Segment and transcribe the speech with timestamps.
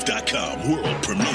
[0.00, 1.26] TheChairShot.com world premiere.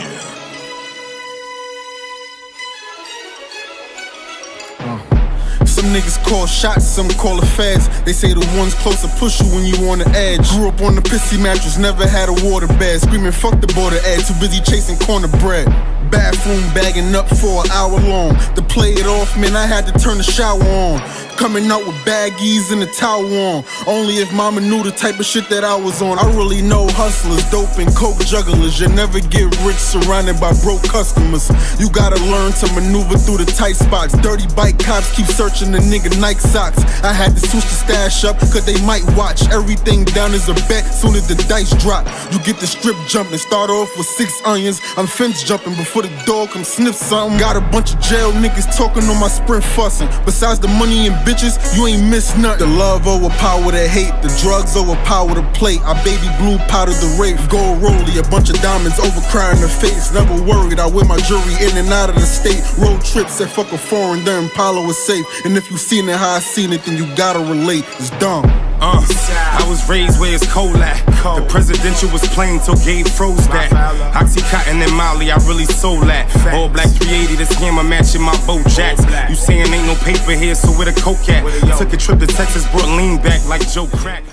[4.79, 5.65] Uh.
[5.65, 7.89] Some niggas call shots, some call it fads.
[8.04, 10.47] They say the ones closer push you when you on the edge.
[10.51, 13.01] Grew up on the pissy mattress, never had a water bed.
[13.01, 15.68] Screaming fuck the border ad, too busy chasing corner bread.
[16.11, 18.38] Bathroom bagging up for an hour long.
[18.55, 21.02] To play it off, man, I had to turn the shower on.
[21.38, 23.64] Coming out with baggies and a towel on.
[23.86, 26.18] Only if mama knew the type of shit that I was on.
[26.18, 28.80] I really know hustlers, dope and coke jugglers.
[28.80, 31.52] You never get rich surrounded by broke customers.
[31.78, 34.16] You gotta learn to maneuver through the tight spots.
[34.23, 36.80] Dirty bike cops keep searching the nigga Nike socks.
[37.03, 39.44] I had to switch the stash up, cause they might watch.
[39.50, 42.08] Everything down is a bet, soon as the dice drop.
[42.31, 44.80] You get the strip jumping, start off with six onions.
[44.95, 47.38] I'm fence jumping before the dog come sniff something.
[47.38, 50.08] Got a bunch of jail niggas talking on my sprint fussing.
[50.23, 52.69] Besides the money and bitches, you ain't miss nothing.
[52.69, 55.81] The love overpower the hate, the drugs overpower the plate.
[55.83, 59.67] I baby blue powder the rape, gold rollie, a bunch of diamonds over crying the
[59.67, 60.13] face.
[60.13, 62.63] Never worried, I wear my jewelry in and out of the state.
[62.77, 65.25] Road trips said fuck a foreign, the Impala was safe.
[65.43, 67.83] And if you seen it how I seen it, then you gotta relate.
[67.97, 68.64] It's dumb.
[68.88, 71.03] Uh, I was raised where it's cold at.
[71.08, 73.72] The presidential was plain till Gabe froze that.
[74.14, 76.30] Oxycontin and Molly, I really sold that.
[76.53, 79.02] All black 380, this hammer matching my bow jacks.
[79.27, 81.42] You saying ain't no paper here, so where the coke at?
[81.80, 84.23] Took a trip to Texas, brought lean back like Joe Crack.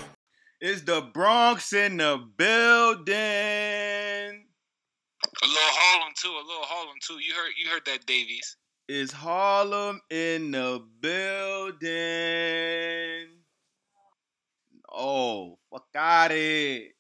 [0.60, 3.14] It's the Bronx in the building.
[5.42, 6.28] A little Harlem too.
[6.28, 7.14] A little Harlem too.
[7.14, 8.58] You heard you heard that Davies.
[8.86, 11.88] It's Harlem in the building.
[14.94, 16.92] Oh, fuck out it.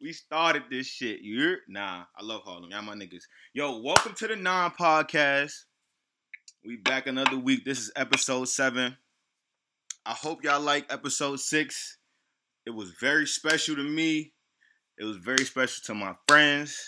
[0.00, 1.22] We started this shit.
[1.22, 1.56] You?
[1.66, 2.70] Nah, I love Harlem.
[2.70, 3.24] Y'all my niggas.
[3.52, 5.52] Yo, welcome to the Nine podcast.
[6.64, 7.64] We back another week.
[7.64, 8.96] This is episode seven.
[10.04, 11.98] I hope y'all like episode six.
[12.64, 14.32] It was very special to me.
[14.96, 16.80] It was very special to my friends,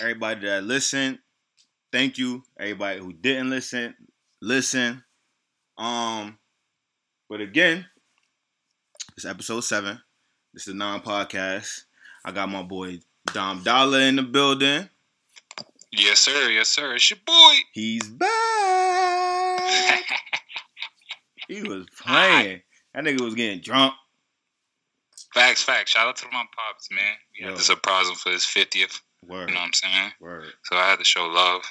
[0.00, 1.20] everybody that listened.
[1.92, 2.42] Thank you.
[2.58, 3.94] Everybody who didn't listen,
[4.42, 5.04] listen.
[5.78, 6.38] Um,
[7.30, 7.86] but again,
[9.16, 10.00] it's episode seven.
[10.52, 11.82] This is a Nine-podcast.
[12.24, 12.98] I got my boy
[13.32, 14.88] Dom Dollar in the building.
[15.92, 16.50] Yes, sir.
[16.50, 16.94] Yes, sir.
[16.94, 17.54] It's your boy.
[17.72, 18.28] He's back.
[21.48, 22.62] he was playing.
[22.94, 23.94] That nigga was getting drunk.
[25.32, 25.92] Facts, facts.
[25.92, 27.14] Shout out to my pops, man.
[27.38, 27.50] We Yo.
[27.50, 29.00] had to surprise him for his 50th.
[29.28, 29.48] Word.
[29.48, 30.12] You know what I'm saying?
[30.20, 30.46] Word.
[30.64, 31.62] So I had to show love.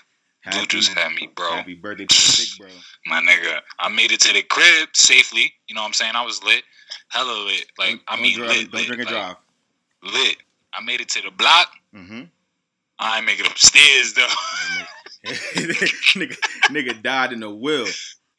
[0.41, 1.51] Happy, Dude just had me, bro.
[1.53, 2.77] happy birthday to the big bro.
[3.07, 3.59] My nigga.
[3.79, 5.53] I made it to the crib safely.
[5.67, 6.13] You know what I'm saying?
[6.15, 6.63] I was lit.
[7.09, 7.65] Hella lit.
[7.77, 8.71] Like, Don't- I don't mean, drive- lit.
[8.71, 9.35] Don't drink and like, drive.
[10.03, 10.37] Lit.
[10.73, 11.71] I made it to the block.
[11.95, 12.23] Mm-hmm.
[12.99, 14.27] I ain't make it upstairs, though.
[15.25, 16.37] nigga,
[16.69, 17.85] nigga died in the will.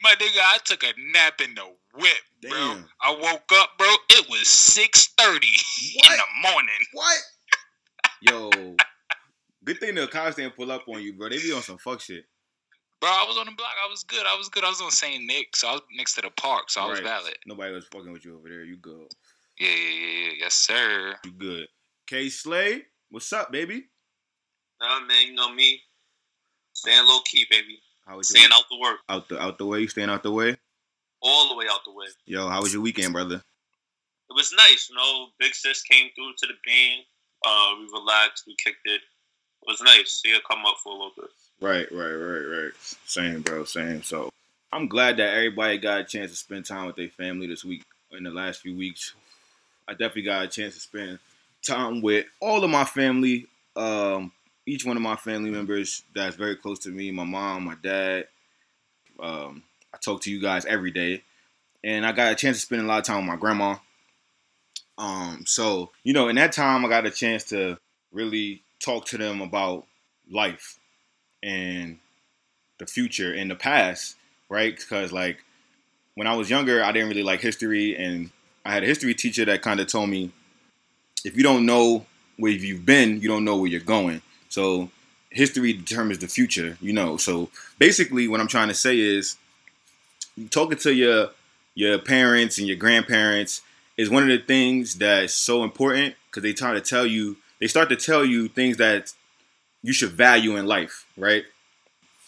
[0.03, 1.65] My nigga, I took a nap in the
[1.95, 2.15] whip,
[2.51, 2.77] bro.
[3.01, 3.89] I woke up, bro.
[4.11, 6.69] It was 6.30 in the morning.
[6.93, 7.19] What?
[8.21, 8.51] Yo,
[9.65, 11.29] good thing the cops didn't pull up on you, bro.
[11.29, 12.25] They be on some fuck shit.
[13.05, 13.73] Bro, I was on the block.
[13.85, 14.25] I was good.
[14.27, 14.65] I was good.
[14.65, 15.23] I was on St.
[15.27, 17.37] Nick, so I was next to the park, so I was valid.
[17.45, 18.65] Nobody was fucking with you over there.
[18.65, 19.13] You good.
[19.61, 20.33] Yeah, yeah, yeah, yeah.
[20.39, 21.15] Yes, sir.
[21.23, 21.69] You good.
[22.07, 23.85] K Slay, what's up, baby?
[24.81, 25.83] Nah, man, you know me.
[26.73, 27.79] Staying low key, baby.
[28.07, 29.01] How was your Staying out the work.
[29.11, 29.81] out the out the way?
[29.81, 30.57] You staying out the way?
[31.21, 32.07] All the way out the way.
[32.25, 33.37] Yo, how was your weekend, brother?
[33.37, 35.27] It was nice, you know.
[35.39, 37.03] Big sis came through to the bean.
[37.47, 39.03] Uh, we relaxed, we kicked it.
[39.03, 40.23] It was nice.
[40.23, 41.29] See her come up for a little bit.
[41.61, 42.73] Right, right, right, right.
[43.07, 43.65] Same, bro.
[43.65, 44.03] Same.
[44.03, 44.31] So
[44.73, 47.83] I'm glad that everybody got a chance to spend time with their family this week.
[48.11, 49.15] In the last few weeks,
[49.89, 51.19] I definitely got a chance to spend
[51.67, 53.47] time with all of my family.
[53.75, 54.31] Um,
[54.67, 57.11] each one of my family members that's very close to me.
[57.11, 58.29] My mom, my dad.
[59.19, 61.23] Um, I talk to you guys every day,
[61.83, 63.77] and I got a chance to spend a lot of time with my grandma.
[64.99, 67.79] Um, so you know, in that time, I got a chance to
[68.13, 69.87] really talk to them about
[70.31, 70.79] life
[71.45, 71.99] and
[72.79, 74.17] the future and the past,
[74.49, 74.75] right?
[74.77, 75.39] Because like
[76.15, 78.31] when I was younger, I didn't really like history, and
[78.65, 80.33] I had a history teacher that kind of told me
[81.25, 82.07] if you don't know
[82.37, 84.23] where you've been, you don't know where you're going.
[84.49, 84.91] So
[85.31, 87.17] history determines the future, you know.
[87.17, 89.37] So basically, what I'm trying to say is,
[90.51, 91.31] talking to your
[91.75, 93.63] your parents and your grandparents
[93.97, 97.67] is one of the things that's so important because they try to tell you, they
[97.67, 99.13] start to tell you things that
[99.85, 101.45] you should value in life, right?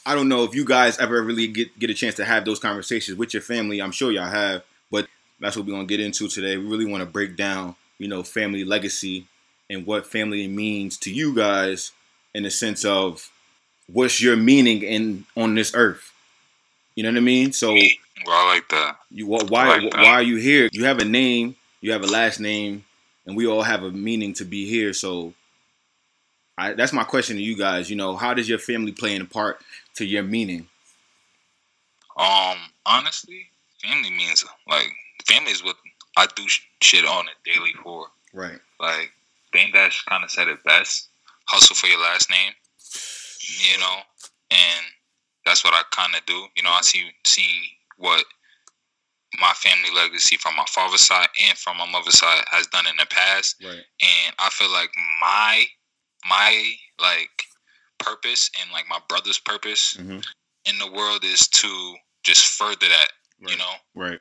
[0.06, 2.60] I don't know if you guys ever really get get a chance to have those
[2.60, 3.80] conversations with your family.
[3.82, 5.08] I'm sure y'all have, but
[5.40, 6.56] that's what we're gonna get into today.
[6.58, 9.26] We really want to break down, you know, family legacy
[9.70, 11.92] and what family means to you guys
[12.34, 13.30] in the sense of
[13.88, 16.12] what's your meaning in on this earth.
[16.96, 17.52] You know what I mean?
[17.52, 17.88] So Well,
[18.28, 18.96] I like that.
[19.10, 20.00] you wh- why Like that.
[20.02, 20.68] why are you here?
[20.72, 22.84] You have a name, you have a last name,
[23.26, 24.92] and we all have a meaning to be here.
[24.92, 25.34] So
[26.58, 27.90] I, that's my question to you guys.
[27.90, 29.60] You know, how does your family play in a part
[29.96, 30.68] to your meaning?
[32.16, 32.56] Um,
[32.86, 33.46] honestly,
[33.82, 34.90] family means like
[35.26, 35.76] family is what
[36.16, 38.06] I do sh- shit on a daily for.
[38.32, 38.58] Right.
[38.80, 39.12] Like
[39.52, 41.08] Dame Dash kind of said it best:
[41.46, 42.52] hustle for your last name.
[43.72, 43.96] You know,
[44.50, 44.86] and
[45.44, 46.46] that's what I kind of do.
[46.56, 47.64] You know, I see see
[47.98, 48.24] what
[49.38, 52.96] my family legacy from my father's side and from my mother's side has done in
[52.96, 53.74] the past, Right.
[54.00, 54.88] and I feel like
[55.20, 55.64] my
[56.28, 57.44] my like
[57.98, 60.24] purpose and like my brother's purpose Mhm.
[60.64, 63.12] in the world is to just further that.
[63.38, 64.18] You know, Right.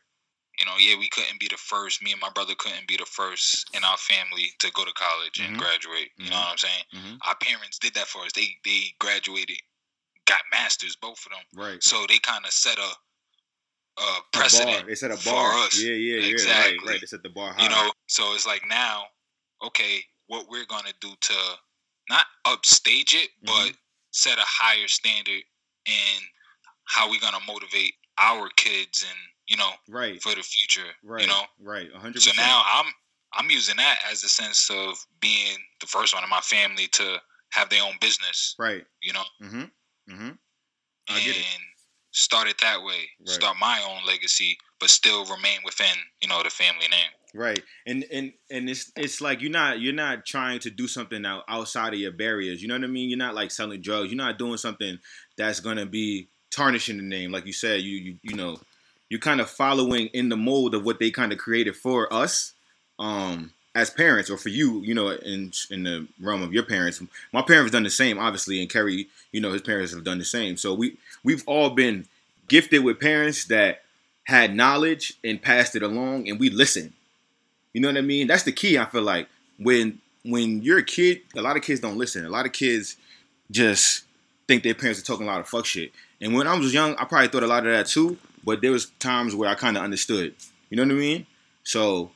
[0.60, 2.02] you know, yeah, we couldn't be the first.
[2.02, 5.40] Me and my brother couldn't be the first in our family to go to college
[5.40, 5.60] and Mhm.
[5.60, 6.12] graduate.
[6.18, 6.42] You know Mhm.
[6.42, 6.84] what I'm saying?
[6.94, 7.18] Mhm.
[7.22, 8.32] Our parents did that for us.
[8.34, 9.62] They they graduated,
[10.26, 11.46] got masters, both of them.
[11.54, 11.82] Right.
[11.84, 12.92] So they kind of set a, a
[13.98, 14.22] A bar.
[14.34, 14.88] precedent.
[14.88, 15.54] They set a for bar.
[15.60, 15.76] us.
[15.78, 16.28] Yeah, yeah, yeah.
[16.28, 16.78] Exactly.
[16.80, 17.02] Right, right.
[17.02, 17.64] They set the bar high.
[17.64, 19.08] You know, so it's like now,
[19.62, 21.60] okay, what we're gonna do to
[22.10, 23.68] not upstage it, Mm-hmm.
[23.70, 23.76] but
[24.12, 25.44] set a higher standard
[25.86, 26.22] in
[26.86, 29.18] how we're gonna motivate our kids and
[29.48, 30.22] you know right.
[30.22, 30.90] for the future.
[31.04, 31.22] Right.
[31.22, 31.90] You know, Right.
[31.96, 32.86] A hundred so now I'm
[33.34, 37.18] I'm using that as a sense of being the first one in my family to
[37.52, 38.56] have their own business.
[38.58, 38.86] Right.
[39.02, 39.62] You know, Mm-hmm.
[40.14, 40.30] Mm-hmm.
[41.10, 41.46] I and get it.
[42.12, 43.10] start it that way.
[43.20, 43.30] Right.
[43.30, 47.12] Start my own legacy, but still remain within you know the family name.
[47.36, 47.62] Right.
[47.86, 51.44] And and and it's it's like you're not you're not trying to do something out,
[51.50, 52.62] outside of your barriers.
[52.62, 53.10] You know what I mean?
[53.10, 54.10] You're not like selling drugs.
[54.10, 55.00] You're not doing something
[55.38, 57.32] that's gonna be tarnishing the name.
[57.34, 58.58] Like you said, you you you know,
[59.10, 62.54] you're kind of following in the mold of what they kind of created for us.
[63.00, 67.02] Um as parents or for you, you know, in in the realm of your parents,
[67.34, 70.26] my parents done the same, obviously, and Kerry, you know, his parents have done the
[70.26, 70.56] same.
[70.56, 72.06] So we we've all been
[72.48, 73.82] gifted with parents that
[74.24, 76.94] had knowledge and passed it along, and we listened.
[77.76, 78.28] You know what I mean?
[78.28, 78.78] That's the key.
[78.78, 79.28] I feel like
[79.60, 82.26] when when you're a kid, a lot of kids don't listen.
[82.26, 82.96] A lot of kids
[83.52, 84.06] just
[84.48, 85.92] think their parents are talking a lot of fuck shit.
[86.22, 88.18] And when I was young, I probably thought a lot of that too.
[88.46, 90.36] But there was times where I kind of understood.
[90.70, 91.28] You know what I mean?
[91.66, 92.12] So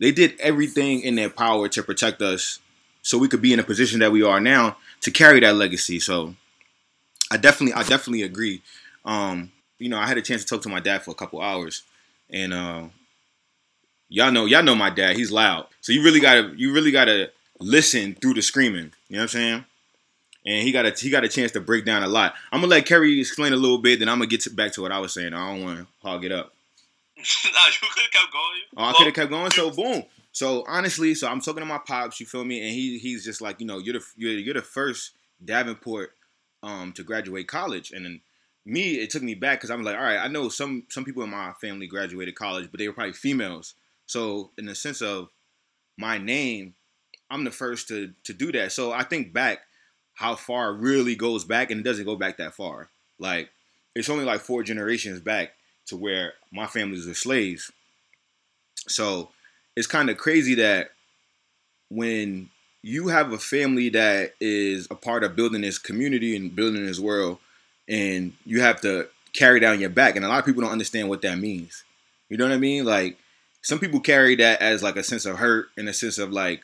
[0.00, 2.58] they did everything in their power to protect us,
[3.02, 6.00] so we could be in a position that we are now to carry that legacy.
[6.00, 6.34] So
[7.30, 8.62] I definitely, I definitely agree.
[9.04, 11.40] Um, you know, I had a chance to talk to my dad for a couple
[11.40, 11.84] hours,
[12.30, 12.88] and uh,
[14.14, 15.16] y'all know, y'all know my dad.
[15.16, 17.30] He's loud, so you really gotta, you really gotta
[17.60, 18.92] listen through the screaming.
[19.08, 19.64] You know what I'm saying?
[20.46, 22.34] And he got a he got a chance to break down a lot.
[22.52, 24.82] I'm gonna let Kerry explain a little bit, then I'm gonna get to, back to
[24.82, 25.34] what I was saying.
[25.34, 26.54] I don't want to hog it up.
[27.16, 28.60] nah, you could have kept going.
[28.76, 29.50] Oh, I could have kept going.
[29.50, 30.04] So boom.
[30.32, 32.20] So honestly, so I'm talking to my pops.
[32.20, 32.60] You feel me?
[32.60, 35.12] And he he's just like, you know, you're the you're, you're the first
[35.44, 36.12] Davenport
[36.62, 37.90] um to graduate college.
[37.90, 38.20] And then
[38.66, 41.22] me, it took me back because I'm like, all right, I know some some people
[41.22, 43.74] in my family graduated college, but they were probably females.
[44.06, 45.28] So in the sense of
[45.96, 46.74] my name,
[47.30, 48.72] I'm the first to to do that.
[48.72, 49.60] So I think back
[50.14, 52.88] how far really goes back, and it doesn't go back that far.
[53.18, 53.50] Like
[53.94, 55.52] it's only like four generations back
[55.86, 57.70] to where my families were slaves.
[58.86, 59.30] So
[59.76, 60.90] it's kind of crazy that
[61.90, 62.50] when
[62.82, 67.00] you have a family that is a part of building this community and building this
[67.00, 67.38] world,
[67.88, 71.08] and you have to carry down your back, and a lot of people don't understand
[71.08, 71.82] what that means.
[72.28, 72.84] You know what I mean?
[72.84, 73.18] Like
[73.64, 76.60] some people carry that as like a sense of hurt and a sense of like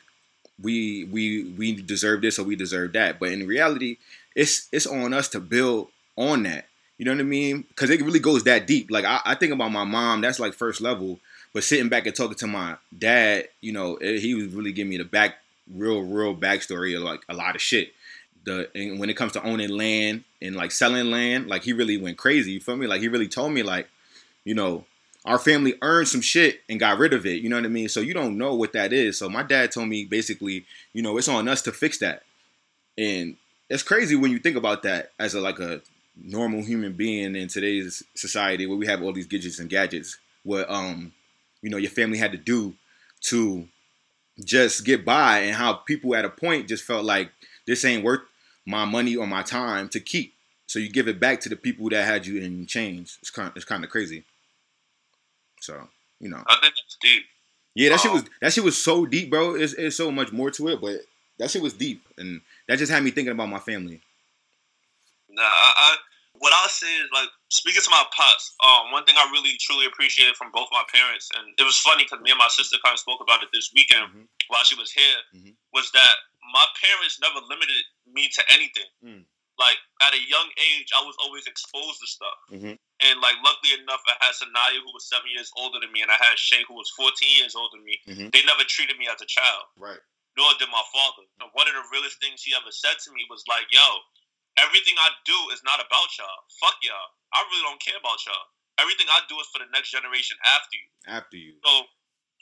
[0.61, 3.97] we we we deserve this or we deserve that, but in reality,
[4.35, 6.67] it's it's on us to build on that.
[6.99, 7.63] You know what I mean?
[7.67, 8.91] Because it really goes that deep.
[8.91, 11.19] Like I, I think about my mom, that's like first level.
[11.53, 14.91] But sitting back and talking to my dad, you know, it, he was really giving
[14.91, 15.37] me the back,
[15.73, 17.93] real, real backstory of like a lot of shit.
[18.43, 21.97] The and when it comes to owning land and like selling land, like he really
[21.97, 22.51] went crazy.
[22.51, 22.85] You feel me?
[22.85, 23.89] Like he really told me like,
[24.45, 24.85] you know,
[25.25, 27.41] our family earned some shit and got rid of it.
[27.41, 27.89] You know what I mean?
[27.89, 29.17] So you don't know what that is.
[29.17, 32.23] So my dad told me basically, you know, it's on us to fix that.
[32.97, 33.37] And
[33.69, 35.81] it's crazy when you think about that as a like a
[36.21, 40.17] normal human being in today's society where we have all these gadgets and gadgets.
[40.43, 41.13] What um,
[41.61, 42.73] you know, your family had to do
[43.21, 43.67] to
[44.43, 47.31] just get by, and how people at a point just felt like
[47.67, 48.21] this ain't worth
[48.65, 50.33] my money or my time to keep.
[50.65, 53.17] So you give it back to the people that had you in chains.
[53.21, 54.23] It's kind, it's kind of crazy.
[55.61, 55.87] So
[56.19, 57.23] you know, I think it's deep.
[57.75, 58.15] yeah, that shit Oh.
[58.15, 59.55] was that shit was so deep, bro.
[59.55, 61.01] It's, it's so much more to it, but
[61.39, 64.01] that shit was deep, and that just had me thinking about my family.
[65.29, 65.95] Nah, I, I
[66.33, 68.53] what I'll say is like speaking to my pops.
[68.65, 72.03] Um, one thing I really truly appreciated from both my parents, and it was funny
[72.03, 74.27] because me and my sister kind of spoke about it this weekend Mhm.
[74.49, 75.55] while she was here, Mhm.
[75.73, 76.15] was that
[76.53, 78.89] my parents never limited me to anything.
[79.05, 79.25] Mm.
[79.59, 82.79] Like at a young age, I was always exposed to stuff, Mhm.
[83.01, 86.11] And like luckily enough, I had Sanaya who was seven years older than me, and
[86.11, 88.01] I had Shay who was fourteen years older than me.
[88.07, 88.31] Mhm.
[88.31, 89.65] They never treated me as a child.
[89.75, 89.99] Right.
[90.37, 91.27] nor did my father.
[91.43, 93.83] And one of the realest things he ever said to me was like, "Yo,
[94.55, 96.43] everything I do is not about y'all.
[96.59, 97.09] Fuck y'all.
[97.33, 98.47] I really don't care about y'all.
[98.77, 100.87] Everything I do is for the next generation after you.
[101.05, 101.59] After you.
[101.65, 101.71] So,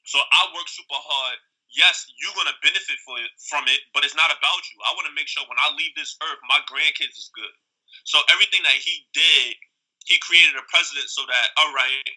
[0.05, 1.39] so I work super hard.
[1.73, 4.77] Yes, you're gonna benefit for it, from it, but it's not about you.
[4.85, 7.53] I want to make sure when I leave this earth, my grandkids is good.
[8.05, 9.55] So everything that he did,
[10.05, 12.07] he created a precedent so that all right,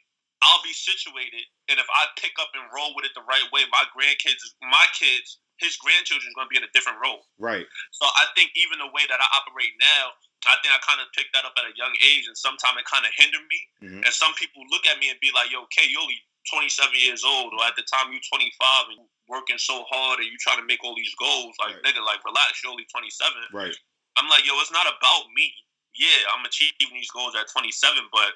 [0.42, 3.62] I'll be situated, and if I pick up and roll with it the right way,
[3.70, 7.22] my grandkids, my kids, his grandchildren is going to be in a different role.
[7.38, 7.66] Right.
[7.94, 10.10] So I think even the way that I operate now,
[10.42, 12.86] I think I kind of picked that up at a young age, and sometimes it
[12.90, 13.60] kind of hindered me.
[13.86, 14.02] Mhm.
[14.02, 16.18] And some people look at me and be like, "Yo, K, you only
[16.50, 20.36] 27 years old, or at the time you're 25 and working so hard, and you
[20.38, 21.54] trying to make all these goals.
[21.62, 21.94] Like, Right.
[21.94, 23.76] nigga, like relax, you're only 27." Right.
[24.18, 25.54] I'm like, yo, it's not about me.
[25.96, 27.68] Yeah, I'm achieving these goals at 27,
[28.12, 28.32] but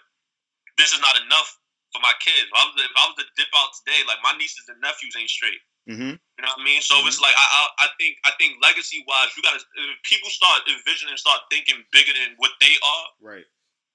[0.76, 1.56] this is not enough
[1.92, 2.48] for my kids.
[2.48, 5.16] If I was, if I was to dip out today, like my nieces and nephews
[5.16, 5.62] ain't straight.
[5.86, 6.18] Mm-hmm.
[6.18, 6.82] You know what I mean?
[6.82, 10.28] So it's like I, I I think I think legacy wise, you gotta if people
[10.28, 13.06] start envisioning, start thinking bigger than what they are.
[13.22, 13.46] Right.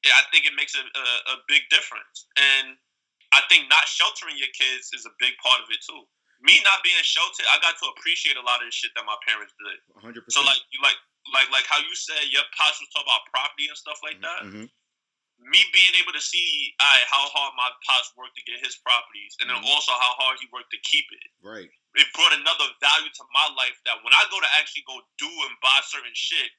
[0.08, 2.25] Yeah, I think it makes a, a, a big difference.
[2.34, 2.80] And
[3.36, 6.08] I think not sheltering your kids is a big part of it too.
[6.41, 9.20] Me not being sheltered, I got to appreciate a lot of the shit that my
[9.22, 9.77] parents did.
[10.01, 10.25] 100%.
[10.34, 10.98] So like you like
[11.30, 14.42] like like how you said your pops was talking about property and stuff like that.
[14.48, 14.66] Mm-hmm.
[15.42, 19.34] Me being able to see alright, how hard my pops worked to get his properties,
[19.42, 19.70] and then Mhm.
[19.74, 21.30] also how hard he worked to keep it.
[21.42, 21.70] Right.
[21.98, 25.30] It brought another value to my life that when I go to actually go do
[25.50, 26.51] and buy certain shit,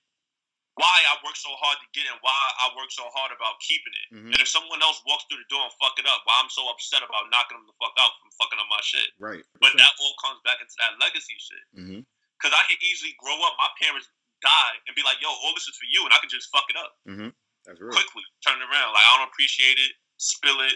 [0.75, 3.93] why I work so hard to get it, why I work so hard about keeping
[3.95, 4.09] it.
[4.19, 4.33] Mhm.
[4.35, 6.67] And if someone else walks through the door and fuck it up, why I'm so
[6.69, 9.13] upset about knocking them the fuck out from fucking up my shit.
[9.19, 9.45] Right.
[9.61, 11.65] But that all comes back into that legacy shit.
[11.79, 12.01] Mm-hmm.
[12.35, 14.09] Because I could easily grow up, my parents
[14.43, 16.65] die, and be like, yo, all this is for you, and I can just fuck
[16.69, 17.29] it up Mm-hmm.
[17.67, 17.93] That's real.
[17.93, 18.93] quickly, turn it around.
[18.93, 20.75] Like, I don't appreciate it, spill it.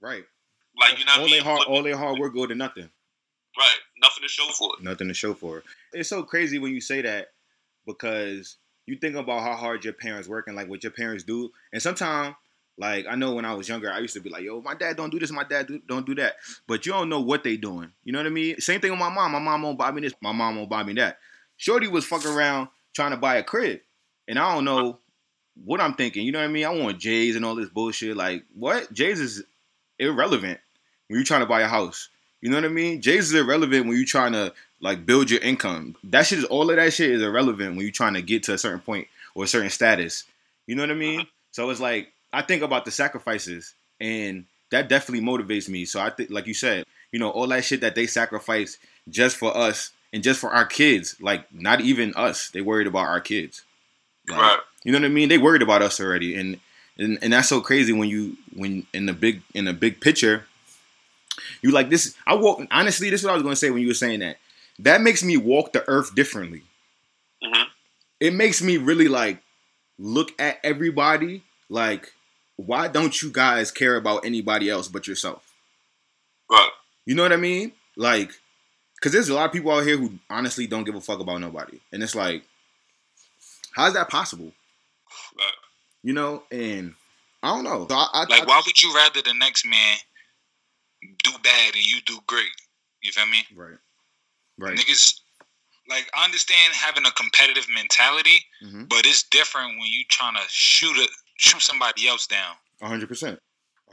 [0.00, 0.24] Right.
[0.78, 2.88] Like, you know all their hard, all their hard work go to nothing.
[3.58, 3.80] Right.
[4.02, 4.84] Nothing to show for it.
[4.84, 5.64] Nothing to show for it.
[5.92, 7.28] It's so crazy when you say that
[7.86, 11.50] because you think about how hard your parents work and like what your parents do,
[11.72, 12.34] and sometimes.
[12.80, 14.96] Like I know when I was younger, I used to be like, "Yo, my dad
[14.96, 16.36] don't do this, my dad do, don't do that."
[16.68, 17.90] But you don't know what they doing.
[18.04, 18.60] You know what I mean?
[18.60, 19.32] Same thing with my mom.
[19.32, 20.14] My mom won't buy me this.
[20.22, 21.18] My mom won't buy me that.
[21.56, 22.68] Shorty was fucking around
[22.98, 23.80] trying to buy a crib,
[24.26, 24.98] and I don't know
[25.64, 26.26] what I'm thinking.
[26.26, 26.66] You know what I mean?
[26.66, 28.16] I want J's and all this bullshit.
[28.16, 28.92] Like what?
[28.92, 29.44] J's is
[30.00, 30.58] irrelevant
[31.06, 32.08] when you're trying to buy a house.
[32.40, 33.00] You know what I mean?
[33.00, 35.94] J's is irrelevant when you're trying to like build your income.
[36.02, 38.54] That shit is all of that shit is irrelevant when you're trying to get to
[38.54, 40.24] a certain point or a certain status.
[40.66, 41.20] You know what I mean?
[41.20, 41.30] Uh-huh.
[41.52, 45.84] So it's like I think about the sacrifices and that definitely motivates me.
[45.84, 48.76] So I think like you said, you know, all that shit that they sacrifice
[49.08, 52.50] just for us and just for our kids, like not even us.
[52.50, 53.62] They worried about our kids.
[54.28, 54.58] Like, Right.
[54.84, 55.28] You know what I mean?
[55.28, 56.34] They worried about us already.
[56.36, 56.60] And
[56.98, 60.46] and, and that's so crazy when you when in the big in the big picture,
[61.62, 62.14] you like this.
[62.26, 63.10] I walk honestly.
[63.10, 64.38] This is what I was going to say when you were saying that.
[64.80, 66.62] That makes me walk the earth differently.
[67.42, 67.64] hmm
[68.20, 69.42] It makes me really like
[69.98, 72.12] look at everybody like,
[72.56, 75.42] why don't you guys care about anybody else but yourself?
[76.50, 76.70] Right.
[77.06, 77.72] You know what I mean?
[77.96, 78.32] Like,
[78.98, 81.40] because there's a lot of people out here who honestly don't give a fuck about
[81.40, 82.42] nobody, and it's like,
[83.72, 84.52] how's that possible?
[85.36, 85.52] Right.
[86.02, 86.94] You know, and
[87.42, 87.86] I don't know.
[87.88, 89.96] So I, I, Like, I- why would you rather the next man
[91.24, 92.50] do bad and you do great?
[93.02, 93.38] You feel me?
[93.56, 93.76] right,
[94.58, 94.76] right.
[94.76, 95.20] Niggas,
[95.88, 98.84] like, I understand having a competitive mentality, Mm-hmm.
[98.84, 102.56] but it's different when you trying to shoot a shoot somebody else down.
[102.82, 103.38] hundred percent,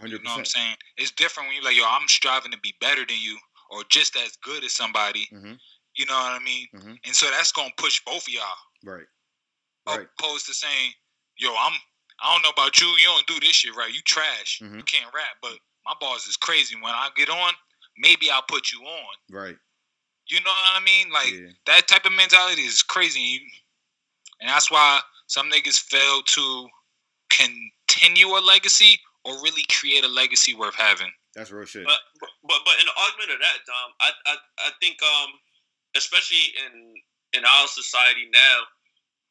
[0.01, 0.09] 100%.
[0.09, 0.75] You know what I'm saying?
[0.97, 3.37] It's different when you're like, yo, I'm striving to be better than you
[3.69, 5.27] or just as good as somebody.
[5.31, 5.59] Mhm.
[5.95, 6.67] You know what I mean?
[6.73, 6.99] Mhm.
[7.05, 8.57] And so that's gonna push both of y'all.
[8.83, 9.07] Right,
[9.87, 10.07] right.
[10.19, 10.93] Opposed to saying,
[11.37, 11.73] yo, I'm
[12.19, 13.93] I don't know about you, you don't do this shit right.
[13.93, 14.59] You trash.
[14.59, 14.77] Mhm.
[14.77, 16.75] You can't rap, but my bars is crazy.
[16.75, 17.53] When I get on,
[17.97, 19.15] maybe I'll put you on.
[19.29, 19.57] Right.
[20.27, 21.09] You know what I mean?
[21.11, 21.51] Like yeah.
[21.65, 23.51] that type of mentality is crazy.
[24.39, 26.69] And that's why some niggas fail to
[27.29, 31.11] continue a legacy or really create a legacy worth having.
[31.35, 31.83] That's real shit.
[31.85, 34.33] But, but but in the argument of that, Dom, I I,
[34.67, 35.31] I think um
[35.95, 36.95] especially in
[37.33, 38.57] in our society now,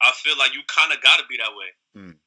[0.04, 2.18] I feel like you kind of got to be that way Mm.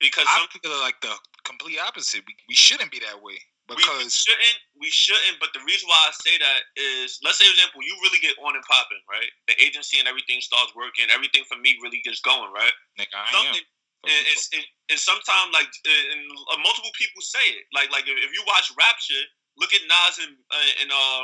[0.00, 1.14] because I some feel like the
[1.44, 2.24] complete opposite.
[2.26, 3.38] We, we shouldn't be that way
[3.68, 5.40] we, we because shouldn't we shouldn't.
[5.40, 8.36] But the reason why I say that is, let's say, for example, you really get
[8.44, 9.30] on and popping, right?
[9.48, 11.08] The agency and everything starts working.
[11.08, 12.74] Everything for me really gets going, right?
[13.00, 13.32] nigga, I am.
[13.32, 13.73] Something and,
[14.04, 18.42] and, and, and sometimes like and uh, multiple people say it like like if, you
[18.46, 19.24] watch Rapture,
[19.56, 21.22] look at Nas and uh, and uh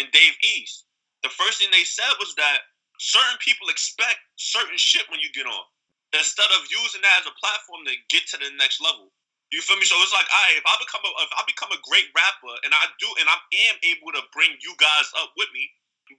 [0.00, 0.88] and Dave East.
[1.22, 2.68] The first thing they said was that
[3.00, 5.64] certain people expect certain shit when you get on,
[6.12, 9.12] instead of using that as a platform to get to the next level.
[9.52, 9.86] You feel me?
[9.86, 12.74] So it's like, right, if I become a if I become a great rapper and
[12.74, 13.38] I do and I
[13.70, 15.70] am able to bring you guys up with me,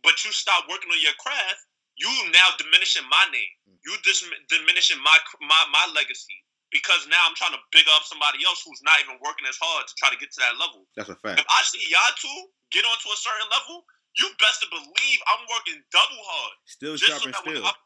[0.01, 1.61] but you stop working on your craft,
[1.95, 3.53] you now diminishing my name.
[3.67, 3.79] Mm.
[3.83, 6.35] You dis- diminishing my my my legacy
[6.71, 9.87] because now I'm trying to big up somebody else who's not even working as hard
[9.87, 10.83] to try to get to that level.
[10.99, 11.39] That's a fact.
[11.39, 13.87] If I see y'all two get onto a certain level,
[14.19, 16.55] you best to believe I'm working double hard.
[16.67, 17.63] Still sharp so and still.
[17.63, 17.79] I-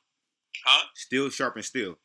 [0.66, 0.84] huh?
[0.98, 1.98] Still sharp and still.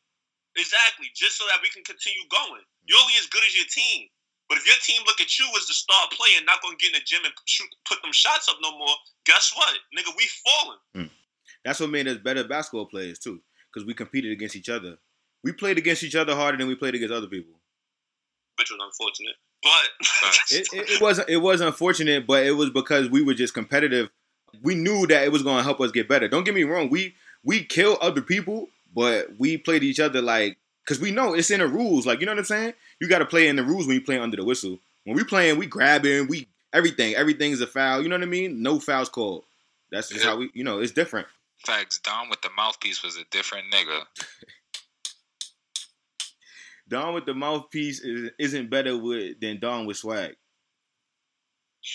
[0.55, 1.11] Exactly.
[1.17, 2.63] Just so that we can continue going.
[2.63, 2.85] Mm-hmm.
[2.87, 4.07] You're only as good as your team.
[4.47, 6.93] But if your team look at you as the star player and not gonna get
[6.93, 8.93] in the gym and shoot, put them shots up no more,
[9.25, 11.09] guess what, nigga, we falling.
[11.65, 13.41] That's what made us better basketball players too,
[13.73, 14.97] because we competed against each other.
[15.43, 17.53] We played against each other harder than we played against other people.
[18.57, 19.35] Which was unfortunate.
[19.61, 23.53] But It, it, it was it was unfortunate, but it was because we were just
[23.53, 24.09] competitive.
[24.61, 26.27] We knew that it was going to help us get better.
[26.29, 26.89] Don't get me wrong.
[26.89, 31.51] We we kill other people, but we played each other like because we know it's
[31.51, 32.05] in the rules.
[32.05, 32.73] Like you know what I'm saying?
[33.01, 34.79] You got to play in the rules when you play under the whistle.
[35.03, 37.15] When we playing, we grabbing, we everything.
[37.15, 38.01] Everything is a foul.
[38.01, 38.61] You know what I mean?
[38.61, 39.43] No fouls called.
[39.91, 40.31] That's just Yeah.
[40.31, 40.49] how we.
[40.53, 41.27] You know, it's different.
[41.65, 41.99] Facts.
[41.99, 44.03] Don with the mouthpiece was a different nigga.
[46.87, 50.35] Don with the mouthpiece is, isn't better with than Don with swag.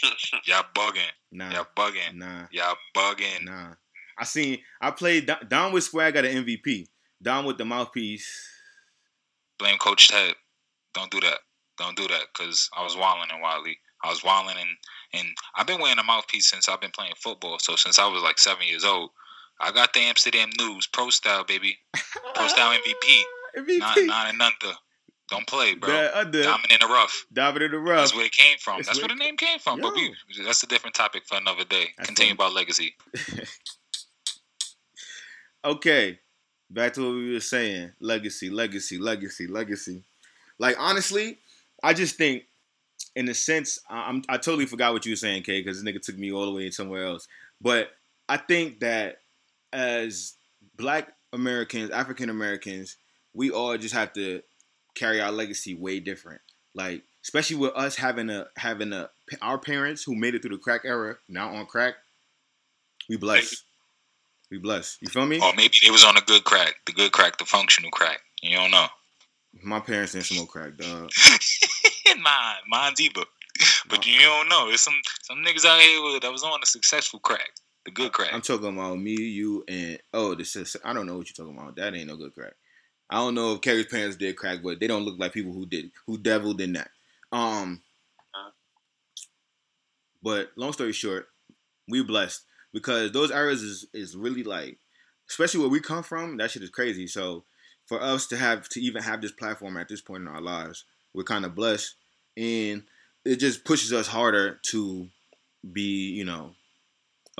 [0.46, 1.10] Y'all bugging.
[1.32, 2.14] Nah, Y'all bugging.
[2.14, 2.46] nah.
[2.50, 3.44] Y'all bugging.
[3.44, 3.74] Nah.
[4.18, 6.86] I seen I played Don, Don with swag got an MVP.
[7.22, 8.48] Don with the mouthpiece.
[9.58, 10.34] Blame Coach Ted.
[10.94, 11.38] Don't do that.
[11.78, 12.32] Don't do that.
[12.34, 13.78] Cause I was wilding and Wiley.
[14.02, 14.70] I was wilding and
[15.12, 17.58] and I've been wearing a mouthpiece since I've been playing football.
[17.60, 19.10] So since I was like seven years old,
[19.61, 21.76] I got the Amsterdam News Pro Style baby.
[22.35, 23.21] Pro Style MVP.
[23.59, 23.79] MVP.
[23.79, 24.75] Nine, nine and under.
[25.29, 25.90] Don't play, bro.
[25.95, 27.25] Uh, the other Diamond in the rough.
[27.33, 28.00] David in the rough.
[28.00, 28.79] That's where it came from.
[28.79, 29.81] That's That's where where the name came from.
[29.81, 30.12] But we
[30.45, 31.87] that's a different topic for another day.
[31.97, 32.49] That's Continue funny.
[32.49, 32.95] about legacy.
[35.64, 36.19] okay.
[36.69, 37.93] Back to what we were saying.
[38.00, 40.02] Legacy, legacy, legacy, legacy.
[40.59, 41.38] Like honestly,
[41.83, 42.44] I just think
[43.14, 45.90] in a sense, I- I'm I totally forgot what you were saying, Kay, because this
[45.92, 47.29] nigga took me all the way somewhere else.
[47.61, 47.90] But
[48.29, 49.19] I think that
[49.72, 50.35] as
[50.76, 52.96] black Americans, African Americans,
[53.35, 54.42] we all just have to
[54.94, 56.40] carry our legacy way different.
[56.74, 59.11] Like, especially with us having a having a
[59.42, 61.94] our parents who made it through the crack era, now on crack,
[63.09, 63.64] we blessed.
[64.50, 64.98] We blessed.
[65.00, 65.40] You feel me?
[65.40, 68.20] Or maybe they was on a good crack, the good crack, the functional crack.
[68.42, 68.87] You don't know.
[69.62, 71.11] My parents didn't smoke crack, dog.
[72.22, 73.22] mine, mine's either.
[73.88, 74.68] But you don't know.
[74.68, 77.50] There's some some niggas out here that was on a successful crack,
[77.90, 78.33] the good crack.
[78.33, 81.59] I'm talking about me, you, and oh, this is I don't know what you're talking
[81.59, 81.76] about.
[81.76, 82.55] That ain't no good crack.
[83.09, 85.66] I don't know if Kerry's parents did crack, but they don't look like people who
[85.66, 86.90] did who deviled in that.
[87.33, 87.83] Um,
[90.22, 91.29] but long story short,
[91.88, 94.79] we blessed because those areas is is really like,
[95.29, 96.37] especially where we come from.
[96.37, 97.07] That shit is crazy.
[97.07, 97.44] So
[97.87, 100.85] for us to have to even have this platform at this point in our lives,
[101.14, 101.94] we're kind of blessed,
[102.37, 102.85] and
[103.24, 105.09] it just pushes us harder to
[105.72, 106.53] be, you know,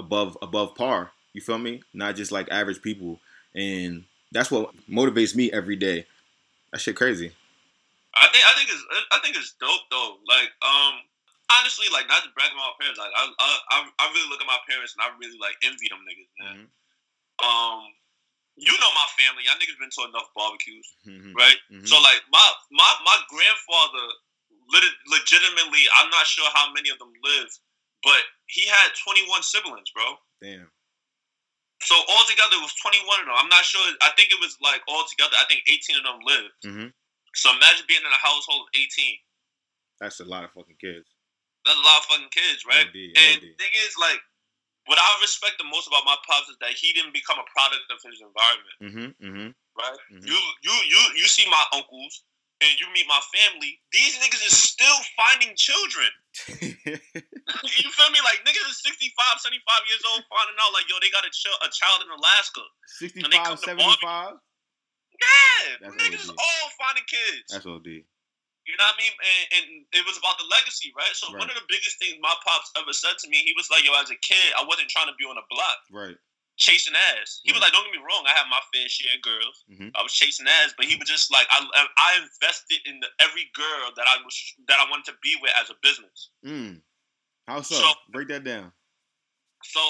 [0.01, 1.13] above above par.
[1.33, 1.83] You feel me?
[1.95, 3.21] Not just like average people,
[3.55, 6.07] and that's what motivates me every day.
[6.73, 7.31] That shit crazy.
[8.15, 8.85] I think I think it's
[9.15, 10.19] I think it's dope though.
[10.27, 10.95] Like um
[11.61, 12.99] honestly, like not to brag about my parents.
[12.99, 16.03] Like I I I- really look at my parents and I really like envy them
[16.03, 16.59] niggas, man.
[17.47, 17.81] Um,
[18.59, 19.47] you know my family.
[19.47, 21.33] Y'all niggas been to enough barbecues, Mhm.
[21.39, 21.59] right?
[21.71, 21.87] Mhm.
[21.87, 22.43] So like my
[22.75, 24.07] my my grandfather,
[25.07, 27.59] legitimately, I'm not sure how many of them lived,
[28.03, 30.17] but he had 21 siblings, bro.
[30.43, 30.71] Damn.
[31.83, 33.37] So altogether, it was 21 of them.
[33.37, 33.81] I'm not sure.
[34.05, 35.33] I think it was like altogether.
[35.41, 36.55] I think 18 of them lived.
[36.65, 36.89] hmm
[37.33, 39.17] So imagine being in a household of 18.
[40.01, 41.09] That's a lot of fucking kids.
[41.65, 42.89] That's a lot of fucking kids, right?
[42.89, 44.21] OD, and the thing is, like,
[44.89, 47.85] what I respect the most about my pops is that he didn't become a product
[47.93, 49.09] of his environment, Mm-hmm.
[49.21, 49.49] Mm-hmm.
[49.77, 50.01] right?
[50.13, 50.25] Mhm.
[50.25, 52.25] You, you, you, you see my uncles
[52.65, 53.81] and you meet my family.
[53.93, 56.09] These niggas is still finding children.
[56.63, 58.21] you feel me?
[58.23, 61.51] Like niggas is 65, 75 years old finding out like, yo, they got a, ch-
[61.51, 62.63] a child in Alaska.
[63.03, 64.39] 65, they come to 75?
[65.21, 67.51] Yeah, That's niggas is all finding kids.
[67.51, 68.07] That's OD.
[68.69, 69.15] You know what I mean?
[69.19, 69.65] And, and
[69.99, 71.11] it was about the legacy, right?
[71.17, 73.83] So one of the biggest things my pops ever said to me, he was like,
[73.83, 76.17] "Yo, as a kid, I wasn't trying to be on a block Right.
[76.61, 79.23] Chasing ass." He was like, "Don't get me wrong, I had my fair share of
[79.23, 79.65] girls.
[79.73, 79.91] Mhm.
[79.97, 81.59] I was chasing ass, but he was just like, I,
[81.97, 84.37] I invested in the, every girl that I was
[84.69, 86.31] that I wanted to be with as a business.
[86.45, 86.83] Mm.
[87.49, 87.75] How so?
[87.81, 88.71] So- Break that down.
[89.65, 89.81] So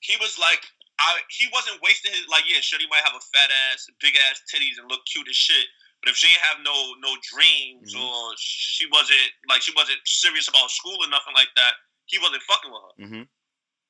[0.00, 0.60] he was like."
[0.98, 4.16] I, he wasn't wasting his like yeah, sure he might have a fat ass, big
[4.16, 5.66] ass titties, and look cute as shit.
[6.00, 6.72] But if she didn't have no
[7.04, 8.00] no dreams Mhm.
[8.00, 11.74] or she wasn't like she wasn't serious about school or nothing like that,
[12.06, 13.04] he wasn't fucking with her.
[13.04, 13.22] Mm-hmm.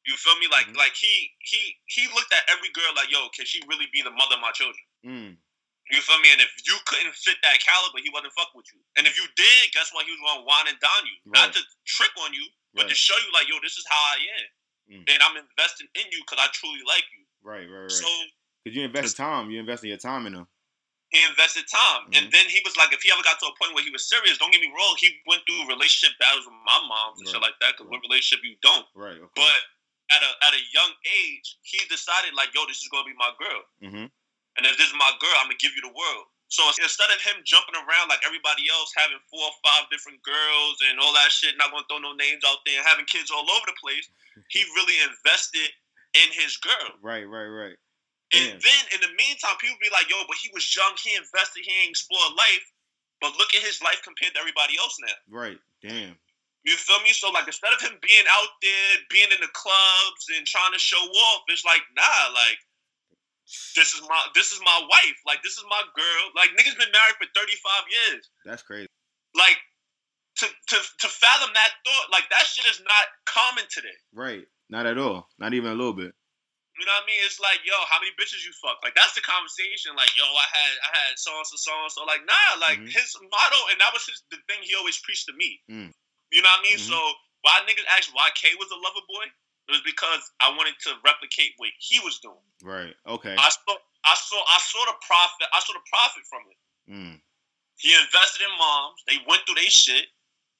[0.06, 0.46] You feel me?
[0.48, 0.76] Like Mhm.
[0.76, 4.10] like he he he looked at every girl like, yo, can she really be the
[4.10, 4.78] mother of my children?
[5.04, 5.36] Mm.
[5.90, 6.30] You feel me?
[6.32, 8.80] And if you couldn't fit that caliber, he wasn't fuck with you.
[8.96, 10.06] And if you did, guess what?
[10.06, 11.46] He was gonna wine and dine you, Right.
[11.46, 14.16] not to trick on you, but to show you like, yo, this is how I
[14.16, 14.48] am.
[15.02, 15.04] mm.
[15.10, 17.26] and I'm investing in you because I truly like you.
[17.42, 17.90] Right, right, right.
[17.90, 18.06] So
[18.62, 20.46] because you invested time, you invested your time in them.
[21.10, 22.18] He invested time, mm-hmm.
[22.18, 24.08] and then he was like, if he ever got to a point where he was
[24.08, 27.32] serious, don't get me wrong, he went through relationship battles with my mom and right.
[27.34, 27.74] shit like that.
[27.78, 27.98] Because right.
[27.98, 28.86] what relationship you don't?
[28.94, 29.14] Right.
[29.18, 29.38] Okay.
[29.38, 29.58] But
[30.10, 33.32] at a at a young age, he decided like, yo, this is gonna be my
[33.38, 33.62] girl.
[33.82, 34.06] Mm-hmm.
[34.56, 36.26] And if this is my girl, I'm gonna give you the world.
[36.46, 40.78] So instead of him jumping around like everybody else, having four or five different girls
[40.86, 43.44] and all that shit, not gonna throw no names out there, and having kids all
[43.44, 44.06] over the place,
[44.54, 45.70] he really invested
[46.14, 46.94] in his girl.
[47.02, 47.76] Right, right, right.
[48.34, 51.62] And then in the meantime, people be like, yo, but he was young, he invested,
[51.62, 52.66] he ain't explored life.
[53.20, 55.16] But look at his life compared to everybody else now.
[55.30, 55.58] Right.
[55.80, 56.18] Damn.
[56.66, 57.14] You feel me?
[57.14, 60.82] So like instead of him being out there, being in the clubs and trying to
[60.82, 62.58] show off, it's like, nah, like
[63.78, 65.18] this is my this is my wife.
[65.22, 66.24] Like this is my girl.
[66.34, 67.54] Like niggas been married for 35
[67.86, 68.22] years.
[68.42, 68.90] That's crazy.
[69.38, 69.54] Like
[70.42, 73.96] to to to fathom that thought, like that shit is not common today.
[74.10, 74.42] Right.
[74.66, 75.30] Not at all.
[75.38, 76.10] Not even a little bit.
[76.76, 77.22] You know what I mean?
[77.24, 78.82] It's like, yo, how many bitches you fuck?
[78.82, 79.94] Like that's the conversation.
[79.94, 82.02] Like, yo, I had I had so and so so and so.
[82.02, 82.90] Like, nah, like mm-hmm.
[82.90, 85.62] his motto, and that was his the thing he always preached to me.
[85.70, 85.94] Mm.
[86.32, 86.78] You know what I mean?
[86.78, 86.92] Mm-hmm.
[86.92, 86.98] So
[87.42, 89.26] why niggas asked why K was a lover boy?
[89.66, 92.46] It was because I wanted to replicate what he was doing.
[92.62, 92.94] Right.
[93.06, 93.34] Okay.
[93.34, 93.74] I saw,
[94.06, 95.46] I saw, I saw the profit.
[95.50, 96.58] I saw the profit from it.
[96.86, 97.16] Mm.
[97.78, 99.02] He invested in moms.
[99.10, 100.06] They went through their shit.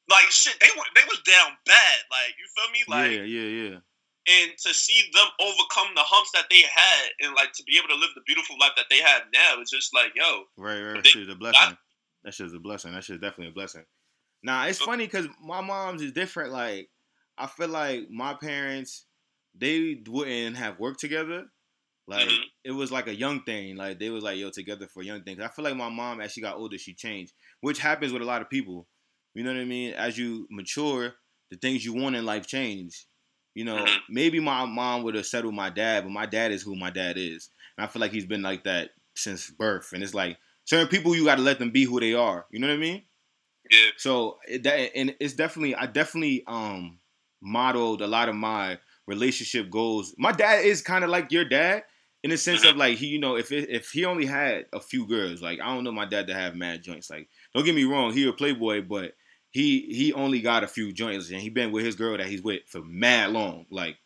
[0.09, 1.99] Like shit, they were they was down bad.
[2.11, 2.81] Like you feel me?
[2.87, 3.79] Like yeah, yeah, yeah.
[4.27, 7.89] And to see them overcome the humps that they had, and like to be able
[7.89, 10.47] to live the beautiful life that they have now, it's just like yo.
[10.57, 11.03] Right, right.
[11.03, 11.77] That shit's a blessing.
[12.23, 12.93] that shit's a blessing.
[12.93, 13.83] That shit's definitely a blessing.
[14.43, 16.53] Nah, it's funny because my mom's is different.
[16.53, 16.89] Like
[17.39, 19.07] I feel like my parents,
[19.55, 21.45] they wouldn't have worked together.
[22.09, 22.43] Like mm-hmm.
[22.65, 23.77] it was like a young thing.
[23.77, 25.41] Like they was like yo together for young things.
[25.41, 28.27] I feel like my mom as she got older, she changed, which happens with a
[28.27, 28.87] lot of people.
[29.35, 29.93] You know what I mean?
[29.93, 31.15] As you mature,
[31.51, 33.07] the things you want in life change.
[33.55, 33.99] You know, mm-hmm.
[34.11, 37.17] maybe my mom would have settled my dad, but my dad is who my dad
[37.17, 39.93] is, and I feel like he's been like that since birth.
[39.95, 42.47] And it's like certain people, you got to let them be who they are.
[42.51, 43.03] You know what I mean?
[43.71, 43.91] Yeah.
[43.97, 46.99] So that and it's definitely I definitely um
[47.43, 50.15] modeled a lot of my relationship goals.
[50.19, 51.85] My dad is kind of like your dad
[52.23, 52.79] in the sense of mm-hmm.
[52.81, 55.67] like he, you know, if it, if he only had a few girls, like I
[55.75, 57.11] don't know my dad to have mad joints.
[57.11, 59.13] Like don't get me wrong, he a playboy, but
[59.51, 62.43] he he only got a few joints and he been with his girl that he's
[62.43, 63.97] with for mad long, like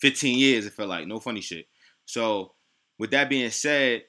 [0.00, 0.66] 15 years.
[0.66, 1.66] It felt like no funny shit.
[2.06, 2.54] So
[2.98, 4.02] with that being said,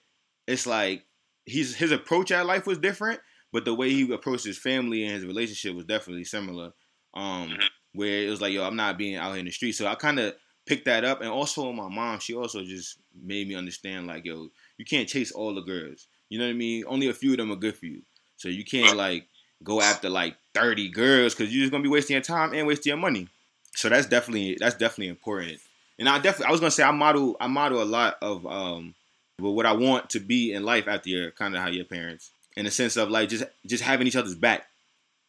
[0.48, 1.04] it's like
[1.46, 3.20] he's his approach at life was different,
[3.56, 6.72] but the way he approached his family and his relationship was definitely similar.
[7.14, 7.66] Um, mm-hmm
[7.96, 9.72] where it was like, yo, I'm not being out here in the street.
[9.72, 13.48] So I kind of picked that up, and also my mom, she also just made
[13.48, 16.08] me understand like, yo, you can't chase all the girls.
[16.30, 16.84] You know what I mean?
[16.88, 18.02] Only a few of them are good for you.
[18.38, 19.28] So you can't like
[19.64, 22.92] go after like 30 girls because you're just gonna be wasting your time and wasting
[22.92, 23.30] your money.
[23.76, 25.60] So that's definitely that's definitely important.
[25.98, 28.96] And I definitely I was gonna say I model I model a lot of um
[29.38, 32.66] what I want to be in life after your kind of how your parents in
[32.66, 34.66] the sense of like just just having each other's back.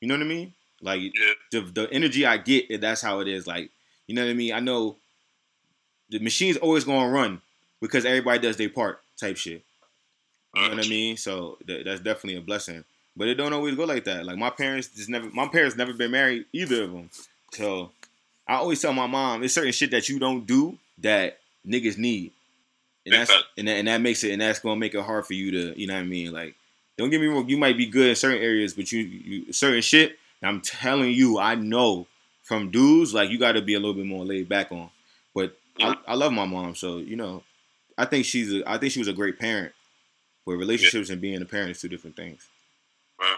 [0.01, 0.53] You know what I mean?
[0.81, 1.33] Like yeah.
[1.53, 3.47] the the energy I get, that's how it is.
[3.47, 3.71] Like
[4.07, 4.53] you know what I mean.
[4.53, 4.97] I know
[6.11, 7.41] the machine's always gonna run
[7.81, 9.65] because everybody does their part, type shit.
[10.55, 11.17] You know what I mean?
[11.17, 12.85] So th- that's definitely a blessing.
[13.15, 14.25] But it don't always go like that.
[14.25, 15.29] Like my parents just never.
[15.31, 17.11] My parents never been married either of them.
[17.53, 17.91] So
[18.47, 22.33] I always tell my mom, it's certain shit that you don't do that niggas need,
[23.05, 25.35] and that's and that, and that makes it and that's gonna make it hard for
[25.35, 26.33] you to, you know what I mean?
[26.33, 26.55] Like,
[26.97, 29.83] don't get me wrong, you might be good in certain areas, but you, you certain
[29.83, 32.07] shit I'm telling you, I know
[32.43, 34.91] from dudes like you got to be a little bit more laid back on.
[35.35, 35.95] But yeah.
[36.07, 37.43] I, I, love my mom, so you know,
[37.99, 39.73] I think she's a, I think she was a great parent.
[40.45, 41.15] But relationships yeah.
[41.15, 42.47] and being a parent is two different things.
[43.19, 43.37] Right.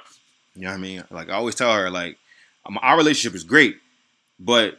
[0.55, 1.05] You know what I mean?
[1.11, 2.19] Like I always tell her, like
[2.83, 3.79] our relationship is great,
[4.39, 4.79] but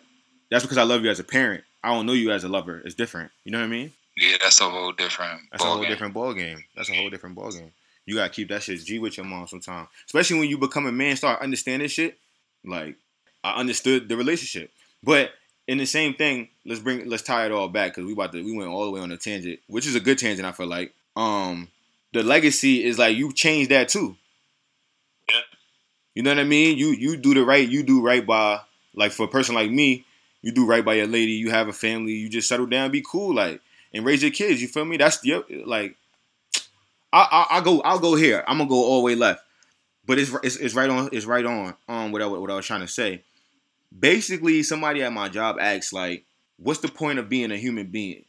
[0.51, 1.63] that's because I love you as a parent.
[1.83, 2.81] I don't know you as a lover.
[2.85, 3.31] It's different.
[3.45, 3.93] You know what I mean?
[4.17, 5.41] Yeah, that's a whole different.
[5.51, 5.89] That's a whole game.
[5.89, 6.63] different ball game.
[6.75, 7.71] That's a whole different ball game
[8.09, 9.87] you gotta keep that shit G with your mom sometimes.
[10.05, 12.17] Especially when you become a man, start understanding shit.
[12.65, 12.95] Like
[13.43, 14.71] I understood the relationship,
[15.03, 15.31] but
[15.67, 18.43] in the same thing, let's bring let's tie it all back because we about to
[18.43, 20.47] we went all the way on a tangent, which is a good tangent.
[20.47, 21.67] I feel like um
[22.11, 24.15] the legacy is like you changed that too.
[25.29, 25.41] Yeah.
[26.15, 26.77] You know what I mean?
[26.79, 28.61] You you do the right, you do right by
[28.95, 30.05] like for a person like me,
[30.41, 31.33] you do right by your lady.
[31.33, 32.13] You have a family.
[32.13, 33.61] You just settle down, be cool, like
[33.93, 34.61] and raise your kids.
[34.61, 34.97] You feel me?
[34.97, 35.95] That's the like
[37.11, 37.81] I, I, go.
[37.81, 38.43] I'll go here.
[38.47, 39.41] I'm gonna go all the way left,
[40.05, 41.09] but it's, it's, it's right on.
[41.11, 41.75] It's right on.
[41.87, 43.23] Um, what I, what I was trying to say.
[43.97, 46.25] Basically, somebody at my job asks like,
[46.57, 48.25] "What's the point of being a human being?"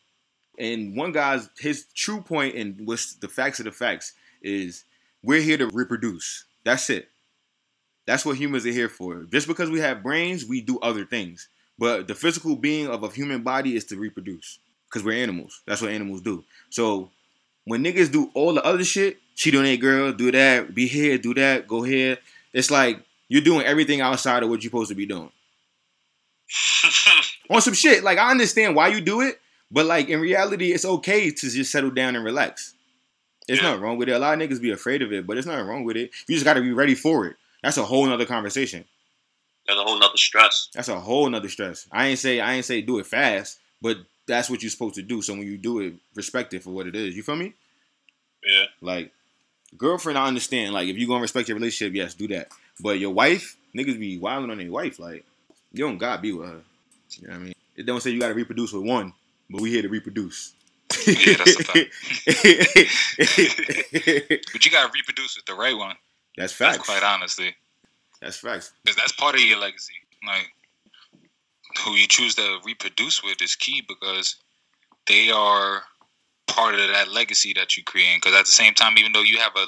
[0.59, 4.12] And one guy's his true point and what's the facts of the facts
[4.43, 4.85] is
[5.23, 6.45] we're here to reproduce.
[6.64, 7.09] That's it.
[8.07, 9.25] That's what humans are here for.
[9.25, 11.49] Just because we have brains, we do other things.
[11.79, 14.59] But the physical being of a human body is to reproduce.
[14.88, 15.62] Because we're animals.
[15.66, 16.45] That's what animals do.
[16.69, 17.11] So
[17.70, 21.16] when niggas do all the other shit, cheat on a girl, do that, be here,
[21.18, 22.18] do that, go here.
[22.52, 25.30] It's like you're doing everything outside of what you're supposed to be doing.
[27.50, 28.02] on some shit.
[28.02, 31.70] Like I understand why you do it, but like in reality, it's okay to just
[31.70, 32.74] settle down and relax.
[33.46, 33.68] There's Yeah.
[33.68, 34.12] nothing wrong with it.
[34.12, 36.11] A lot of niggas be afraid of it, but there's nothing wrong with it.
[36.26, 37.37] You just got to be ready for it.
[37.62, 38.85] That's a whole nother conversation.
[39.66, 40.68] That's a whole nother stress.
[40.74, 41.87] That's a whole nother stress.
[41.92, 43.98] I ain't say I ain't say do it fast, but
[44.31, 45.21] that's what you're supposed to do.
[45.23, 47.14] So when you do it, respect it for what it is.
[47.16, 47.53] You feel me?
[48.45, 48.64] Yeah.
[48.81, 49.12] Like
[49.77, 50.73] girlfriend, I understand.
[50.75, 52.49] Like if you gonna respect your relationship, yes, do that.
[52.81, 54.99] But your wife, niggas be wilding on their wife.
[54.99, 55.25] Like
[55.73, 56.61] you don't gotta be with her.
[57.19, 57.55] You know what I mean?
[57.77, 59.12] It don't say you gotta reproduce with one,
[59.51, 60.55] but we here to reproduce.
[61.07, 61.90] Yeah, that's a fact.
[64.53, 65.97] But you gotta reproduce with the right one.
[66.37, 67.55] that's That's quite honestly,
[68.21, 68.73] That's facts.
[68.85, 69.95] because that's part of your legacy.
[70.27, 70.51] Like
[71.81, 74.37] who you choose to reproduce with is key because
[75.07, 75.83] they are
[76.47, 78.21] part of that legacy that you create.
[78.21, 79.66] Because at the same time, even though you have a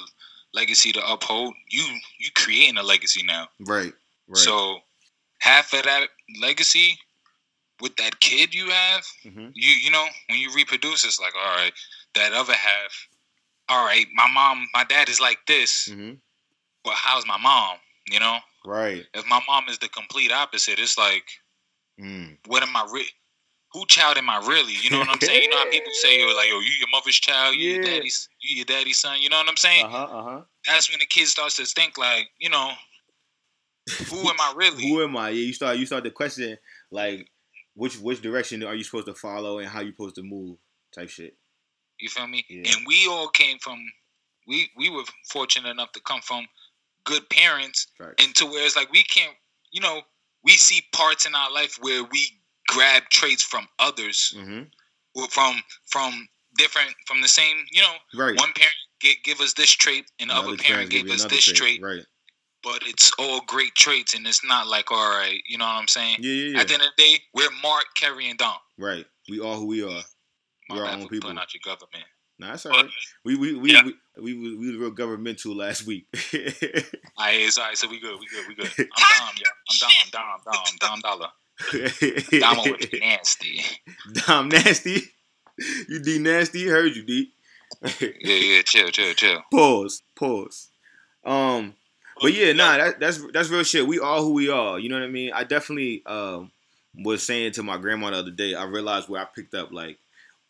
[0.53, 1.83] legacy to uphold, you
[2.19, 3.47] you creating a legacy now.
[3.59, 3.93] Right.
[4.27, 4.37] Right.
[4.37, 4.79] So
[5.39, 6.07] half of that
[6.41, 6.97] legacy
[7.81, 9.51] with that kid you have, Mhm.
[9.55, 11.73] you you know, when you reproduce, it's like, all right,
[12.15, 13.07] that other half,
[13.69, 16.13] all right, my mom, my dad is like this, hmm
[16.83, 17.77] but how's my mom?
[18.09, 19.05] You know, Right.
[19.13, 21.25] if my mom is the complete opposite, it's like,
[22.01, 22.37] Mm.
[22.47, 23.09] what am I re-
[23.73, 24.73] Who child am I really?
[24.81, 25.43] You know what I'm saying?
[25.43, 28.29] You know how people say, yo, like, yo, you your mother's child, you your daddy's,
[28.41, 29.21] you your daddy's son.
[29.21, 29.85] You know what I'm saying?
[29.85, 30.03] Uh huh.
[30.03, 30.41] Uh huh.
[30.67, 32.71] That's when the kid starts to think, like, you know,
[34.09, 34.89] who am I really?
[34.89, 35.29] Who am I?
[35.29, 36.57] Yeah, you start you start to question
[36.91, 37.29] like
[37.75, 40.57] which which direction are you supposed to follow and how you supposed to move
[40.93, 41.35] type shit.
[41.99, 42.45] You feel me?
[42.49, 42.71] Yeah.
[42.75, 43.79] And we all came from
[44.47, 46.47] we we were fortunate enough to come from
[47.05, 48.23] good parents Facts.
[48.23, 49.35] and to where it's like we can't
[49.73, 50.01] you know,
[50.43, 52.27] we see parts in our life where we
[52.67, 55.23] grab traits from others Mm-hmm.
[55.29, 55.55] from
[55.91, 56.27] from
[56.57, 58.37] different from the same, you know, Right.
[58.39, 61.81] one parent get, give us this trait and the other parent gave us this trait,
[61.81, 62.05] Right.
[62.63, 65.87] but it's all great traits and it's not like all right, you know what I'm
[65.87, 66.17] saying?
[66.21, 66.59] Yeah, yeah, yeah.
[66.61, 68.57] At the end of the day, we're Mark, Kerry, and Dom.
[68.77, 69.05] right.
[69.29, 70.03] We are who we are.
[70.69, 71.29] My We're our own people.
[71.37, 72.05] out your government.
[72.39, 72.91] Nah, that's But alright.
[73.25, 73.83] We we we, Yeah.
[73.83, 76.05] we we we we was real governmental last week.
[76.33, 77.77] All right, it's all right.
[77.77, 78.19] So we good.
[78.19, 78.47] We good.
[78.47, 78.71] We good.
[78.77, 79.47] I'm Dom, yeah.
[79.69, 79.77] I'm
[80.11, 80.39] Dom.
[80.45, 80.53] Dom.
[80.79, 80.99] Dom.
[81.01, 81.29] Dom Dollar.
[82.39, 83.61] Dom over there nasty.
[84.25, 85.01] Dom nasty.
[85.87, 86.67] You D nasty.
[86.67, 87.31] Heard you D.
[87.99, 88.61] Yeah, yeah.
[88.63, 89.41] Chill, chill, chill.
[89.51, 90.01] pause.
[90.15, 90.69] Pause.
[91.23, 91.75] Um.
[92.21, 93.87] But yeah, nah, that, that's that's real shit.
[93.87, 94.79] We are who we are.
[94.79, 95.31] You know what I mean?
[95.33, 96.51] I definitely um
[96.95, 98.53] was saying to my grandma the other day.
[98.53, 99.97] I realized where I picked up like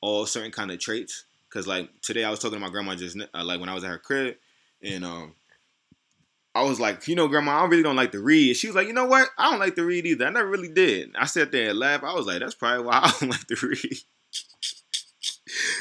[0.01, 1.25] all certain kind of traits.
[1.53, 3.83] Cause like today I was talking to my grandma just uh, like when I was
[3.83, 4.35] at her crib,
[4.81, 5.35] and um
[6.55, 8.55] I was like, you know, grandma, I really don't like to read.
[8.55, 9.27] She was like, you know what?
[9.37, 10.25] I don't like to read either.
[10.25, 11.15] I never really did.
[11.15, 12.03] I sat there and laughed.
[12.03, 13.97] I was like, that's probably why I don't like to read.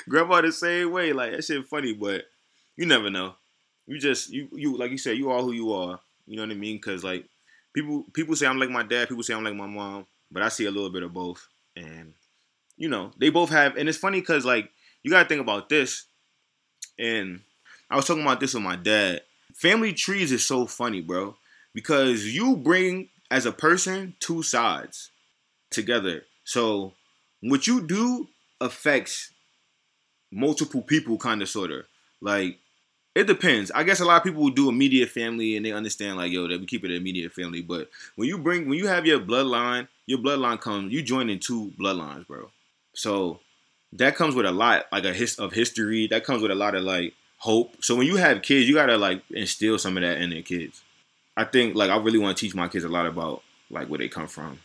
[0.08, 1.12] grandma the same way.
[1.12, 2.24] Like that shit funny, but
[2.76, 3.34] you never know
[3.86, 6.00] you just you you like you said you are who you are.
[6.26, 6.76] You know what I mean?
[6.76, 7.26] Because like
[7.74, 10.48] people people say I'm like my dad, people say I'm like my mom, but I
[10.48, 12.14] see a little bit of both, and
[12.76, 13.76] you know they both have.
[13.76, 14.70] And it's funny because like
[15.02, 16.06] you gotta think about this,
[16.98, 17.40] and
[17.90, 19.22] I was talking about this with my dad.
[19.54, 21.36] Family trees is so funny, bro,
[21.74, 25.10] because you bring as a person two sides
[25.70, 26.24] together.
[26.44, 26.92] So
[27.40, 28.28] what you do
[28.60, 29.30] affects
[30.30, 31.84] multiple people, kind of, sort of.
[32.20, 32.58] Like
[33.14, 33.70] it depends.
[33.70, 36.60] I guess a lot of people do immediate family and they understand like, yo, that
[36.60, 37.60] we keep it immediate family.
[37.60, 41.38] But when you bring, when you have your bloodline, your bloodline comes, you join in
[41.38, 42.50] two bloodlines, bro.
[42.94, 43.40] So
[43.94, 46.06] that comes with a lot, like a his of history.
[46.06, 47.82] That comes with a lot of like hope.
[47.84, 50.82] So when you have kids, you gotta like instill some of that in their kids.
[51.36, 53.98] I think like I really want to teach my kids a lot about like where
[53.98, 54.58] they come from,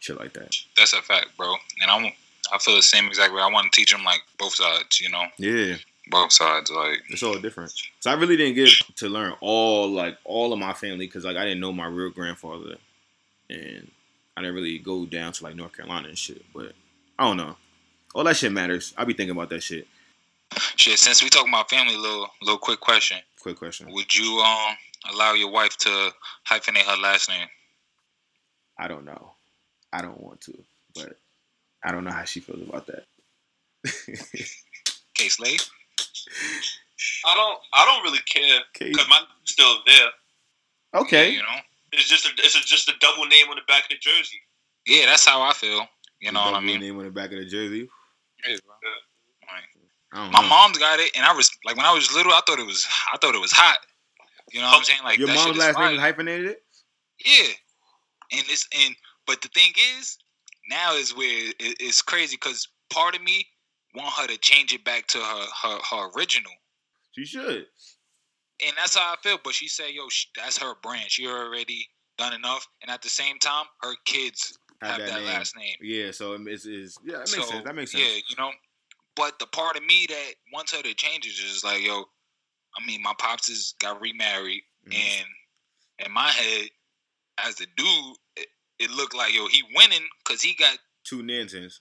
[0.00, 0.54] shit like that.
[0.76, 1.54] That's a fact, bro.
[1.82, 2.14] And I want,
[2.52, 3.40] I feel the same exact way.
[3.40, 5.00] I want to teach them like both sides.
[5.00, 5.76] You know, Yeah.
[6.08, 6.70] both sides.
[6.70, 7.72] Like It's all different.
[8.00, 11.36] So I really didn't get to learn all like all of my family because like
[11.36, 12.76] I didn't know my real grandfather,
[13.48, 13.90] and
[14.36, 16.44] I didn't really go down to like North Carolina and shit.
[16.54, 16.72] But
[17.18, 17.56] I don't know.
[18.14, 18.92] All that shit matters.
[18.96, 19.86] I be thinking about that shit.
[20.76, 20.98] shit.
[20.98, 23.92] Since we talking about family, little little quick question: Quick question.
[23.92, 24.74] Would you um
[25.12, 26.10] allow your wife to
[26.48, 27.46] hyphenate her last name?
[28.78, 29.32] I don't know.
[29.92, 30.54] I don't want to,
[30.94, 31.16] but
[31.84, 33.04] I don't know how she feels about that.
[35.14, 35.56] K Slay.
[37.26, 37.58] I don't.
[37.72, 38.90] I don't really care Okay.
[38.90, 40.08] because mine's still there.
[41.02, 41.30] Okay.
[41.30, 41.58] You know.
[41.92, 42.30] It's just a.
[42.38, 44.40] It's a, just a double name on the back of the jersey.
[44.86, 45.86] Yeah, that's how I feel.
[46.20, 46.80] You know what I mean?
[46.80, 47.88] Name on the back of the jersey.
[48.44, 50.22] Bro.
[50.22, 50.48] Like, my know.
[50.48, 52.86] mom's got it, and I was like, when I was little, I thought it was,
[53.12, 53.78] I thought it was hot.
[54.52, 55.00] You know what I'm saying?
[55.04, 56.56] Like Your mom's last name is hyphenated.
[57.24, 57.52] Yeah,
[58.32, 60.18] and it's and but the thing is,
[60.68, 63.46] now is where it, it's crazy because part of me
[63.94, 66.52] want her to change it back to her her, her original.
[67.12, 67.66] She should.
[68.62, 69.38] And that's how I feel.
[69.42, 71.10] But she said, "Yo, sh- that's her brand.
[71.10, 71.86] She already
[72.18, 75.26] done enough." And at the same time, her kids have, Have that, that name.
[75.26, 75.76] last name.
[75.82, 77.64] Yeah, so it's, it's yeah, that makes So, sense.
[77.64, 78.04] That makes sense.
[78.04, 78.50] Yeah, you know.
[79.16, 82.04] But the part of me that wants her to change is just like, yo,
[82.78, 84.94] I mean, my pops is got remarried, Mhm.
[84.94, 85.26] and
[86.06, 86.68] in my head,
[87.44, 88.46] as a dude, it,
[88.78, 91.80] it looked like yo, he winning because he got Two Nantons.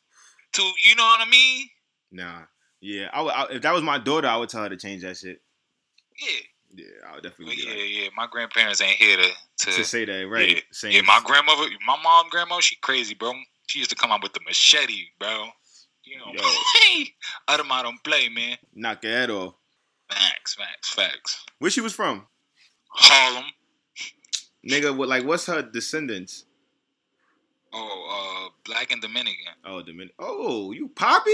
[0.54, 0.70] two.
[0.88, 1.70] You know what I mean?
[2.12, 2.42] Nah.
[2.82, 5.02] Yeah, I would, I, if that was my daughter, I would tell her to change
[5.04, 5.42] that shit.
[6.20, 6.40] Yeah.
[6.76, 8.10] Yeah, I would definitely yeah, like, yeah.
[8.16, 9.30] My grandparents ain't here to
[9.66, 9.72] to.
[9.72, 10.56] to say that, right?
[10.56, 13.34] Yeah, Saying, yeah, my grandmother, my mom, grandma, she crazy, bro.
[13.68, 15.48] She used to come out with the machete, bro.
[16.04, 17.14] You know, hey,
[17.48, 18.58] Adama don't play, man.
[18.74, 19.54] knock your head off.
[20.10, 21.46] Facts, facts, facts.
[21.60, 22.26] Where she was from?
[22.90, 23.46] Harlem.
[24.68, 26.46] Nigga, what like what's her descendants?
[27.72, 29.54] Oh, uh, black and Dominican.
[29.64, 30.14] Oh, Dominic.
[30.18, 31.32] Oh, you poppy?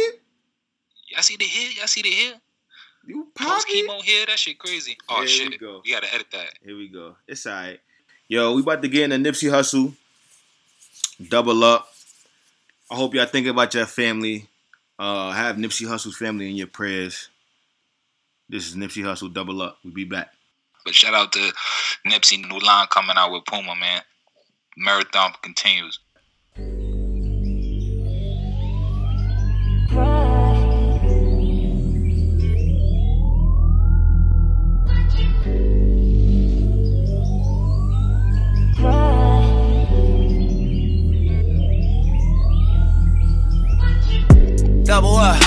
[1.09, 1.71] Y'all see the hair?
[1.71, 2.33] Y'all see the hair?
[3.07, 3.83] You poppy?
[3.83, 4.25] chemo hair?
[4.27, 4.97] That shit crazy.
[5.09, 5.49] Oh There shit.
[5.49, 5.81] we go.
[5.83, 6.49] We gotta edit that.
[6.63, 7.15] Here we go.
[7.27, 7.79] It's alright.
[8.27, 9.93] Yo, we about to get in the Nipsey Hussle.
[11.29, 11.87] Double up.
[12.89, 14.47] I hope y'all think about your family.
[14.97, 17.29] Uh, have Nipsey Hussle's family in your prayers.
[18.49, 19.33] This is Nipsey Hussle.
[19.33, 19.77] Double up.
[19.83, 20.31] We'll be back.
[20.83, 21.51] But shout out to
[22.07, 24.01] Nipsey new line coming out with Puma, man.
[24.77, 25.99] Marathon continues.
[44.95, 45.43] Double up.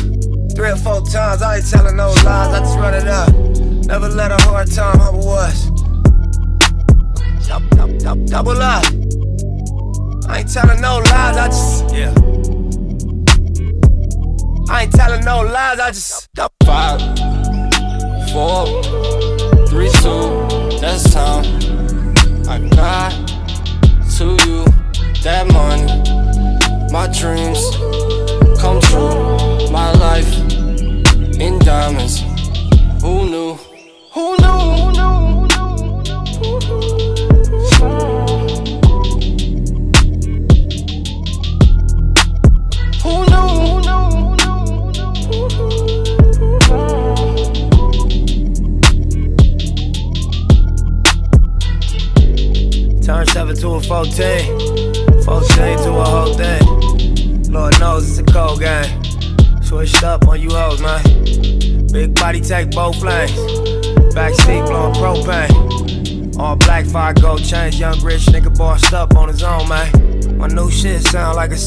[0.55, 3.35] Three or four times, I ain't telling no lies, I just run it up.
[3.87, 5.71] Never let a hard time humble us.
[7.49, 8.85] Dou- dou- dou- Double up.
[10.29, 11.95] I ain't telling no lies, I just.
[11.95, 12.13] Yeah.
[14.69, 16.29] I ain't telling no lies, I just.
[16.67, 17.01] Five,
[18.31, 18.67] four,
[19.69, 21.47] three, two, that's time.
[22.47, 23.13] I got
[24.19, 24.67] to you
[25.23, 25.87] that money.
[26.93, 27.59] My dreams
[28.59, 29.38] come true.
[31.69, 32.21] Diamonds.
[33.03, 33.38] Who knew?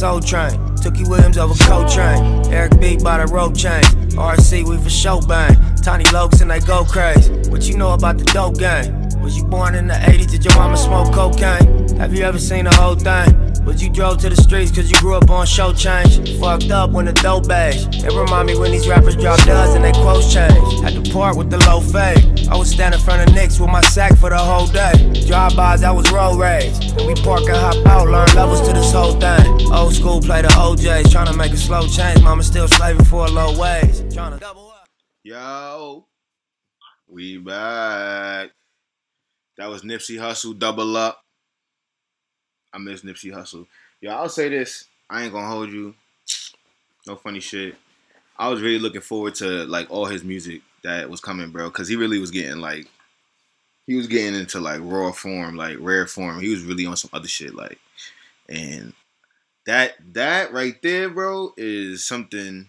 [0.01, 0.57] Soul train.
[0.81, 2.51] Tookie Williams over Coltrane.
[2.51, 3.83] Eric B by the rope chain.
[4.17, 5.53] RC, we for show bang.
[5.75, 7.31] Tiny Lokes and they go crazy.
[7.51, 8.89] What you know about the dope game?
[9.21, 10.31] Was you born in the 80s?
[10.31, 11.95] Did your mama smoke cocaine?
[11.99, 13.29] Have you ever seen the whole thing?
[13.63, 16.35] Was you drove to the streets cause you grew up on show change?
[16.39, 17.85] Fucked up when the dope age.
[18.03, 20.81] It remind me when these rappers drop duds and they quotes change.
[20.81, 22.30] Had to part with the low fade.
[22.51, 24.91] I was standing in front of Knicks with my sack for the whole day.
[25.25, 26.75] Drive-bys, that was road rage.
[27.07, 29.71] We park and hop out, learn levels to this whole thing.
[29.71, 32.21] Old school play the OJs, tryna make a slow change.
[32.21, 33.95] Mama still slaving for a low wage.
[34.13, 34.89] Tryna double up.
[35.23, 36.05] Yo,
[37.07, 38.49] we back.
[39.55, 40.59] That was Nipsey Hussle.
[40.59, 41.23] Double up.
[42.73, 43.65] I miss Nipsey Hussle.
[44.01, 44.89] Yo, I'll say this.
[45.09, 45.95] I ain't gonna hold you.
[47.07, 47.75] No funny shit.
[48.37, 51.87] I was really looking forward to like all his music that was coming, bro, because
[51.87, 52.87] he really was getting like
[53.87, 56.39] he was getting into like raw form, like rare form.
[56.39, 57.79] He was really on some other shit, like,
[58.47, 58.93] and
[59.65, 62.67] that that right there, bro, is something.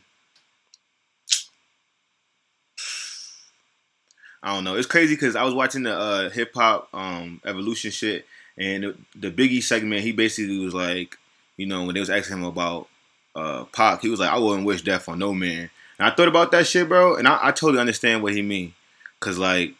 [4.43, 4.75] I don't know.
[4.75, 8.27] It's crazy because I was watching the uh, hip hop um, evolution shit,
[8.59, 11.17] and the, the Biggie segment, he basically was like,
[11.57, 12.89] you know, when they was asking him about
[13.37, 15.71] uh, Pac, he was like, I wouldn't wish death on no man.
[16.03, 18.75] And I thought about that shit, bro, and I, I totally understand what he mean,
[19.21, 19.75] cause like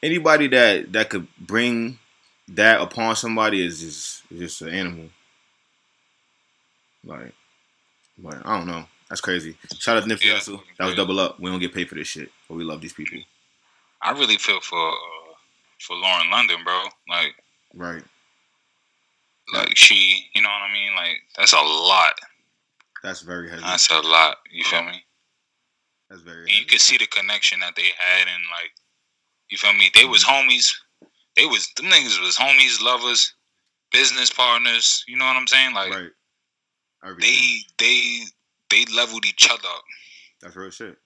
[0.00, 1.98] anybody that that could bring
[2.46, 5.06] that upon somebody is just is just an animal.
[7.04, 7.32] Like,
[8.16, 8.84] but I don't know.
[9.08, 9.56] That's crazy.
[9.80, 10.60] Shout out to Nipsey Yeah, Hussle.
[10.78, 11.40] That was double up.
[11.40, 13.18] We don't get paid for this shit, but we love these people.
[14.00, 15.34] I really feel for uh,
[15.80, 16.80] for Lauren London, bro.
[17.08, 17.34] Like
[17.74, 18.04] Right.
[19.52, 20.94] like she, you know what I mean?
[20.94, 22.12] Like that's a lot.
[23.02, 23.62] That's very heavy.
[23.62, 24.36] That's a lot.
[24.52, 25.02] You feel me?
[26.10, 28.72] That's very And you could see the connection that they had, and like,
[29.50, 29.90] you feel me?
[29.94, 30.70] They was homies.
[31.36, 33.34] They was them niggas was homies, lovers,
[33.92, 35.04] business partners.
[35.06, 35.74] You know what I'm saying?
[35.74, 36.10] Like, Right.
[37.04, 37.30] Everything.
[37.30, 38.20] they they
[38.70, 39.84] they leveled each other up.
[40.40, 40.96] That's real shit.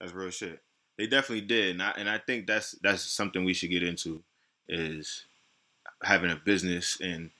[0.00, 0.60] That's real shit.
[0.98, 4.22] They definitely did, and I and I think that's that's something we should get into
[4.68, 5.26] is
[6.02, 7.30] having a business and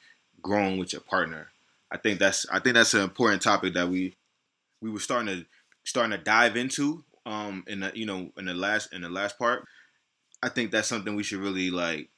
[0.41, 1.49] growing with your partner.
[1.91, 4.17] I think that's I think that's an important topic that we
[4.81, 5.47] we were starting to
[5.85, 9.39] starting to dive into um in the you know in the last in the last
[9.39, 9.65] part.
[10.43, 12.09] I think that's something we should really like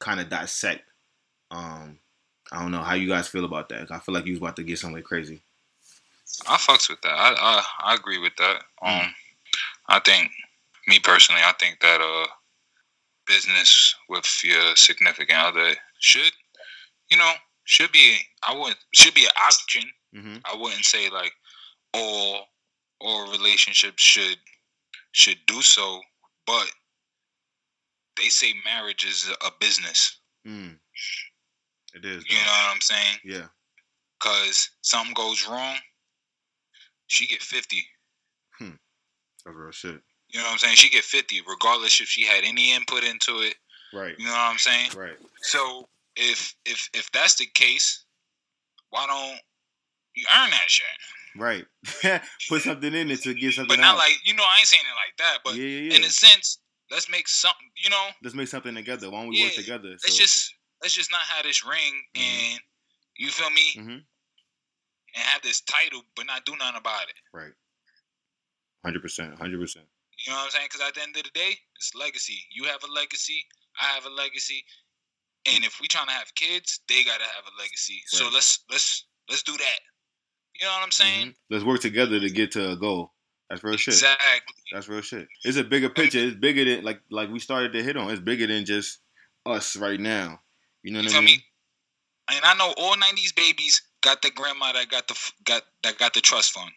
[0.00, 0.82] kind of dissect.
[1.50, 1.98] Um
[2.52, 3.90] I don't know how you guys feel about that.
[3.90, 5.40] I feel like you was about to get somewhere crazy.
[6.46, 7.12] I fucks with that.
[7.12, 8.62] I I, I agree with that.
[8.82, 9.00] Mm.
[9.00, 9.14] Um,
[9.88, 10.30] I think
[10.86, 12.26] me personally, I think that uh,
[13.26, 16.32] business with your significant other should,
[17.10, 17.32] you know,
[17.64, 18.16] should be.
[18.42, 19.82] I would should be an option.
[20.14, 20.36] Mm-hmm.
[20.44, 21.32] I wouldn't say like
[21.94, 22.46] all
[23.00, 24.38] all relationships should
[25.12, 26.00] should do so,
[26.46, 26.66] but
[28.16, 30.18] they say marriage is a business.
[30.46, 30.76] Mm.
[31.94, 32.24] It is.
[32.28, 33.18] You know what I'm saying?
[33.24, 33.46] Yeah.
[34.20, 35.76] Cause something goes wrong,
[37.06, 37.86] she get fifty.
[39.46, 40.00] That's real shit.
[40.30, 40.74] You know what I'm saying?
[40.74, 43.54] She get 50, regardless if she had any input into it.
[43.94, 44.18] Right.
[44.18, 44.90] You know what I'm saying?
[44.96, 45.16] Right.
[45.42, 48.04] So if if if that's the case,
[48.90, 49.38] why don't
[50.16, 50.86] you earn that shit?
[51.38, 51.64] Right.
[52.48, 53.98] Put something in it to get something But not out.
[53.98, 55.38] like you know, I ain't saying it like that.
[55.44, 55.96] But yeah, yeah, yeah.
[55.98, 56.58] in a sense,
[56.90, 57.70] let's make something.
[57.82, 59.10] You know, Let's make something together.
[59.10, 59.90] Why don't we work together?
[59.90, 62.20] let's just let's just not have this ring Mhm.
[62.52, 62.60] and
[63.16, 64.04] you feel me, Mhm.
[65.14, 67.16] and have this title, but not do nothing about it.
[67.32, 67.52] Right.
[68.84, 69.38] Hundred percent.
[69.38, 69.86] Hundred percent.
[70.26, 70.66] You know what I'm saying?
[70.72, 72.46] Because at the end of the day, it's legacy.
[72.50, 73.44] You have a legacy.
[73.80, 74.64] I have a legacy.
[75.46, 78.02] And if we trying to have kids, they gotta have a legacy.
[78.06, 79.78] So let's let's let's do that.
[80.60, 81.34] You know what I'm saying?
[81.50, 83.12] Let's work together to get to a goal.
[83.50, 83.94] That's real shit.
[83.94, 84.54] Exactly.
[84.72, 85.28] That's real shit.
[85.44, 86.18] It's a bigger picture.
[86.18, 88.10] It's bigger than like like we started to hit on.
[88.10, 88.98] It's bigger than just
[89.44, 90.40] us right now.
[90.82, 91.38] You know You what I feel mean?
[91.38, 91.44] me?
[92.36, 96.14] And I know all '90s babies got the grandma that got the got that got
[96.14, 96.70] the trust fund.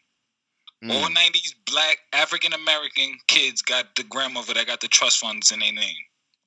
[0.90, 1.16] All Mm.
[1.16, 5.74] '90s black African American kids got the grandmother that got the trust funds in their
[5.74, 5.96] name.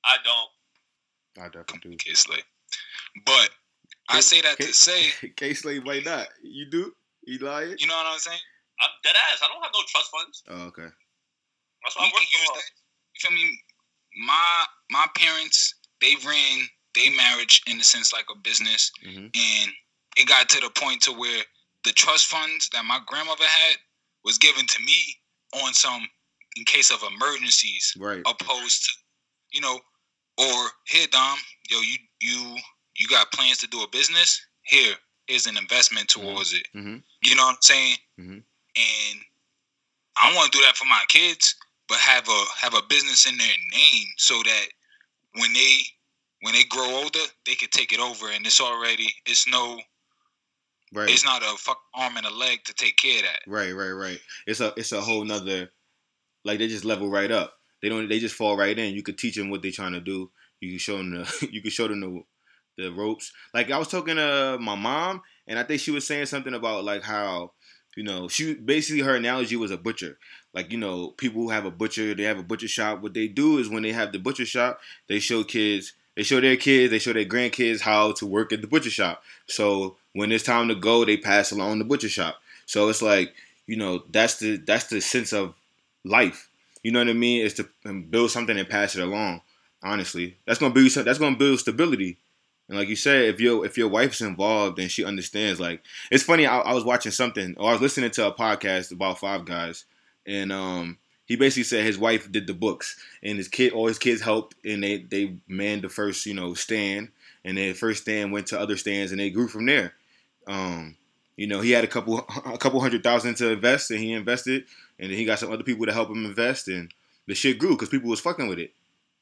[0.05, 1.43] I don't.
[1.45, 1.97] I definitely do.
[1.97, 2.39] K Slay.
[3.25, 3.49] But
[4.09, 6.27] I say that K- to say, K Slay might not.
[6.41, 6.93] You do?
[7.27, 7.75] Eli?
[7.77, 8.39] you know what I'm saying?
[8.81, 9.39] I'm dead ass.
[9.43, 10.43] I don't have no trust funds.
[10.49, 10.89] Oh, okay.
[11.83, 12.69] That's why we I work can use that.
[13.13, 13.59] You feel me?
[14.25, 19.71] My my parents they ran their marriage in a sense like a business, hmm and
[20.17, 21.43] it got to the point to where
[21.83, 23.77] the trust funds that my grandmother had
[24.23, 25.17] was given to me
[25.63, 26.07] on some
[26.55, 28.21] in case of emergencies, Right.
[28.27, 28.91] opposed to
[29.53, 29.79] you know,
[30.37, 31.37] or here Dom,
[31.69, 32.57] yo, you you
[32.97, 34.39] you got plans to do a business?
[34.63, 34.95] Here
[35.27, 36.67] is an investment towards it.
[36.73, 37.97] hmm You know what I'm saying?
[38.19, 38.43] Mhm.
[38.75, 39.19] And
[40.17, 41.55] I want to do that for my kids,
[41.87, 44.65] but have a have a business in their name so that
[45.35, 45.79] when they
[46.41, 49.79] when they grow older, they can take it over, and it's already it's no
[50.95, 51.09] Right.
[51.09, 53.39] it's not a fuck arm and a leg to take care of that.
[53.47, 54.19] Right, right, right.
[54.45, 55.71] It's a it's a whole nother
[56.45, 57.55] like they just level right up.
[57.81, 58.93] They don't they just fall right in.
[58.93, 60.31] You could teach them what they're trying to do.
[60.59, 62.21] You can show them the you can show them the
[62.77, 63.31] the ropes.
[63.53, 66.83] Like I was talking to my mom and I think she was saying something about
[66.83, 67.51] like how
[67.95, 70.17] you know she basically her analogy was a butcher.
[70.53, 73.01] Like you know people who have a butcher they have a butcher shop.
[73.01, 76.39] What they do is when they have the butcher shop they show kids they show
[76.39, 79.23] their kids they show their grandkids how to work at the butcher shop.
[79.47, 82.37] So when it's time to go they pass along the butcher shop.
[82.65, 83.33] So it's like
[83.67, 85.53] you know that's the that's the sense of
[86.03, 86.49] life.
[86.83, 87.45] You know what I mean?
[87.45, 89.41] Is to um, build something and pass it along.
[89.81, 92.17] Honestly, that's gonna build that's gonna build stability.
[92.69, 96.23] And like you said, if your if your wife's involved and she understands, like it's
[96.23, 96.45] funny.
[96.47, 99.85] I, I was watching something or I was listening to a podcast about Five Guys,
[100.25, 103.99] and um he basically said his wife did the books and his kid all his
[103.99, 107.09] kids helped and they they manned the first you know stand
[107.45, 109.93] and then first stand went to other stands and they grew from there.
[110.47, 110.97] Um,
[111.35, 114.65] you know, he had a couple a couple hundred thousand to invest, and he invested,
[114.99, 116.93] and then he got some other people to help him invest, and
[117.27, 118.73] the shit grew because people was fucking with it.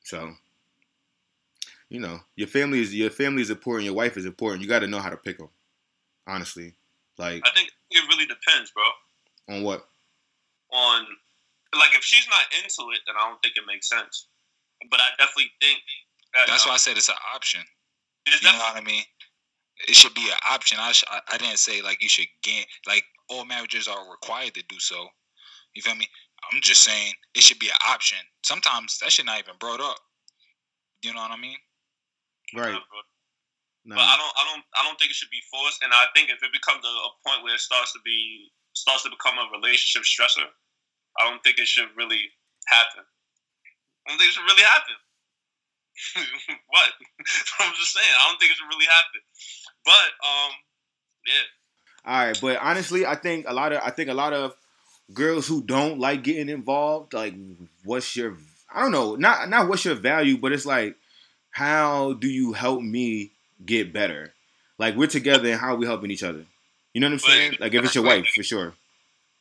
[0.04, 0.34] So,
[1.92, 3.84] you know, your family is your family is important.
[3.84, 4.62] Your wife is important.
[4.62, 5.50] You got to know how to pick them.
[6.26, 6.74] Honestly,
[7.18, 8.84] like I think it really depends, bro.
[9.54, 9.86] on what?
[10.72, 11.06] On
[11.76, 14.28] like if she's not into it, then I don't think it makes sense.
[14.90, 15.82] But I definitely think
[16.34, 17.60] that That's um, why I said it's an option.
[18.26, 19.04] it's You know what I mean?
[19.90, 20.78] It should be an option.
[20.80, 24.54] I, sh- I I didn't say like you should get like all marriages are required
[24.54, 25.08] to do so.
[25.74, 26.08] You feel me?
[26.54, 28.20] I'm just saying it should be an option.
[28.46, 29.98] Sometimes that should not even brought up.
[31.04, 31.58] You know what I mean?
[32.56, 32.78] Right.
[33.84, 33.96] Nah.
[33.98, 35.82] But I don't, I don't, I don't think it should be forced.
[35.82, 39.04] And I think if it becomes a, a point where it starts to be, starts
[39.04, 40.46] to become a relationship stressor,
[41.18, 42.30] I don't think it should really
[42.68, 43.04] happen.
[44.06, 44.98] I don't think it should really happen.
[46.70, 46.90] what?
[47.60, 49.22] I'm just saying, I don't think it should really happen.
[49.86, 50.52] But um,
[51.26, 51.48] yeah,
[52.06, 54.56] All right, but honestly, I think a lot of I think a lot of
[55.14, 57.36] girls who don't like getting involved, like,
[57.84, 58.38] what's your
[58.74, 60.96] I don't know, not not what's your value, but it's like,
[61.52, 63.32] how do you help me
[63.66, 64.34] get better?
[64.80, 66.46] Like we're together and how are we helping each other?
[66.94, 67.56] You know what I'm But- saying?
[67.60, 68.74] Like if it's your wife, for sure.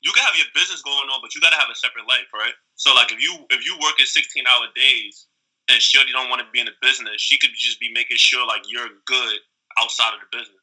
[0.03, 2.55] you can have your business going on, but you gotta have a separate life, right?
[2.77, 5.27] So like if you if you work at sixteen hour days
[5.69, 8.47] and Shorty don't want to be in the business, she could just be making sure
[8.47, 9.39] like you're good
[9.79, 10.57] outside of the business.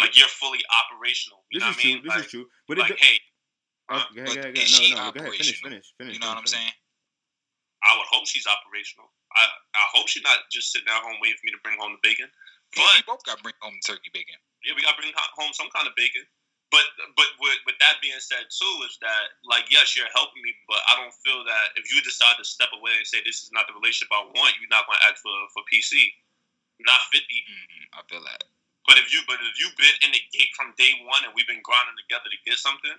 [0.00, 0.58] Like you're fully
[0.90, 1.44] operational.
[1.50, 1.92] You This know is what I true.
[1.92, 2.02] mean?
[2.04, 2.46] This like, is true.
[2.68, 3.18] But like it, hey,
[3.90, 4.04] huh?
[4.14, 4.90] go ahead, go ahead, go ahead.
[4.90, 5.32] No, no, go ahead.
[5.32, 6.14] Finish, finish, finish.
[6.14, 6.72] You know what I'm finish, saying?
[7.82, 9.10] I would hope she's operational.
[9.34, 11.98] I I hope she's not just sitting at home waiting for me to bring home
[11.98, 12.30] the bacon.
[12.76, 14.38] Yeah, But we both got to bring home turkey bacon.
[14.64, 16.22] yeah, we gotta bring home some kind of bacon.
[16.72, 16.88] But
[17.20, 20.80] but with, with that being said too, is that like yes, you're helping me, but
[20.88, 23.68] I don't feel that if you decide to step away and say this is not
[23.68, 26.00] the relationship I want, you're not gonna ask for for PC,
[26.80, 27.44] not fifty.
[27.44, 28.48] hmm I feel that.
[28.88, 31.46] But if you but if you've been in the gate from day one and we've
[31.46, 32.96] been grinding together to get something,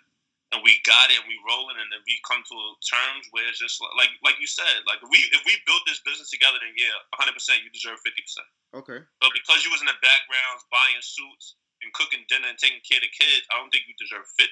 [0.54, 3.58] and we got it and we rolling and then we come to terms where it's
[3.60, 6.62] just like like, like you said, like if we if we built this business together,
[6.62, 8.48] then yeah, 100 percent you deserve 50 percent.
[8.78, 9.00] Okay.
[9.20, 13.02] But because you was in the backgrounds buying suits and cooking dinner and taking care
[13.02, 14.50] of the kids, I don't think you deserve 50.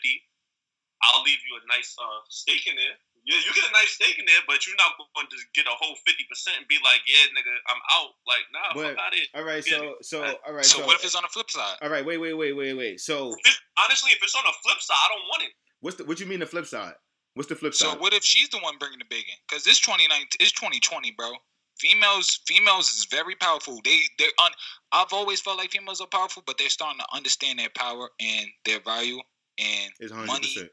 [1.01, 2.97] I'll leave you a nice uh, steak in there.
[3.25, 5.73] Yeah, you get a nice steak in there, but you're not going to get a
[5.77, 8.17] whole 50% and be like, yeah, nigga, I'm out.
[8.25, 9.29] Like, nah, But- fuck out of here.
[9.37, 9.61] All right.
[9.65, 10.65] So so all right.
[10.65, 11.77] So, So, what if it's on the flip side?
[11.81, 12.05] all right.
[12.05, 12.97] Wait wait wait wait wait.
[13.01, 15.53] So If honestly, if it's on the flip side, I don't want it.
[15.82, 16.93] What's the what you mean the flip side?
[17.34, 17.93] What's the flip So side?
[17.95, 19.36] So what if she's the one bringing the bacon?
[19.47, 21.32] Because it's 2019, it's 2020, bro.
[21.77, 23.79] Females, females is very powerful.
[23.84, 24.51] They, they un.
[24.91, 28.47] I've always felt like females are powerful, but they're starting to understand their power and
[28.65, 29.17] their value
[29.57, 30.39] and It's hundred money.
[30.41, 30.69] percent.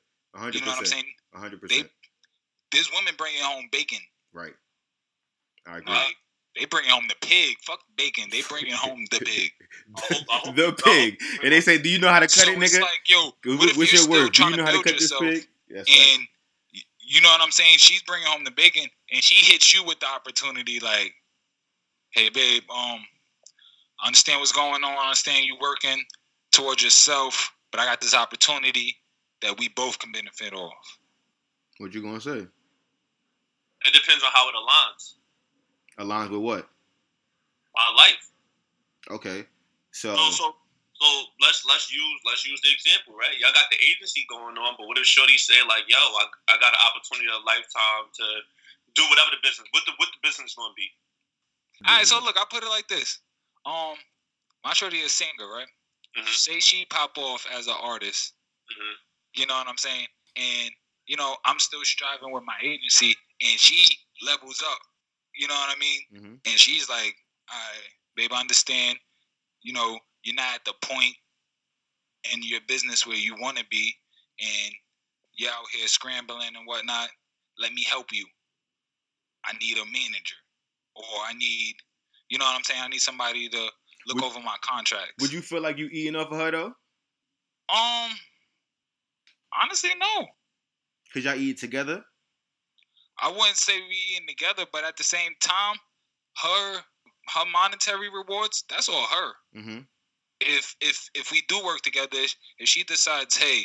[0.55, 1.05] You know what I'm saying?
[1.33, 1.61] 100.
[1.61, 1.89] percent
[2.73, 4.01] This women bringing home bacon.
[4.33, 4.53] Right.
[5.67, 5.95] I agree.
[5.95, 6.17] Like
[6.59, 7.57] they bringing home the pig.
[7.65, 8.25] Fuck bacon.
[8.31, 9.51] They bringing home the pig.
[9.97, 11.19] I hope, I hope the pig.
[11.19, 11.45] don't.
[11.45, 13.25] And they say, "Do you know how to cut so it, it's nigga?" like, yo,
[13.25, 14.33] What- what if What's you're your still word?
[14.33, 15.49] Do you trying know to how to build cut yourself this pig?
[15.71, 16.23] That's and
[16.75, 17.79] y- you know what I'm saying?
[17.79, 21.15] She's bringing home the bacon, and she hits you with the opportunity, like,
[22.11, 23.07] "Hey, babe, um,
[24.01, 24.93] I understand what's going on.
[24.93, 26.05] I understand you working
[26.53, 28.97] towards yourself, but I got this opportunity
[29.43, 30.99] that we both can benefit off."
[31.79, 32.47] What you gonna say?
[33.87, 35.15] It depends on how it aligns.
[35.99, 36.69] Aligns with what?
[37.75, 38.31] My life.
[39.11, 39.47] Okay.
[39.91, 40.45] So So, so,
[40.95, 41.07] so
[41.41, 43.35] let's let's use let's use the example, right?
[43.39, 46.55] Y'all got the agency going on, but what if Shorty say like, "Yo, I, I
[46.59, 48.27] got an opportunity of a lifetime to
[48.95, 49.67] do whatever the business.
[49.73, 50.89] What the what the business going to be?
[51.87, 53.21] All right, so look, I put it like this:
[53.67, 53.95] um,
[54.65, 55.69] my shorty is a singer, right?
[56.17, 56.27] Mhm.
[56.27, 58.35] Say she pop off as an artist,
[58.71, 58.95] Mhm.
[59.35, 60.07] you know what I'm saying?
[60.37, 60.71] And
[61.07, 63.85] you know, I'm still striving with my agency, and she
[64.23, 64.79] levels up.
[65.39, 66.01] You know what I mean?
[66.13, 66.41] Mhm.
[66.51, 67.17] And she's like,
[67.51, 68.99] "All right, babe, I understand.
[69.63, 71.17] You know, you're not at the point
[72.33, 73.97] in your business where you want to be,
[74.41, 74.75] and
[75.35, 77.11] you're out here scrambling and whatnot.
[77.57, 78.27] Let me help you.
[79.45, 80.37] I need a manager,
[80.97, 81.77] or I need,
[82.29, 82.83] you know what I'm saying?
[82.83, 83.73] I need somebody to
[84.07, 85.15] look Would- over my contracts.
[85.21, 86.75] would you feel like you eating off of her though?
[87.69, 88.19] Um,
[89.53, 90.27] honestly, no.
[91.15, 92.05] Cause y'all eat together.
[93.21, 95.77] I wouldn't say we in together, but at the same time,
[96.43, 96.81] her
[97.35, 99.33] her monetary rewards, that's all her.
[99.57, 99.79] Mm-hmm.
[100.41, 102.19] If if if we do work together,
[102.59, 103.63] if she decides, hey,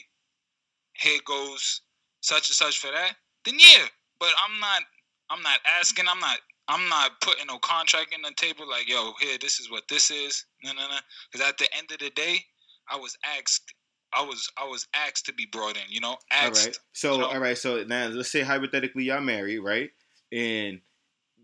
[0.93, 1.81] here goes
[2.21, 3.13] such and such for that,
[3.45, 3.85] then yeah.
[4.19, 4.83] But I'm not
[5.29, 9.13] I'm not asking, I'm not I'm not putting no contract in the table like, yo,
[9.19, 10.45] here, this is what this is.
[10.63, 10.97] No, no, no.
[11.31, 12.37] Because at the end of the day,
[12.89, 13.73] I was asked
[14.15, 16.09] I was I was asked to be brought in, you know?
[16.09, 16.65] All Asked.
[16.65, 16.79] right.
[16.93, 17.27] So you know?
[17.27, 17.57] all right.
[17.57, 19.91] So now let's say hypothetically y'all married, right?
[20.31, 20.81] And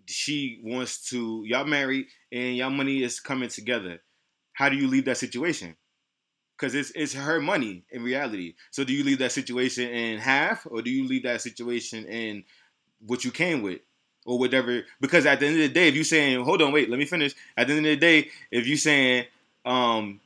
[0.05, 4.01] she wants to y'all married and y'all money is coming together.
[4.53, 5.75] How do you leave that situation?
[6.57, 8.55] Because it's it's her money in reality.
[8.71, 12.43] So do you leave that situation in half, or do you leave that situation in
[13.05, 13.79] what you came with,
[14.25, 14.83] or whatever?
[14.99, 17.05] Because at the end of the day, if you saying, hold on, wait, let me
[17.05, 17.33] finish.
[17.55, 19.25] At the end of the day, if you saying,
[19.65, 20.19] um,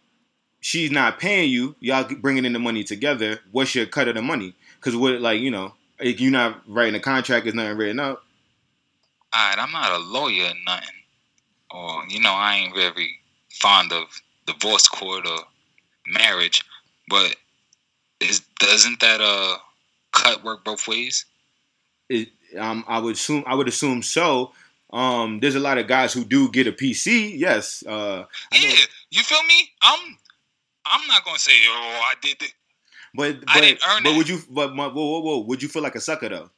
[0.64, 3.40] she's not paying you, y'all bringing in the money together.
[3.52, 4.56] What's your cut of the money?
[4.80, 8.24] Because what, like you know, if you're not writing a contract, is nothing written up.
[9.34, 10.90] all right, I'm not a lawyer or nothing.
[11.72, 13.20] Or, you know, I ain't very
[13.52, 14.04] fond of
[14.46, 15.40] divorce court or
[16.08, 16.64] marriage,
[17.10, 17.36] but
[18.20, 19.58] is doesn't that uh
[20.12, 21.26] cut work both ways?
[22.10, 24.52] It, um, I would assume, I would assume so.
[24.92, 27.34] Um, there's a lot of guys who do get a PC.
[27.36, 27.84] Yes.
[27.88, 29.72] Uh, I know- Yeah, you feel me?
[29.82, 30.18] I'm
[30.86, 32.54] I'm not gonna say, oh, I did it.
[33.14, 34.18] but I but, didn't earn but that.
[34.18, 34.40] would you?
[34.50, 35.40] But whoa, whoa, whoa!
[35.46, 36.50] Would you feel like a sucker though?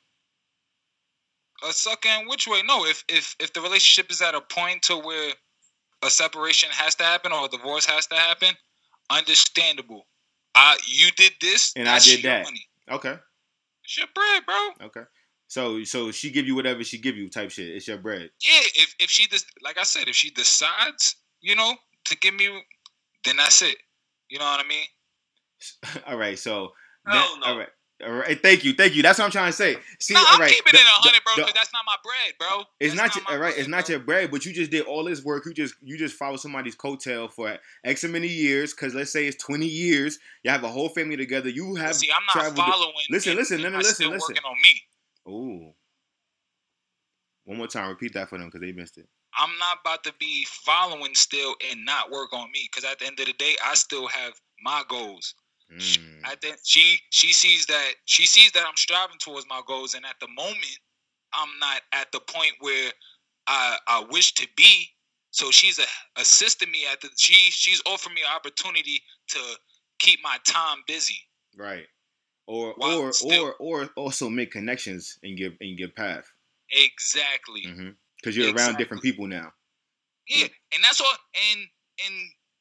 [1.68, 2.62] A sucker in which way?
[2.64, 5.34] No, if if if the relationship is at a point to where
[6.04, 8.50] a separation has to happen or a divorce has to happen,
[9.10, 10.06] understandable.
[10.54, 12.44] I you did this And I did that.
[12.46, 12.68] Money.
[12.92, 13.16] Okay,
[13.84, 14.88] It's your bread, bro.
[14.88, 15.02] okay.
[15.48, 17.70] So so she give you whatever she give you type shit.
[17.70, 18.30] It's your bread.
[18.42, 21.74] Yeah, if if she just like I said, if she decides, you know,
[22.06, 22.64] to give me,
[23.24, 23.78] then that's it.
[24.30, 24.86] You know what I mean?
[26.08, 26.38] all right.
[26.38, 26.72] So
[27.06, 27.48] that- no.
[27.48, 27.70] all right.
[28.06, 29.02] All right, thank you, thank you.
[29.02, 29.78] That's what I'm trying to say.
[30.02, 31.46] See, no, I'm right, keeping the- it a hundred, bro.
[31.46, 32.66] the- that's not my bread, bro.
[32.78, 33.58] It's That's not, your, all right.
[33.58, 33.96] It's not bro.
[33.96, 35.46] your bread, but you just did all this work.
[35.46, 38.74] You just you just follow somebody's coattail for X many years.
[38.74, 40.20] Because let's say it's twenty years.
[40.44, 41.48] You have a whole family together.
[41.48, 42.94] You have See, I'm not traveled to- following.
[43.10, 44.36] Listen, listen, no, no, listen, listen.
[44.36, 45.32] Working on me.
[45.32, 45.74] Ooh.
[47.46, 47.88] One more time.
[47.88, 49.08] Repeat that for them because they missed it.
[49.38, 52.70] I'm not about to be following still and not work on me.
[52.72, 55.34] Because at the end of the day, I still have my goals.
[55.80, 56.22] She- Mm.
[56.24, 60.06] I think she she sees that she sees that I'm striving towards my goals, and
[60.06, 60.80] at the moment,
[61.34, 62.92] I'm not at the point where
[63.48, 64.92] I I wish to be.
[65.32, 65.86] So she's a,
[66.18, 69.40] assisting me at the she she's offering me an opportunity to
[70.00, 71.20] keep my time busy.
[71.58, 71.88] Right.
[72.46, 76.32] Or or still- or or also make connections in your in your path.
[76.70, 77.96] Exactly.
[78.26, 79.52] Because you're around different people now.
[80.28, 81.08] Yeah, and that's all.
[81.54, 81.62] And
[82.06, 82.16] and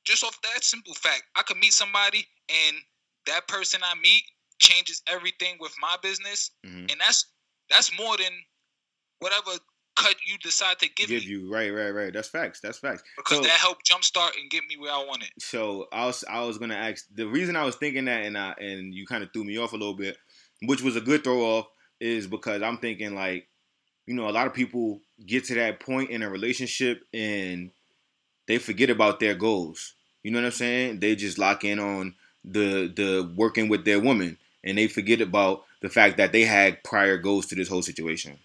[0.05, 2.77] just off that simple fact, I could meet somebody, and
[3.27, 4.23] that person I meet
[4.59, 6.91] changes everything with my business, Mhm.
[6.93, 7.25] and that's
[7.71, 8.33] that's more than
[9.21, 9.53] whatever
[9.97, 12.13] cut you decide to give, Give me, you right, right, right.
[12.13, 12.61] That's facts.
[12.61, 13.03] That's facts.
[13.17, 15.31] because so- that helped jumpstart and get me where I wanted.
[15.39, 18.53] So I was I was gonna ask the reason I was thinking that and I
[18.59, 20.19] and you kind of threw me off a little bit,
[20.63, 21.67] which was a good throw off,
[22.01, 23.49] is because I'm thinking like,
[24.07, 27.71] you know, a lot of people get to that point in a relationship and
[28.47, 29.95] they forget about their goals.
[30.23, 31.01] You know what I'm saying?
[31.01, 35.65] They just lock in on the the working with their woman and they forget about
[35.81, 38.39] the fact that they had prior goals to this whole situation.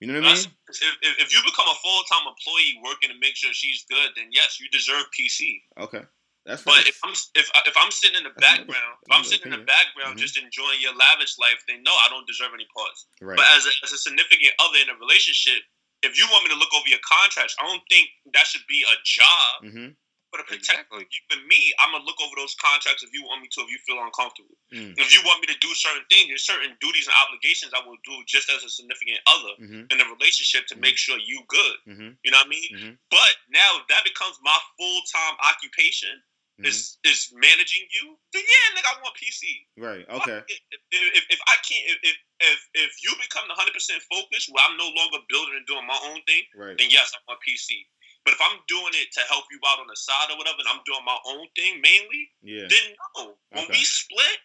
[0.00, 0.46] You know what I mean?
[0.68, 4.10] if, if, if you become a full time employee working to make sure she's good,
[4.16, 5.62] then yes, you deserve PC.
[5.78, 6.02] Okay.
[6.44, 9.52] That's But if I'm if if I'm sitting in the That's background, if I'm sitting
[9.52, 10.22] in the background Mhm.
[10.22, 13.06] just enjoying your lavish life, then no, I don't deserve any parts.
[13.20, 13.36] right.
[13.36, 15.62] But as a, as a significant other in a relationship,
[16.02, 18.82] if you want me to look over your contracts, I don't think that should be
[18.82, 19.54] a job.
[19.62, 19.88] mm-hmm.
[20.32, 21.04] But to Exactly.
[21.04, 23.70] you and me, I'm gonna look over those contracts if you want me to, if
[23.70, 24.56] you feel uncomfortable.
[24.72, 24.96] Mm.
[24.96, 27.98] If you want me to do certain things, there's certain duties and obligations I will
[28.02, 29.82] do just as a significant other Mm-hmm.
[29.92, 31.76] in a relationship to make sure you good.
[31.86, 32.10] Mm-hmm.
[32.24, 32.70] You know what I mean?
[32.72, 32.98] Mhm.
[33.10, 36.22] But now if that becomes my full time occupation.
[36.62, 36.70] Mm-hmm.
[36.70, 38.14] Is is managing you?
[38.32, 39.42] Then yeah, nigga, I want PC.
[39.76, 40.06] Right.
[40.06, 40.38] Okay.
[40.46, 40.60] If,
[40.94, 44.78] if, if I can't, if, if if you become the 100 percent focused, where I'm
[44.78, 46.78] no longer building and doing my own thing, Right.
[46.78, 47.82] then yes, I want PC.
[48.22, 50.70] But if I'm doing it to help you out on the side or whatever, and
[50.70, 52.70] I'm doing my own thing mainly, Yeah.
[52.70, 53.34] then no.
[53.50, 53.74] When Okay.
[53.74, 54.38] we split,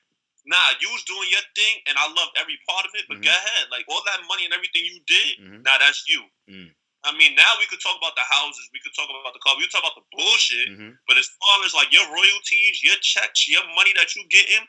[0.50, 3.06] nah, you was doing your thing, and I loved every part of it.
[3.06, 3.30] But Mhm.
[3.30, 5.62] go ahead, like all that money and everything you did, Mhm.
[5.62, 6.26] nah, that's you.
[6.50, 6.74] Mm.
[7.08, 9.56] I mean, now we could talk about the houses, we could talk about the car,
[9.56, 10.68] we could talk about the bullshit.
[10.76, 10.92] Mm-hmm.
[11.08, 14.68] But as far as like your royalties, your checks, your money that you getting,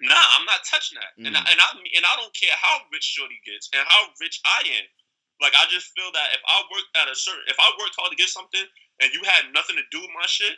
[0.00, 1.12] nah, I'm not touching that.
[1.20, 1.52] And I, Mm.
[1.52, 1.66] and I
[1.98, 4.86] and I don't care how rich Shorty gets and how rich I am.
[5.40, 8.10] Like I just feel that if I worked at a certain, if I worked hard
[8.10, 8.64] to get something
[9.02, 10.56] and you had nothing to do with my shit,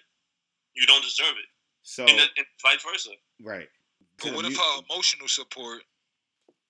[0.75, 1.49] you don't deserve it,
[1.83, 3.11] So and, and vice versa.
[3.43, 3.69] right.
[4.23, 5.83] But what if You- her emotional support?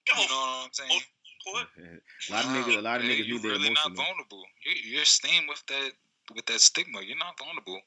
[0.08, 1.02] Yo, You know what I'm saying?
[1.44, 3.86] Support, a lot of niggas, a lot of man, niggas you need their really not
[3.86, 4.04] emotional.
[4.04, 4.42] vulnerable.
[4.66, 5.90] You, you're staying with that
[6.34, 7.00] with that stigma.
[7.02, 7.80] You're not vulnerable.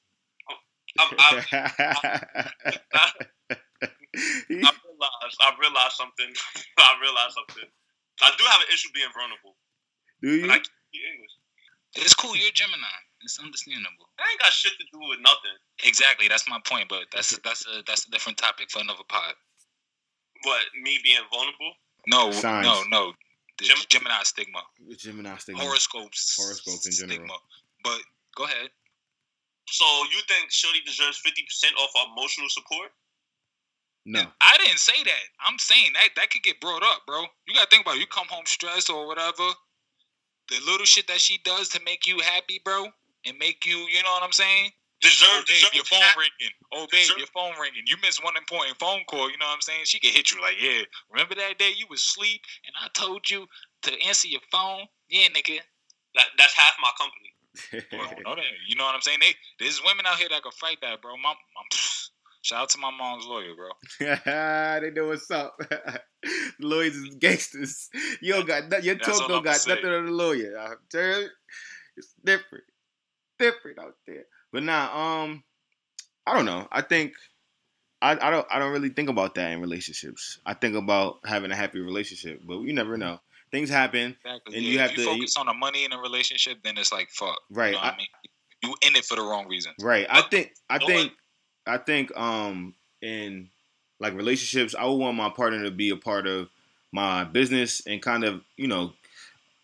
[0.50, 0.56] Oh,
[1.00, 2.50] I'm, I,
[3.04, 3.12] I
[4.50, 6.30] realized, I realized something.
[6.78, 7.70] I realized something.
[8.22, 9.56] I do have an issue being vulnerable.
[10.22, 10.42] Do you?
[10.48, 11.34] But I can't speak English.
[11.96, 12.36] It's cool.
[12.36, 12.98] You're a Gemini.
[13.22, 14.10] It's understandable.
[14.20, 15.56] I ain't got shit to do with nothing.
[15.86, 16.28] Exactly.
[16.28, 16.90] That's my point.
[16.90, 19.34] But that's that's a that's a different topic for another pod.
[20.44, 21.74] But me being vulnerable,
[22.08, 22.66] No, Signs.
[22.68, 23.14] no, no.
[23.60, 24.62] The Gem- Gemini stigma,
[24.98, 25.62] Gemini stigma.
[25.62, 27.18] horoscopes, Horoscopes in general.
[27.20, 27.38] stigma.
[27.84, 28.02] But
[28.36, 28.70] go ahead.
[29.68, 32.92] So you think Shorty deserves fifty percent off our emotional support?
[34.06, 34.26] No.
[34.42, 35.24] I didn't say that.
[35.46, 37.22] I'm saying that that could get brought up, bro.
[37.48, 38.00] You gotta think about it.
[38.02, 39.48] You come home stressed or whatever.
[40.50, 42.88] The little shit that she does to make you happy, bro,
[43.26, 44.72] and make you, you know what I'm saying?
[45.04, 46.16] Deserve, Oh, babe, deserve your phone that.
[46.18, 46.54] ringing.
[46.72, 47.84] Oh, babe, Deserve- your phone ringing.
[47.86, 49.30] You missed one important phone call.
[49.30, 49.82] You know what I'm saying?
[49.84, 50.82] She could hit you like, yeah.
[51.12, 53.46] Remember that day you was asleep and I told you
[53.84, 54.88] to answer your phone?
[55.10, 55.60] Yeah, nigga.
[56.16, 57.86] That, that's half my company.
[57.92, 58.44] Well, know that.
[58.68, 59.20] You know what I'm saying?
[59.20, 61.18] They, there's women out here that can fight that, bro.
[61.18, 61.78] My, my,
[62.42, 63.70] shout out to my mom's lawyer, bro.
[64.80, 65.60] they know what's up.
[66.62, 67.90] Lawyers is gangsters.
[68.22, 68.86] You don't got nothing.
[68.86, 69.76] Your That's talk don't I'ma got say.
[69.76, 70.58] nothing on the lawyer.
[70.58, 71.28] I'm telling you,
[71.98, 72.64] it's different,
[73.38, 74.24] different out there.
[74.54, 75.44] But nah, um,
[76.26, 76.68] I don't know.
[76.72, 77.14] I think
[78.02, 80.40] I, I don't I don't really think about that in relationships.
[80.46, 83.20] I think about having a happy relationship, but you never know.
[83.52, 84.56] Things happen, Exactly.
[84.56, 86.60] And yeah, you if have you to- you- focus on the money in a relationship,
[86.64, 87.40] then it's like fuck.
[87.52, 87.68] right?
[87.68, 88.08] You know what I, I mean?
[88.64, 89.74] You in it for the wrong reason.
[89.82, 90.08] right.
[90.10, 91.12] I think I No think
[91.68, 93.50] I think um in
[94.00, 96.50] like relationships, I would want my partner to be a part of
[96.92, 98.94] my business and kind of, you know,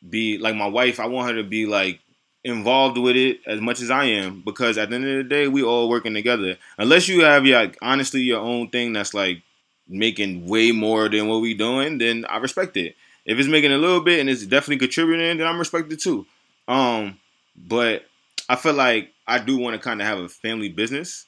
[0.07, 0.99] be like my wife.
[0.99, 1.99] I want her to be like
[2.43, 5.47] involved with it as much as I am because at the end of the day,
[5.47, 6.57] we all working together.
[6.77, 9.41] Unless you have your like, honestly your own thing that's like
[9.87, 12.95] making way more than what we doing, then I respect it.
[13.25, 16.25] If it's making a little bit and it's definitely contributing, then I'm respected too.
[16.67, 17.19] Um,
[17.55, 18.05] but
[18.47, 21.25] I feel like I do want to kind of have a family business.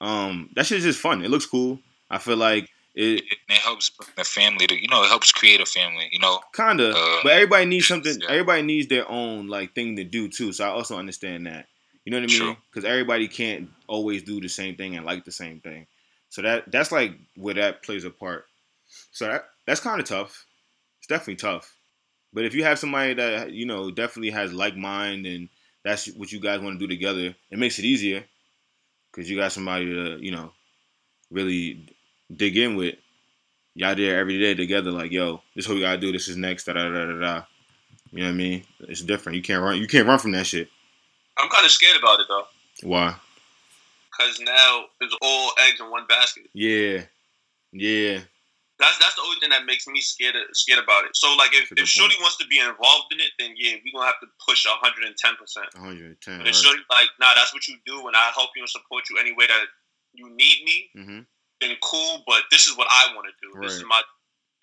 [0.00, 1.24] Um, that shit's just fun.
[1.24, 1.78] It looks cool.
[2.10, 5.60] I feel like it, it, it helps the family to you know it helps create
[5.60, 6.90] a family you know kinda.
[6.94, 8.20] Uh, but everybody needs something.
[8.20, 8.28] yeah.
[8.30, 10.52] Everybody needs their own like thing to do too.
[10.52, 11.66] So I also understand that.
[12.04, 12.56] You know what I mean?
[12.70, 15.86] Because everybody can't always do the same thing and like the same thing.
[16.28, 18.46] So that that's like where that plays a part.
[19.12, 20.46] So that that's kind of tough.
[20.98, 21.74] It's definitely tough.
[22.32, 25.48] But if you have somebody that you know definitely has like mind and
[25.84, 28.24] that's what you guys want to do together, it makes it easier
[29.10, 30.52] because you got somebody to you know
[31.30, 31.88] really
[32.34, 32.96] dig in with.
[33.74, 36.12] Y'all there every day together, like yo, this is what we gotta do.
[36.12, 36.64] This is next.
[36.64, 37.42] Da da da da da.
[38.10, 38.64] You know what I mean?
[38.80, 39.36] It's different.
[39.36, 39.78] You can't run.
[39.78, 40.68] You can't run from that shit.
[41.38, 42.44] I'm kind of scared about it though,
[42.82, 43.14] Why?
[44.12, 46.44] because now it's all eggs in one basket.
[46.52, 47.02] Yeah,
[47.72, 48.20] yeah.
[48.78, 51.16] That's that's the only thing that makes me scared scared about it.
[51.16, 54.06] So like if, if Shorty wants to be involved in it, then yeah, we're gonna
[54.06, 55.66] have to push 110 percent.
[55.74, 56.38] 110.
[56.38, 59.04] But if Shorty like, nah, that's what you do, and I help you and support
[59.10, 59.64] you any way that
[60.12, 61.20] you need me, hmm
[61.62, 62.22] then cool.
[62.26, 63.60] But this is what I want to do.
[63.62, 64.02] This is my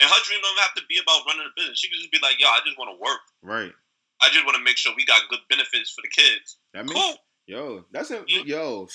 [0.01, 1.79] and her dream don't have to be about running a business.
[1.79, 3.19] She could just be like, yo, I just want to work.
[3.41, 3.71] Right.
[4.21, 6.57] I just want to make sure we got good benefits for the kids.
[6.73, 7.15] That means Cool.
[7.47, 7.85] yo.
[7.91, 8.43] That's a Yeah.
[8.45, 8.87] yo.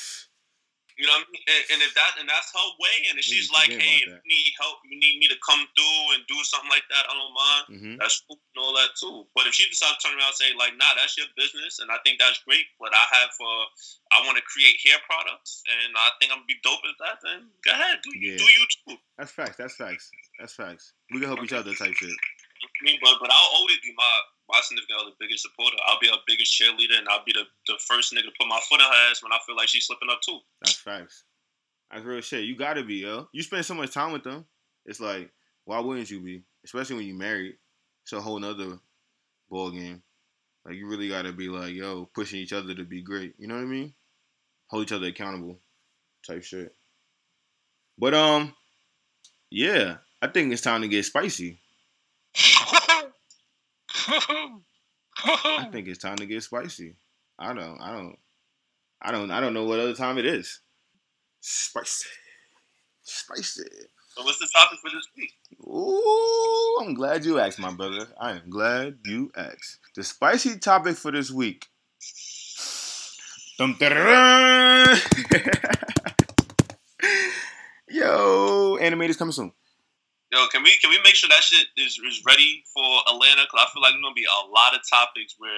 [0.95, 1.43] You know what I mean?
[1.51, 4.31] And, and if that and that's her way, and if she's like, hey, if you
[4.31, 7.35] need help, you need me to come through and do something like that, I don't
[7.35, 7.65] mind.
[7.75, 9.27] hmm That's cool and all that too.
[9.35, 11.91] But if she decides to turn around and say like, nah, that's your business, and
[11.91, 13.65] I think that's great, but I have, uh,
[14.15, 17.19] I want to create hair products, and I think I'm gonna be dope at that.
[17.27, 18.39] Then go ahead, do Yeah.
[18.39, 18.97] do you too.
[19.19, 19.59] That's facts.
[19.59, 20.11] That's facts.
[20.39, 20.95] That's facts.
[21.11, 22.15] We can help each other type shit.
[22.85, 24.15] Mean, but but I'll always be my
[24.49, 25.77] my significant other biggest supporter.
[25.87, 28.61] I'll be her biggest cheerleader, and I'll be the, the first nigga to put my
[28.69, 30.39] foot in her ass when I feel like she's slipping up too.
[30.61, 31.25] That's facts.
[31.91, 32.45] That's real shit.
[32.45, 33.29] You gotta be, yo.
[33.33, 34.45] You spend so much time with them.
[34.85, 35.31] It's like,
[35.65, 36.43] why wouldn't you be?
[36.65, 37.57] Especially when you married.
[38.03, 38.79] It's a whole nother
[39.49, 40.03] ball game.
[40.67, 43.35] Like you really gotta be like, yo, pushing each other to be great.
[43.39, 43.95] You know what I mean?
[44.69, 45.59] Hold each other accountable,
[46.27, 46.75] type shit.
[47.97, 48.55] But um,
[49.51, 51.61] yeah, I think it's time to get spicy.
[55.25, 56.95] I think it's time to get spicy.
[57.39, 58.17] I don't, I don't,
[59.03, 60.61] I don't, I don't know what other time it is.
[61.41, 62.09] Spicy,
[63.03, 63.63] spicy.
[64.17, 65.33] So what's the topic for this week?
[65.67, 68.07] Ooh, I'm glad you asked, my brother.
[68.19, 69.81] I am glad you asked.
[69.97, 71.67] The spicy topic for this week.
[77.89, 79.53] Yo, animators coming soon.
[80.35, 83.43] Yo, can we can we make sure that shit is, is ready for Atlanta?
[83.43, 85.51] Because I feel like there's gonna be a lot of topics where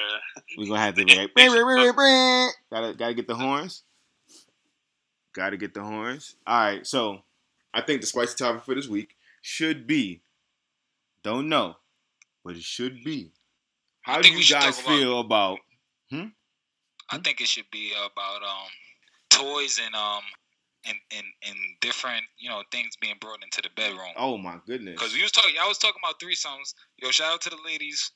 [0.59, 3.83] We're gonna have to be like, "Bring, bring, bring, bring." gotta gotta get the horns.
[5.35, 6.37] Gotta get the horns.
[6.47, 7.21] All right, so
[7.73, 10.23] I think the spicy topic for this week should be.
[11.23, 11.77] Don't know,
[12.45, 13.33] but it should be.
[14.03, 15.59] How do you guys talk about- feel about?
[17.09, 18.69] I think it should be about um
[19.31, 20.23] toys and um
[20.87, 24.13] and and and different you know things being brought into the bedroom.
[24.17, 24.95] Oh my goodness!
[24.95, 26.75] Because we was talking, I was talking about threesomes.
[26.99, 28.11] Yo, shout out to the ladies.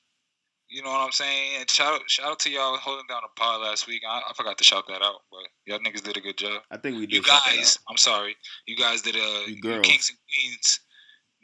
[0.69, 1.51] You know what I'm saying?
[1.59, 4.03] And shout out, shout out to y'all holding down the pod last week.
[4.07, 6.61] I, I forgot to shout that out, but y'all niggas did a good job.
[6.71, 7.15] I think we did.
[7.17, 8.37] You guys, I'm sorry.
[8.67, 9.85] You guys did a You girls.
[9.85, 10.79] kings and queens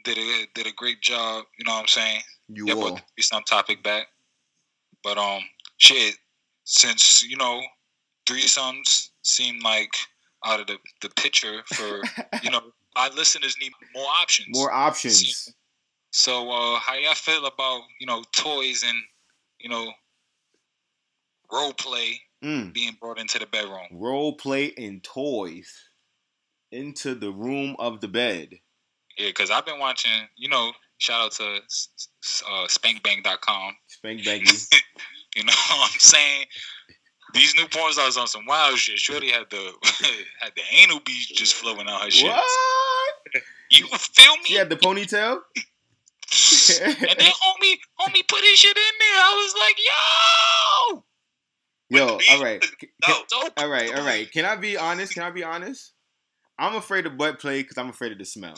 [0.04, 1.44] did a did a great job.
[1.58, 2.22] You know what I'm saying?
[2.48, 2.80] You Yeah, all.
[2.80, 4.06] brought the threesome topic back.
[5.04, 5.42] But um,
[5.76, 6.14] shit.
[6.64, 7.60] Since you know,
[8.26, 9.90] threesomes seem like
[10.44, 12.02] out of the the picture for
[12.42, 12.60] you know
[12.96, 14.56] our listeners need more options.
[14.56, 15.52] More options.
[16.10, 18.96] So, uh, how y'all feel about you know toys and
[19.60, 19.90] you know
[21.52, 22.72] role play Mm.
[22.72, 23.88] being brought into the bedroom?
[23.90, 25.68] Role play and toys
[26.70, 28.50] into the room of the bed.
[29.18, 30.12] Yeah, because I've been watching.
[30.36, 33.76] You know, shout out to uh, SpankBang.com.
[33.88, 34.46] Spank baggy.
[35.36, 36.46] You know what I'm saying?
[37.34, 38.98] These new porn stars on some wild shit.
[38.98, 39.72] Shorty had the
[40.40, 42.26] had the anal beads just flowing out her shit.
[42.30, 42.44] what?
[43.70, 44.44] You feel me?
[44.44, 45.40] She had the ponytail.
[46.84, 49.18] and then homie, homie put his shit in there.
[49.18, 51.04] I was like, yo,
[51.90, 53.48] Yo, all right, Can- no.
[53.56, 54.30] all right, all right.
[54.30, 55.14] Can I be honest?
[55.14, 55.92] Can I be honest?
[56.58, 58.56] I'm afraid of butt play because I'm afraid of the smell.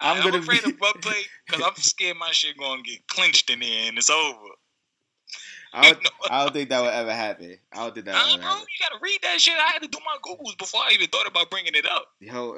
[0.00, 0.70] I'm I'm, gonna afraid be.
[0.70, 4.10] of butt play because I'm scared my shit gonna get clinched in there and it's
[4.10, 4.38] over.
[5.74, 7.56] I don't, I don't think that would ever happen.
[7.72, 8.66] I don't think that would ever bro, happen.
[8.68, 9.54] you gotta read that shit.
[9.56, 12.08] I had to do my googles before I even thought about bringing it up.
[12.20, 12.56] Yo,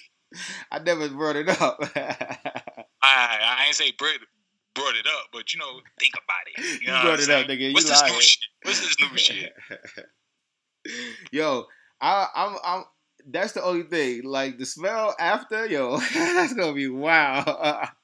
[0.72, 1.78] I never brought it up.
[1.94, 4.18] I I ain't say brought
[4.74, 6.80] brought it up, but you know, think about it.
[6.82, 7.68] You, know what brought it up, nigga.
[7.68, 8.44] You What's this new shit?
[8.62, 9.52] What's this new shit?
[11.30, 11.66] yo,
[12.00, 12.84] I, I'm, I'm.
[13.28, 14.24] That's the only thing.
[14.24, 17.88] Like the smell after, yo, that's gonna be wow.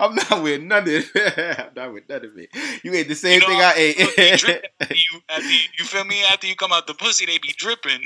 [0.00, 1.06] I'm not with none of it.
[1.58, 2.48] I'm not with none of it.
[2.84, 3.98] You ate the same You know, thing I ate.
[3.98, 6.22] Look, they drip after you, after you, you feel me?
[6.30, 8.02] After you come out the pussy, they be dripping.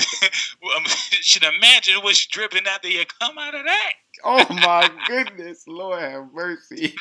[0.77, 3.93] Um, should imagine what's dripping after you come out of that.
[4.25, 6.95] oh my goodness, Lord have mercy.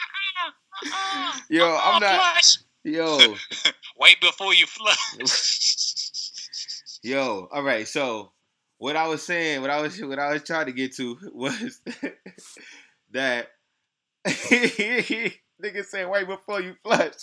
[1.49, 2.15] Yo, I'm not.
[2.15, 2.57] flush.
[2.83, 3.35] Yo,
[3.99, 4.97] Wait before you flush.
[7.03, 7.47] yo.
[7.53, 7.87] All right.
[7.87, 8.31] So
[8.81, 11.81] what I was saying, what I was, what I was trying to get to was
[13.11, 13.49] that
[14.27, 17.13] nigga said, "Wait before you flush."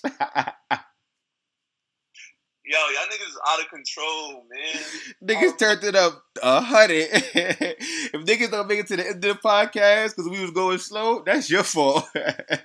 [2.65, 4.77] Yo, y'all niggas out of control, man.
[5.25, 7.09] niggas um, turned it up a hundred.
[7.11, 10.79] if niggas don't make it to the end of the podcast because we was going
[10.79, 12.05] slow, that's your fault.
[12.15, 12.61] Cause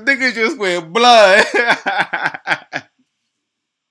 [0.00, 1.46] niggas just went blood.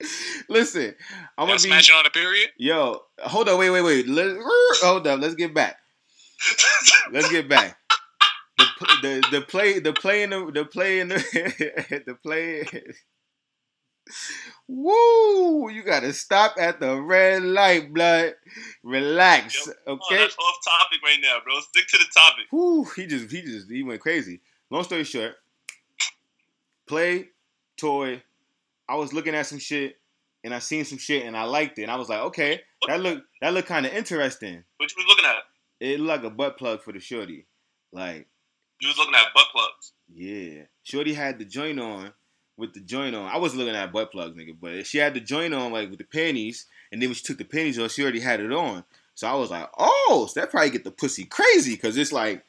[0.49, 0.95] Listen,
[1.37, 2.49] I'm gonna be smashing on the period?
[2.57, 3.01] yo.
[3.19, 4.07] Hold on, wait, wait, wait.
[4.07, 4.35] Let,
[4.81, 5.19] hold up.
[5.19, 5.77] Let's get back.
[7.11, 7.77] Let's get back.
[8.57, 8.65] The
[9.01, 11.15] the the play the play in the the play in the
[12.05, 12.65] the play.
[14.67, 15.69] Woo!
[15.69, 18.33] You gotta stop at the red light, blood.
[18.83, 20.17] Relax, Yo, okay?
[20.17, 21.59] that's off topic right now, bro.
[21.61, 22.45] Stick to the topic.
[22.51, 22.83] Woo!
[22.95, 24.41] He just he just he went crazy.
[24.69, 25.35] Long story short,
[26.87, 27.29] play
[27.77, 28.21] toy.
[28.87, 29.97] I was looking at some shit
[30.43, 32.99] and I seen some shit and I liked it and I was like, okay, that
[33.01, 34.63] look that look kind of interesting.
[34.77, 35.43] What you was looking at?
[35.79, 37.45] It looked like a butt plug for the shorty.
[37.91, 38.27] Like,
[38.81, 39.91] You was looking at butt plugs.
[40.13, 40.63] yeah.
[40.83, 42.11] Shorty had the joint on
[42.57, 43.25] with the joint on.
[43.29, 45.99] I was looking at butt plugs, nigga, but she had the joint on like with
[45.99, 48.83] the panties, and then when she took the panties off, she already had it on.
[49.15, 52.43] So I was like, oh, so that probably get the pussy crazy because it's like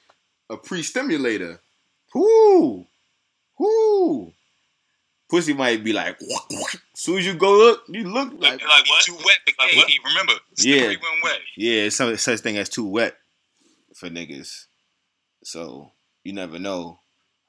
[0.50, 1.60] a pre-stimulator.
[2.14, 2.86] Whoo,
[3.58, 4.32] whoo.
[5.28, 8.88] Pussy might be like, as soon as you go look, you look like, Like, like
[8.88, 9.04] what?
[9.04, 9.76] Too wet to Like gay.
[9.78, 9.88] what?
[10.04, 10.76] Remember, Yeah.
[10.78, 11.40] slippery when wet.
[11.56, 13.16] yeah, it's some such thing as too wet
[13.96, 14.66] for niggas.
[15.42, 15.90] So
[16.22, 17.00] you never know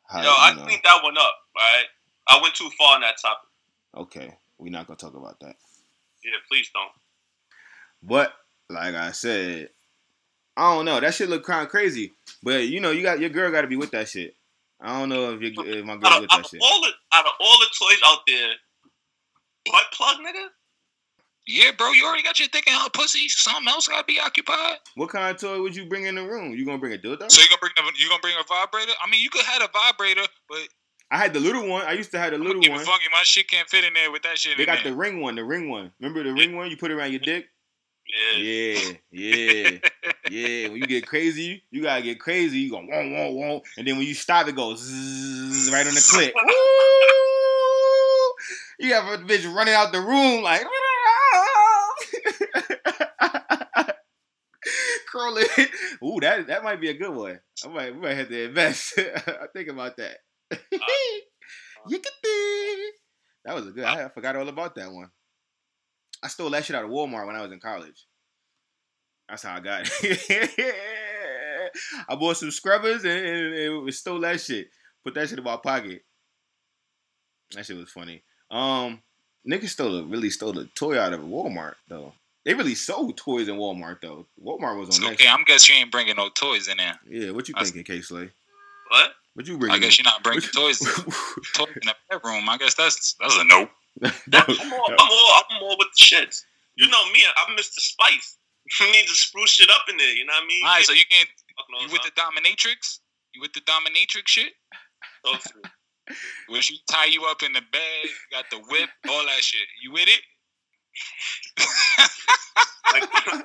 [0.10, 0.24] how.
[0.24, 0.64] Yo, I you know.
[0.66, 1.86] cleaned that one up, right?
[2.28, 3.50] I went too far on that topic.
[3.96, 5.56] Okay, we're not gonna talk about that.
[6.24, 6.92] Yeah, please don't.
[8.02, 8.34] But
[8.70, 9.70] like I said,
[10.56, 11.00] I don't know.
[11.00, 12.14] That shit look kind of crazy.
[12.42, 14.36] But you know, you got your girl got to be with that shit.
[14.80, 16.62] I don't know if, your, if my Out girl with out, that shit.
[16.62, 18.54] all the, out of all the toys out there,
[19.66, 20.48] butt plug, nigga?
[21.48, 23.30] Yeah, bro, you already got your dick her pussy.
[23.30, 24.78] Something else gotta be occupied.
[24.96, 26.52] What kind of toy would you bring in the room?
[26.52, 27.32] You gonna bring a dildo?
[27.32, 28.92] So you gonna bring a, you gonna bring a vibrator?
[29.02, 30.60] I mean, you could have a vibrator, but
[31.10, 31.84] I had the little one.
[31.86, 32.84] I used to have the little one.
[32.84, 33.06] funky.
[33.12, 34.58] My shit can't fit in there with that shit.
[34.58, 34.92] They got there.
[34.92, 35.36] the ring one.
[35.36, 35.92] The ring one.
[36.02, 36.70] Remember the ring one?
[36.70, 37.46] You put it around your dick.
[38.36, 38.38] Yeah.
[38.40, 39.70] Yeah, yeah,
[40.30, 40.68] yeah.
[40.70, 42.60] When you get crazy, you gotta get crazy.
[42.60, 45.94] You go whoa, whoa, whoa, and then when you stop, it goes zzz, right on
[45.94, 46.34] the clip.
[48.80, 50.62] You have a bitch running out the room like.
[55.12, 55.46] Curling.
[56.04, 57.40] Ooh, that that might be a good one.
[57.66, 58.94] I might we might have to invest.
[59.00, 60.18] I think about that.
[61.90, 62.88] Yickety.
[63.46, 63.86] That was a good.
[63.86, 65.10] I forgot all about that one.
[66.22, 68.06] I stole that shit out of Walmart when I was in college.
[69.30, 70.74] That's how I got it.
[72.10, 74.70] I bought some scrubbers and, and, and stole that shit.
[75.04, 76.04] Put that shit in my pocket.
[77.54, 78.24] That shit was funny.
[78.52, 79.02] Um,
[79.48, 82.14] niggas stole a, really stole a toy out of Walmart though.
[82.46, 84.26] They really sold toys in Walmart though.
[84.42, 85.34] Walmart was on okay, that.
[85.38, 86.98] I'm guess you ain't bringing no toys in there.
[87.10, 88.30] Yeah, what you I- thinking, K Slay?
[88.90, 89.12] What?
[89.34, 89.76] What you bringing?
[89.76, 90.80] I guess you're not bringing toys
[91.54, 92.48] toys in the bedroom.
[92.50, 93.70] I guess that's that's a no.
[94.28, 96.44] That was- I'm more, I'm more, I'm more with the shits.
[96.76, 97.80] You know me, I'm Mr.
[97.80, 98.37] Spice.
[98.82, 100.64] You need to spruce shit up in there, you know what I mean?
[100.66, 101.30] All right, so you can't.
[101.82, 103.00] You with the dominatrix?
[103.34, 104.54] You with the dominatrix shit?
[105.26, 105.70] Talk to me.
[106.50, 109.68] Where she tie you up in the bed, got the whip, all that shit.
[109.84, 110.22] You with it?
[112.94, 113.04] like,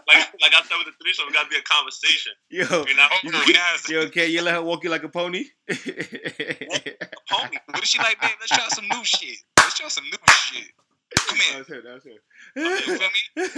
[0.08, 2.32] like, like I said with the threesome, it got to be a conversation.
[2.50, 3.92] Yo, You know, you, Oh, you, nasty.
[3.94, 4.28] you okay?
[4.28, 5.44] You let her walk you like a pony?
[5.68, 5.74] a
[7.28, 7.56] pony.
[7.66, 8.30] What is she like, man?
[8.40, 9.38] Let's try some new shit.
[9.58, 10.70] Let's try some new shit.
[11.28, 11.58] Come here.
[11.58, 11.82] was her.
[11.82, 12.18] That was her.
[12.56, 13.08] You feel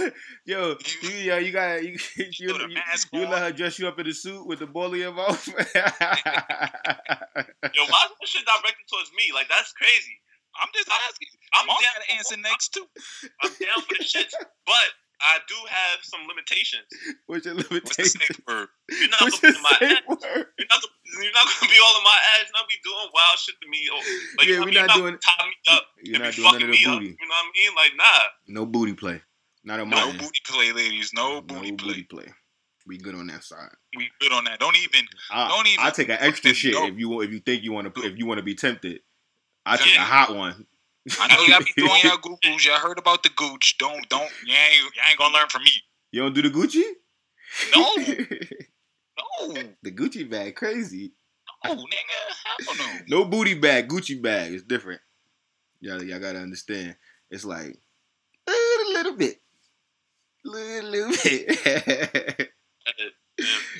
[0.05, 0.11] me?
[0.45, 3.31] Yo, you, yo, you got you, you, throw the you, mask you on.
[3.31, 5.47] let her dress you up in a suit with the ball in your mouth.
[5.47, 5.55] Yo,
[7.87, 9.31] why is this shit directed towards me?
[9.33, 10.19] Like, that's crazy.
[10.59, 11.27] I'm just asking.
[11.53, 12.85] I'm Mom down, got to answer next too.
[13.43, 14.31] I'm down for the shits.
[14.65, 14.89] But
[15.21, 16.87] I do have some limitations.
[17.27, 18.21] What's your What's the limitation?
[18.21, 18.67] safe word?
[18.89, 20.03] You're not What's gonna my ass.
[20.07, 20.47] word?
[20.57, 20.94] You're not, gonna,
[21.25, 22.45] you're not gonna be all in my ass.
[22.45, 23.81] You're not be doing wild shit to me.
[23.91, 23.97] Oh,
[24.37, 24.87] like, Yeah, you know we what I mean?
[24.87, 25.83] not doing- Top me up.
[26.05, 26.93] You're not doing none of the me up.
[27.01, 27.05] booty.
[27.17, 27.71] You know what I mean?
[27.75, 28.23] Like, nah.
[28.47, 29.21] No booty play.
[29.63, 31.11] Not on my No booty play, ladies.
[31.13, 32.03] No No booty play.
[32.03, 32.25] play.
[32.85, 33.69] We good on that side.
[33.97, 34.59] We good on that.
[34.59, 35.07] Don't even.
[35.31, 36.85] I, Don't even I take an extra shit know.
[36.85, 39.01] if you if you think you want to if you want to be tempted.
[39.65, 40.67] I take a hot one.
[41.19, 42.63] I know y'all be doing y'all Googles.
[42.63, 43.77] Y'all heard about the gooch.
[43.79, 44.29] Don't don't.
[44.45, 45.71] You ain't, you ain't gonna learn from me.
[46.11, 46.83] You don't do the Gucci?
[47.75, 47.95] No,
[49.17, 49.53] no,
[49.83, 51.13] the Gucci bag crazy.
[51.63, 52.65] no, nigga.
[52.65, 52.75] Hell
[53.09, 53.19] no.
[53.19, 54.53] No booty bag, Gucci bag.
[54.53, 55.01] It's different.
[55.81, 56.95] Y'all, y'all gotta understand.
[57.29, 57.77] It's like
[58.47, 58.51] a
[58.93, 59.41] little bit,
[60.43, 62.49] little, little bit.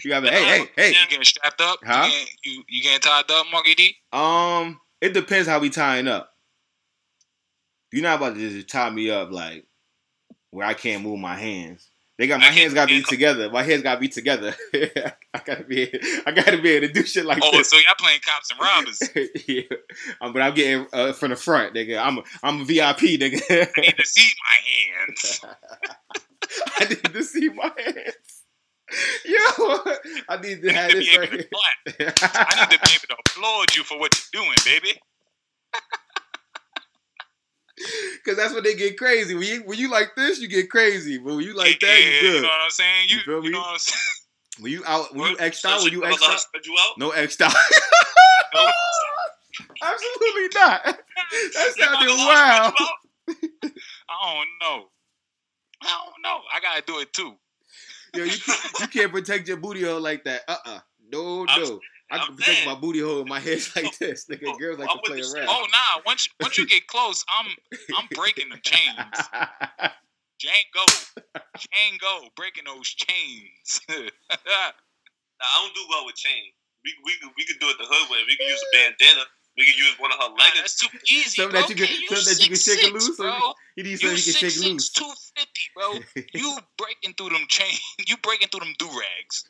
[0.04, 0.90] you gotta be, hey, hey, hey.
[0.90, 1.80] You getting strapped up?
[1.84, 2.04] Huh?
[2.06, 3.96] You, getting, you you getting tied up, Marky D?
[4.12, 6.32] Um, it depends how we tying up.
[7.92, 9.66] You're not about to just tie me up like
[10.52, 11.90] where I can't move my hands.
[12.18, 13.50] They got my I hands gotta be together.
[13.50, 14.56] My hands gotta be together.
[14.74, 15.92] I gotta be.
[16.26, 17.52] I gotta be able to do shit like that.
[17.54, 17.70] Oh, this.
[17.70, 19.02] so y'all playing cops and robbers?
[19.48, 19.62] yeah,
[20.22, 22.02] um, but I'm getting uh, from the front, nigga.
[22.02, 23.70] I'm a, I'm a VIP, nigga.
[23.78, 25.42] I need to see my hands.
[26.80, 28.16] I need to see my hands.
[29.26, 29.38] Yo,
[30.30, 32.14] I need to I have need to this be right able to here.
[32.22, 35.02] I need to be able to applaud you for what you're doing, baby.
[38.26, 39.36] Cause that's when they get crazy.
[39.36, 41.18] When you when you like this, you get crazy.
[41.18, 42.36] But when you like yeah, that, you you good.
[42.36, 43.10] You know what I'm saying?
[43.10, 43.50] You, You feel you me?
[43.52, 44.02] know what I'm saying?
[44.62, 46.98] When you out, when you out, when you gonna X'd let her out, you out?
[46.98, 47.54] no X'd out.
[48.54, 48.72] No.
[49.82, 50.84] Absolutely not.
[50.86, 52.74] That sounded wild.
[52.80, 53.70] you?
[54.10, 54.86] I don't know.
[55.82, 56.40] I don't know.
[56.54, 57.34] I gotta do it too.
[58.16, 60.42] Yo, you can't, you can't protect your booty hole like that.
[60.48, 60.80] Uh uh
[61.12, 61.82] No, no.
[62.12, 62.70] I can I'm protect saying.
[62.70, 64.26] my booty hole with my hands like this.
[64.28, 65.48] Nigga, girls like to play around.
[65.50, 67.48] Oh nah, once once you get close, I'm
[67.98, 69.18] I'm breaking the chains.
[70.42, 70.86] Django.
[71.58, 73.82] Django breaking those chains.
[75.38, 76.54] Nah, I don't do well with chains.
[76.86, 78.20] We we could we could do it the hood way.
[78.26, 79.26] We could use a bandana.
[79.58, 80.62] We could use one of her Nah, leggings.
[80.62, 81.62] that's too easy, Something bro.
[81.62, 83.54] that you can- Can something that you can shake it 6'6", loose, bro.
[83.76, 84.90] He needs You something he can six shake six loose.
[84.92, 86.00] two fifty, bro.
[86.34, 87.82] You breaking through them chains.
[88.08, 89.44] You breaking through them do rags.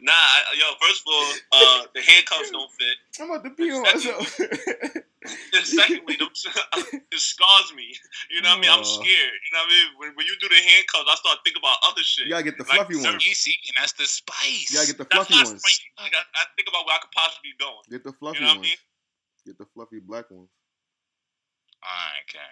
[0.00, 0.12] Nah,
[0.58, 2.96] yo, first of all, uh, the handcuffs don't fit.
[3.20, 4.38] I'm about to pee on myself.
[5.28, 6.30] And secondly, them,
[7.12, 7.92] it scars me.
[8.30, 8.70] You know what I mean?
[8.70, 9.04] I'm scared.
[9.44, 9.88] You know what I mean?
[9.98, 12.24] When, when you do the handcuffs, I start thinking about other shit.
[12.24, 13.26] you gotta get the Like fluffy certain- ones.
[13.28, 14.70] Easy, and that's the spice.
[14.72, 15.60] You gotta get the fluffy not ones.
[15.60, 15.84] spicy.
[16.00, 17.82] Like, I, I think about where I could possibly be going.
[17.90, 18.72] Get the fluffy You know what I ones.
[18.72, 18.80] mean?
[19.52, 20.48] Get the fluffy black ones.
[21.84, 22.50] Alright, okay.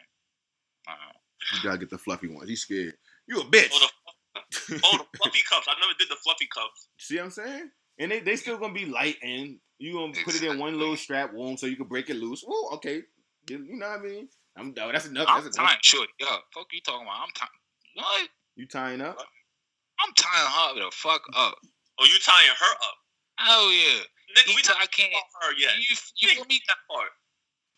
[0.91, 1.17] Alright.
[1.57, 2.51] You gotta get the fluffy ones.
[2.51, 2.99] He's scared.
[3.31, 3.73] You a bitch.
[3.73, 3.89] Oh, the,
[4.85, 5.67] oh, the fluffy cups.
[5.69, 6.89] I never did the fluffy cups.
[6.99, 7.71] See what I'm saying?
[7.99, 10.97] And they, they still gonna be light and you gonna put it in one little
[10.97, 12.43] strap wound so you can break it loose.
[12.47, 13.03] Whoa, okay.
[13.49, 14.29] You, you know what I mean?
[14.59, 15.27] I'm oh, that's enough.
[15.29, 15.69] I'm That's enough.
[15.69, 16.45] tying shorty up.
[16.55, 17.21] Fuck you talking about?
[17.23, 17.51] I'm tying.
[17.95, 18.29] What?
[18.57, 19.19] You tying up?
[20.01, 20.47] I'm tying
[20.79, 21.57] her the fuck up.
[21.99, 22.97] Oh, you tying her up?
[23.39, 24.01] Hell yeah.
[24.37, 25.11] Nigga, You we t- not I can't.
[25.13, 25.77] about her yet.
[25.79, 26.61] You, you We feel ain't me?
[26.69, 27.11] that part.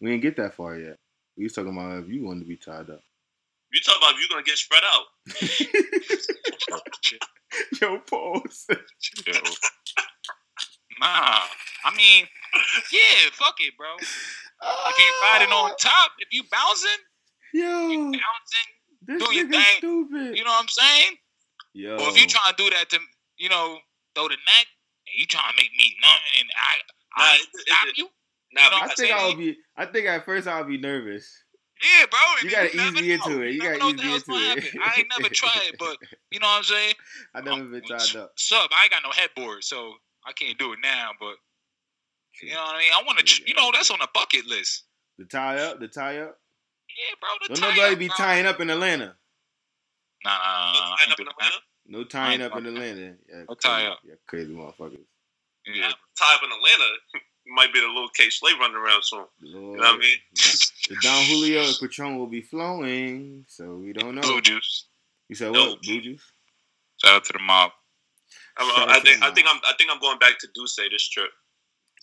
[0.01, 0.97] We didn't get that far yet.
[1.37, 3.01] We was talking about if you wanted to be tied up.
[3.73, 5.07] You talk about you're gonna get spread out.
[7.81, 8.67] Yo, pause.
[9.27, 9.33] Yo.
[11.01, 11.41] Nah.
[11.85, 12.27] I mean,
[12.93, 13.95] yeah, fuck it, bro.
[14.01, 16.99] If you riding on top, if you bouncing,
[17.55, 18.69] you Yo, bouncing,
[19.29, 19.63] do your thing.
[19.79, 20.37] stupid.
[20.37, 21.13] you know what I'm saying?
[21.75, 22.99] Yo, Or if you trying to do that to,
[23.37, 23.79] you know,
[24.15, 24.67] throw the neck,
[25.07, 26.77] and you trying to make me numb, and I,
[27.17, 28.11] Nah, I it- it- stop it- you.
[28.53, 29.27] Nah, You know I think I saying?
[29.29, 29.59] would be.
[29.77, 31.45] I think at first I would be nervous.
[31.83, 32.21] Yeah, bro.
[32.41, 33.53] and You gotta never ease me into it.
[33.55, 34.65] You gotta know what ease the me hell's into it.
[34.65, 34.81] happen.
[34.85, 35.97] I ain't never tried, it, but
[36.31, 36.95] you know what I'm saying.
[37.35, 38.33] I never been tied up.
[38.37, 39.95] Sub, I ain't got no headboard, so
[40.27, 41.11] I can't do it now.
[41.21, 41.37] But
[42.43, 42.91] you know what I mean.
[42.95, 44.85] I want to, you know, that's on the bucket list.
[45.19, 46.39] The tie up, the tie up.
[46.89, 47.29] Yeah, bro.
[47.43, 48.17] The Don't tie nobody up, be bro.
[48.17, 49.15] tying up in Atlanta.
[50.25, 51.27] Nah, nah, nah, nah, nah, Tying up in.
[51.29, 51.57] Atlanta?
[51.91, 53.15] No tying up in Atlanta.
[53.29, 53.99] Yeah, No tie up.
[54.05, 54.99] Yeah, crazy motherfuckers.
[55.67, 55.93] Yeah.
[56.19, 56.85] Tie up in Atlanta.
[57.49, 59.25] Might be the little K Slay running around soon.
[59.43, 60.17] Lord, You know what I mean?
[60.35, 64.21] The Don Julio and Patron will be flowing, so we don't know.
[64.23, 64.87] Blue juice.
[65.29, 65.71] You said No.
[65.71, 65.83] what?
[65.83, 66.23] Blue juice?
[67.03, 67.71] Shout out to the mob.
[68.61, 71.31] Out I think I think I'm I think I'm going back to D'usse this trip.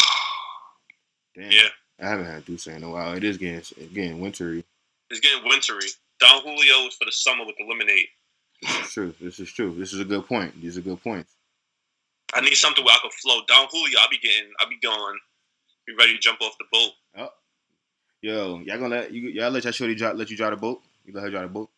[1.37, 1.51] Damn.
[1.51, 1.69] Yeah.
[2.01, 3.15] I haven't had D'usse in a while.
[3.15, 4.65] It is getting it's getting wintry.
[5.11, 5.87] It's getting wintry.
[6.21, 8.07] Don Julio is for the summer with the lemonade.
[8.63, 9.15] This is true.
[9.21, 9.75] This is true.
[9.79, 10.61] This is a good point.
[10.61, 11.34] These are good points.
[12.35, 13.41] I need something where I can flow.
[13.47, 15.17] Don Julio, I'll be getting, I'll be going,
[15.87, 17.31] be ready to jump off the boat.
[18.23, 20.81] Yo, y'all gonna let you y'all let your shorty drive, let you drive the boat?
[21.05, 21.71] You let her drive the boat?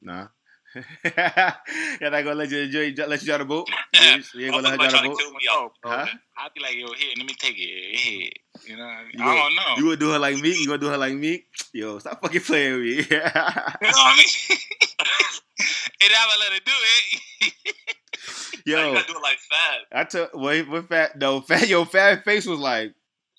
[0.00, 0.28] Nah.
[1.04, 1.52] yeah,
[2.00, 3.68] they gonna let you enjoy, let you drive the boat.
[3.94, 4.18] Yeah.
[4.34, 5.18] You ain't gonna let her Motherfucker drive the boat.
[5.18, 5.72] kill me out.
[5.84, 6.06] Oh, huh?
[6.08, 7.96] Oh, I'd be like, yo, here, let me take it.
[7.98, 8.30] Here.
[8.66, 9.12] You know what I mean?
[9.14, 9.74] You I gonna- don't know.
[9.76, 10.54] You gonna do her like me?
[10.58, 11.44] You gonna do her like me?
[11.74, 12.88] Yo, stop fucking playing with me.
[12.90, 13.32] You know what
[13.82, 14.58] I mean?
[16.00, 17.52] and I would let her do it.
[18.74, 19.80] Now you Yo, gotta do it like Fab.
[19.92, 21.16] I took wait, what fat?
[21.18, 21.68] No, fat.
[21.68, 22.94] Yo, fat face was like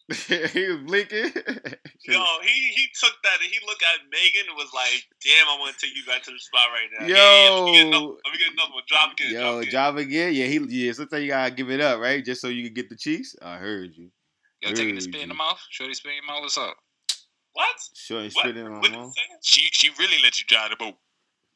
[0.10, 0.14] he
[0.70, 1.32] was blinking.
[2.06, 5.58] Yo, he he took that and he looked at Megan and was like, "Damn, I
[5.60, 7.16] want to take you back to the spot right now." Yo.
[7.16, 8.84] yeah, let me get another, let me get another one.
[8.88, 9.32] Drop again.
[9.34, 9.72] drop Yo, again.
[9.72, 10.34] job again.
[10.34, 10.94] Yeah, he yeah.
[10.94, 12.24] Sometimes you gotta give it up, right?
[12.24, 13.36] Just so you can get the cheeks.
[13.42, 14.10] I heard you.
[14.62, 15.60] Yo, taking a Heard spit in the mouth.
[15.72, 16.42] Shorty spit in your mouth.
[16.42, 16.78] What's up?
[17.52, 17.76] What?
[17.94, 18.44] Sure, and What?
[18.46, 19.14] spit in my What did you mouth.
[19.42, 20.96] She she really let you drive the boat.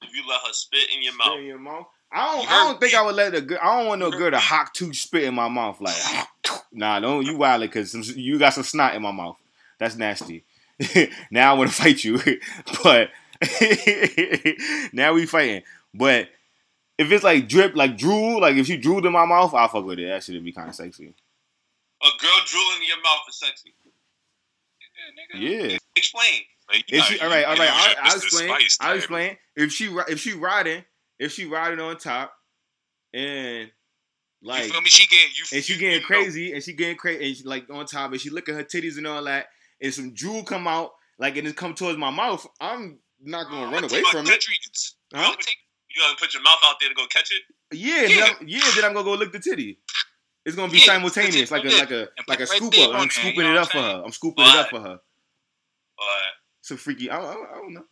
[0.04, 1.86] If you let her spit in your Spit mouth, in your mouth.
[2.12, 2.52] I don't.
[2.52, 2.94] I don't think.
[2.94, 3.60] I would let a girl.
[3.62, 5.96] I don't want no girl to hawk two spit in my mouth like.
[6.72, 9.38] nah, don't you wild because you got some snot in my mouth.
[9.80, 10.44] That's nasty.
[11.32, 12.20] now I want to fight you,
[12.84, 13.10] but
[14.94, 15.64] now we fighting.
[15.94, 16.30] But
[16.98, 19.86] if it's like drip, like drool, like if she drooled in my mouth, I'll fuck
[19.86, 20.08] with it.
[20.08, 21.06] That should be kind of sexy.
[21.06, 23.74] a girl drooling in your mouth is sexy.
[25.34, 25.78] Yeah.
[25.96, 26.42] Explain.
[26.72, 28.52] Like, If she, all right, all right, I'll explain.
[28.80, 29.38] I'll explain.
[29.56, 30.84] If she if she riding,
[31.22, 32.34] if she riding on top,
[33.14, 33.70] and
[34.42, 34.90] like you feel me?
[34.90, 35.46] She getting you.
[35.58, 37.86] and she you- getting you know, crazy, and she getting crazy, and she like on
[37.86, 39.48] top, and she look at her titties and all that,
[39.82, 42.46] and some drool come out, like and it come towards my mouth.
[42.60, 44.46] I'm not gonna I'ma run away from it.
[45.14, 45.20] Huh?
[45.22, 45.58] I'ma take-
[45.96, 47.42] You gonna put your mouth out there to go catch it?
[47.78, 48.08] Yeah, Yeah.
[48.08, 48.72] Then I'm, yeah.
[48.76, 49.78] Then I'm gonna go lick the titty.
[50.46, 52.86] It's gonna be Yeah, simultaneous, like a like a like a right scooper.
[52.88, 54.02] I'm there, you scooping know it up for her.
[54.04, 55.00] I'm scooping it up for her.
[56.00, 56.06] Or
[56.62, 57.12] Some freaky.
[57.12, 57.84] I, I, I don't know.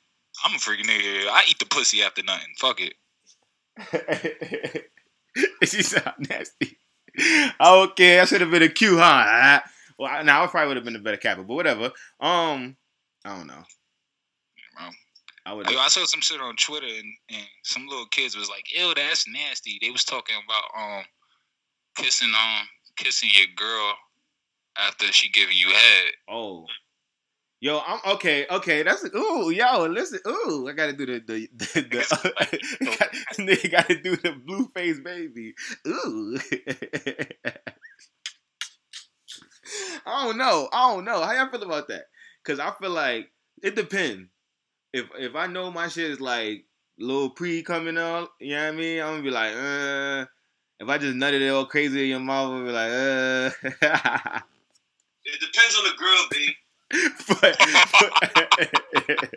[0.44, 1.28] I'm a freaking nigga.
[1.28, 2.48] I eat the pussy after nothing.
[2.58, 2.94] Fuck it.
[5.64, 6.78] she sound nasty.
[7.60, 9.62] Okay, I should have been a Q, huh?
[9.98, 11.92] Well, I- now I probably would have been a better capper, but whatever.
[12.20, 12.78] Um,
[13.26, 13.64] I don't know.
[15.46, 15.68] I would.
[15.68, 19.28] I saw some shit on Twitter and, and some little kids was like, "Ew, that's
[19.28, 21.04] nasty." They was talking about um
[21.98, 22.68] kissing um
[22.98, 23.96] kissing your girl
[24.78, 26.12] after she giving you head.
[26.30, 26.68] Oh.
[27.62, 28.46] Yo, I'm okay.
[28.50, 34.02] Okay, that's ooh, yo, listen, ooh, I gotta do the the the, the nigga gotta
[34.02, 35.56] do the blue face baby.
[35.86, 36.40] Ooh,
[40.06, 40.70] I don't know.
[40.72, 41.22] I don't know.
[41.22, 42.06] How y'all feel about that?
[42.46, 43.30] Cause I feel like
[43.62, 44.30] it depends.
[44.94, 46.66] If if I know my shit is like
[46.98, 49.02] little pre coming up, you know what I mean?
[49.02, 50.26] I'm gonna be like, uh.
[50.80, 54.40] If I just nutted it all crazy in your mouth, I'm gonna be like, uh.
[55.26, 56.56] it depends on the girl, B.
[57.28, 57.54] but, but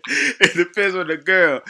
[0.07, 1.61] it depends on the girl.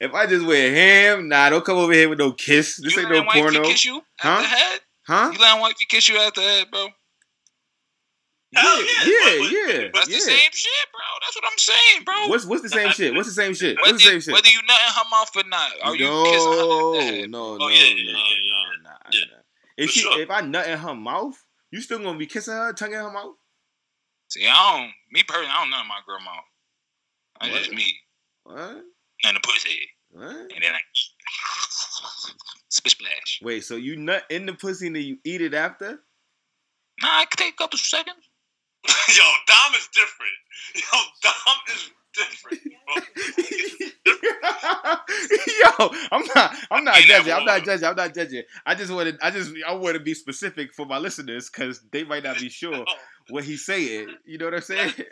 [0.00, 2.76] If I just wear ham, nah, don't come over here with no kiss.
[2.76, 3.62] This you ain't no porno.
[3.64, 4.42] kiss you Huh?
[4.42, 4.80] head?
[5.06, 5.30] Huh?
[5.32, 6.88] You letting wifey kiss you after head, bro?
[8.54, 9.10] Hell yeah, yeah.
[9.10, 10.16] yeah, yeah, That's yeah.
[10.16, 11.02] the same shit, bro.
[11.20, 12.28] That's what I'm saying, bro.
[12.28, 13.14] What's what's the same shit?
[13.14, 13.76] What's the same shit?
[13.76, 14.32] whether, What's the same shit?
[14.32, 16.98] whether you nut in her mouth or not, are you no, kissing her no, no,
[16.98, 19.36] oh, no, no, no, nah.
[19.76, 21.36] If she, if I nut in her mouth,
[21.70, 23.34] you still gonna be kissing her, tongue in her mouth?
[24.28, 24.90] See, I don't.
[25.10, 26.32] Me personally, I don't know my grandma.
[27.40, 27.58] I What?
[27.58, 27.96] just me
[28.44, 28.56] What?
[28.56, 28.84] nut
[29.24, 29.78] in the pussy,
[30.10, 30.24] What?
[30.26, 31.10] and then I eat.
[32.68, 33.40] Splish splash.
[33.42, 36.00] Wait, so you nut in the pussy and then you eat it after?
[37.02, 38.28] Nah, it could take a couple seconds.
[39.16, 40.32] Yo, Dom is different.
[40.74, 42.62] Yo, Dom is different.
[45.62, 46.56] Yo, I'm not.
[46.70, 47.32] I'm not judging.
[47.32, 47.86] I'm not judging.
[47.88, 48.42] I'm not judging.
[48.64, 49.26] I just want to.
[49.26, 49.52] I just.
[49.66, 52.84] I want to be specific for my listeners because they might not be sure
[53.30, 54.08] what he's saying.
[54.24, 54.92] You know what I'm saying?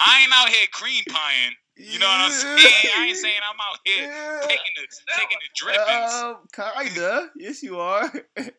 [0.00, 1.54] I ain't out here cream pieing.
[1.76, 2.66] You know what I'm saying?
[2.98, 4.40] I ain't saying I'm out here Yeah.
[4.42, 4.86] taking the
[5.18, 6.12] taking the drippings.
[6.12, 7.30] Um, kinda.
[7.36, 8.08] Yes, you are.
[8.10, 8.52] Kinda.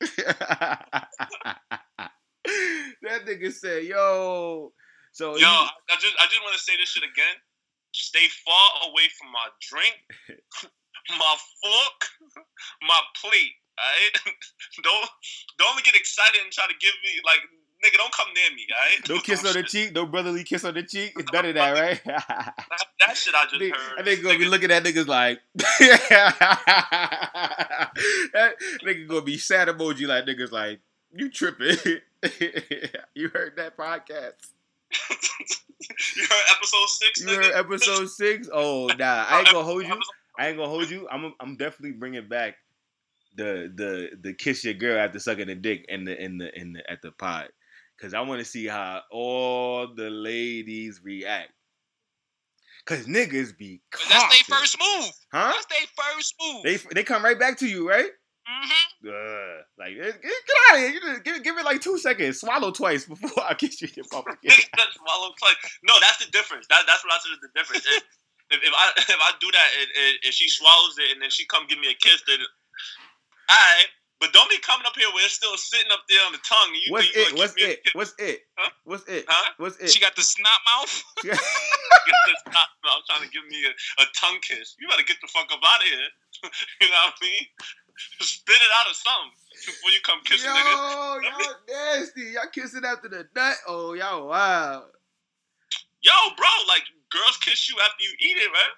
[3.02, 4.72] that nigga said, "Yo."
[5.12, 7.36] So Yo, I, I just I just want to say this shit again.
[7.92, 9.94] Stay far away from my drink,
[11.10, 12.10] my fork,
[12.82, 13.54] my plate.
[13.78, 14.14] Alright?
[14.82, 15.08] don't
[15.58, 17.40] don't get excited and try to give me like
[17.84, 17.96] nigga.
[17.98, 18.66] Don't come near me.
[18.74, 19.08] Alright?
[19.08, 21.12] no kiss on the cheek, no brotherly kiss on the cheek.
[21.16, 22.00] It's none of that, right?
[22.04, 22.54] That,
[23.06, 23.98] that shit I just Nigga- heard.
[23.98, 25.40] I think gonna be looking at niggas like
[28.34, 30.80] that nigga gonna be sad emoji like niggas like
[31.12, 31.76] you tripping.
[33.14, 34.34] you heard that podcast?
[36.16, 37.20] you heard episode six.
[37.20, 37.36] You nigga?
[37.44, 38.48] heard episode six?
[38.52, 40.00] Oh nah, I ain't gonna hold you.
[40.38, 41.06] I ain't gonna hold you.
[41.10, 42.56] I'm I'm definitely bringing back
[43.34, 46.72] the the the kiss your girl after sucking the dick in the in the in
[46.72, 47.48] the at the pod
[47.96, 51.50] because I want to see how all the ladies react.
[52.86, 53.80] Cause niggas be
[54.10, 55.10] that's their first move.
[55.32, 55.52] huh?
[55.54, 56.62] That's their first move.
[56.64, 58.10] They they come right back to you, right?
[58.46, 60.90] hmm Uh, like get, get out of here.
[60.90, 62.40] You just Give, give it like two seconds.
[62.40, 64.52] Swallow twice before I kiss you your mouth again.
[64.52, 65.56] Nigga, that's swallow twice.
[65.82, 66.66] No, that's the difference.
[66.68, 67.86] That, that's what I said is the difference.
[67.88, 68.02] If,
[68.52, 71.30] if, if I if I do that and, and, and she swallows it and then
[71.30, 72.36] she come give me a kiss, then
[73.48, 73.88] all right.
[74.20, 76.72] But don't be coming up here where it's still sitting up there on the tongue.
[76.72, 77.28] You What's you it?
[77.28, 77.92] gonna What's give me a it?
[77.92, 78.40] What's it?
[78.56, 78.70] Huh?
[78.84, 79.24] What's it?
[79.28, 79.52] Huh?
[79.58, 79.90] What's it?
[79.90, 80.92] She got the snot mouth.
[81.28, 84.76] I'm trying to give me a, a tongue kiss.
[84.80, 86.08] You better get the fuck up out of here.
[86.80, 87.44] you know what I mean?
[88.20, 89.32] Spit it out of something
[89.66, 91.20] before you come kissing Yo, nigga.
[91.28, 92.22] y'all nasty.
[92.32, 93.56] Y'all kissing after the nut.
[93.68, 94.84] Oh, y'all wild.
[96.02, 98.74] Yo, bro, like girls kiss you after you eat it, right?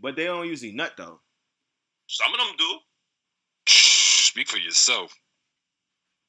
[0.00, 1.20] But they don't usually nut though.
[2.06, 2.78] Some of them do.
[4.34, 5.14] Speak for yourself.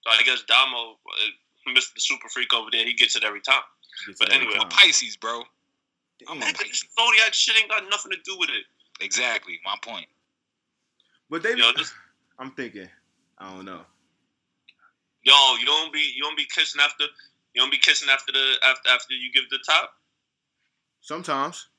[0.04, 1.98] So I guess Damo, uh, Mr.
[1.98, 3.64] Super Freak over there, he gets it every time.
[4.06, 4.70] Gets But every anyway, time.
[4.70, 5.42] Pisces, bro.
[6.20, 6.38] Damn.
[6.38, 8.64] Man, this zodiac shit ain't got nothing to do with it.
[9.04, 9.60] Exactly.
[9.66, 10.06] My point.
[11.32, 11.92] But they, Yo, this,
[12.40, 12.88] I'm thinking,
[13.40, 13.82] I don't know.
[15.24, 17.06] yo, you don't be you don't be kissing after
[17.56, 19.94] you don't be kissing after the after after you give the top.
[21.02, 21.70] Sometimes,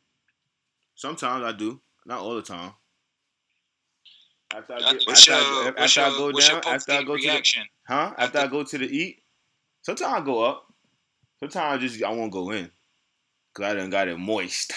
[0.96, 1.80] sometimes I do.
[2.04, 2.72] Not all the time.
[4.54, 7.16] After I, get, What's after your, I, go- after I go down, after I go
[7.16, 7.42] to the,
[7.88, 8.12] huh?
[8.16, 9.22] After I go to the eat,
[9.82, 10.66] sometimes I go up.
[11.40, 12.70] Sometimes I just I won't go in,
[13.54, 14.72] cause I done got it moist.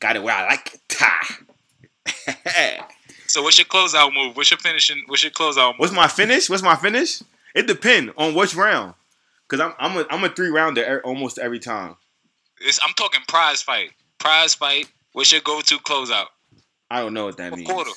[0.00, 2.84] Got it where I like it.
[3.28, 4.36] So what's your closeout move?
[4.38, 5.02] What's your finishing?
[5.06, 5.80] What's your closeout move?
[5.80, 6.48] What's my finish?
[6.48, 7.22] What's my finish?
[7.54, 8.94] It depends on which round.
[9.48, 11.96] Cause I'm I'm a I'm a three rounder almost every time.
[12.60, 13.90] It's, I'm talking prize fight.
[14.18, 14.90] Prize fight.
[15.12, 16.24] What's your go-to closeout?
[16.90, 17.70] I don't know what that Fourth means.
[17.70, 17.90] quarter.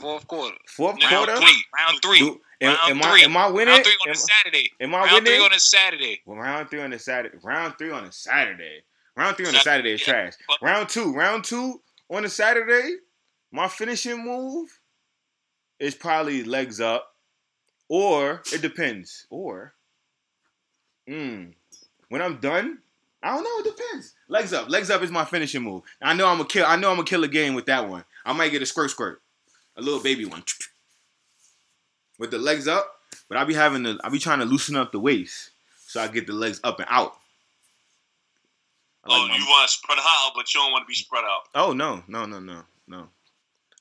[0.00, 0.56] Fourth quarter.
[0.68, 1.36] Fourth Round quarter.
[1.40, 1.64] three.
[1.78, 2.18] Round three.
[2.18, 3.22] Do- am, round am three.
[3.22, 3.72] I am I winning?
[3.74, 4.72] Round three on Am- a Saturday.
[4.80, 5.24] Am I Round winning?
[5.26, 6.22] three on a Saturday.
[6.26, 7.36] Well, round three on a Saturday.
[7.42, 8.82] Round three on a Saturday.
[9.16, 10.12] Round three on a Saturday, is yeah.
[10.12, 10.34] trash.
[10.48, 11.14] But- Round two.
[11.14, 12.96] Round two on a Saturday.
[13.52, 14.78] My finishing move
[15.78, 17.14] is probably legs up,
[17.88, 19.26] or it depends.
[19.30, 19.72] Or,
[21.08, 21.52] mm,
[22.08, 22.78] when I'm done,
[23.22, 23.70] I don't know.
[23.70, 24.14] It depends.
[24.28, 24.68] Legs up.
[24.68, 25.82] Legs up is my finishing move.
[26.02, 26.66] I know I'm a kill.
[26.66, 28.04] I know I'm gonna kill a game with that one.
[28.24, 29.22] I might get a squirt squirt,
[29.76, 30.42] a little baby one,
[32.18, 32.92] with the legs up.
[33.28, 33.98] But I be having to.
[34.04, 35.50] I be trying to loosen up the waist
[35.86, 37.14] so I get the legs up and out.
[39.04, 40.94] I like oh, my- you want to spread out, but you don't want to be
[40.94, 41.42] spread out.
[41.54, 43.08] Oh no, no, no, no, no.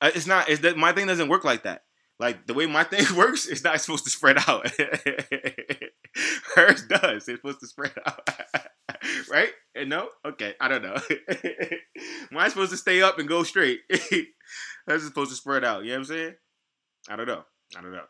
[0.02, 0.50] Uh, It's not.
[0.50, 1.84] It's that my thing doesn't work like that.
[2.20, 4.68] Like the way my thing works, it's not supposed to spread out.
[6.56, 7.28] Hers does.
[7.28, 8.30] It's supposed to spread out,
[9.32, 9.49] right?
[9.76, 10.95] And no, okay, I don't know.
[12.32, 13.80] Mine's supposed to stay up and go straight.
[13.90, 15.84] Is supposed to spread out.
[15.84, 16.36] You know what I'm saying?
[17.10, 17.44] I don't know.
[17.76, 18.06] I don't know.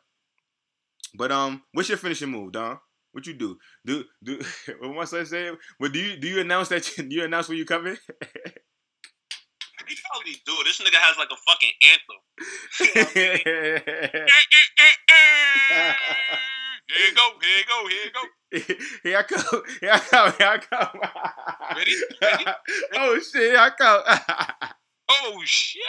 [1.18, 2.78] But um, what's your finishing move, Don?
[3.14, 3.58] What you do?
[3.86, 4.42] Do do
[4.80, 5.56] what my son saying?
[5.80, 7.96] But do you do you announce that you, do you announce when you coming?
[9.88, 10.54] He probably do.
[10.66, 11.72] This nigga has like a fucking
[15.72, 16.42] anthem.
[16.96, 17.30] Here you go.
[17.42, 17.88] Here you go.
[17.90, 18.22] Here you go.
[19.04, 19.62] here I come.
[19.82, 20.34] Here I come.
[20.38, 21.00] Here I come.
[21.76, 21.96] Ready?
[22.22, 22.46] Ready?
[22.96, 23.42] oh shit!
[23.52, 24.02] Here I come.
[25.08, 25.84] Oh shit.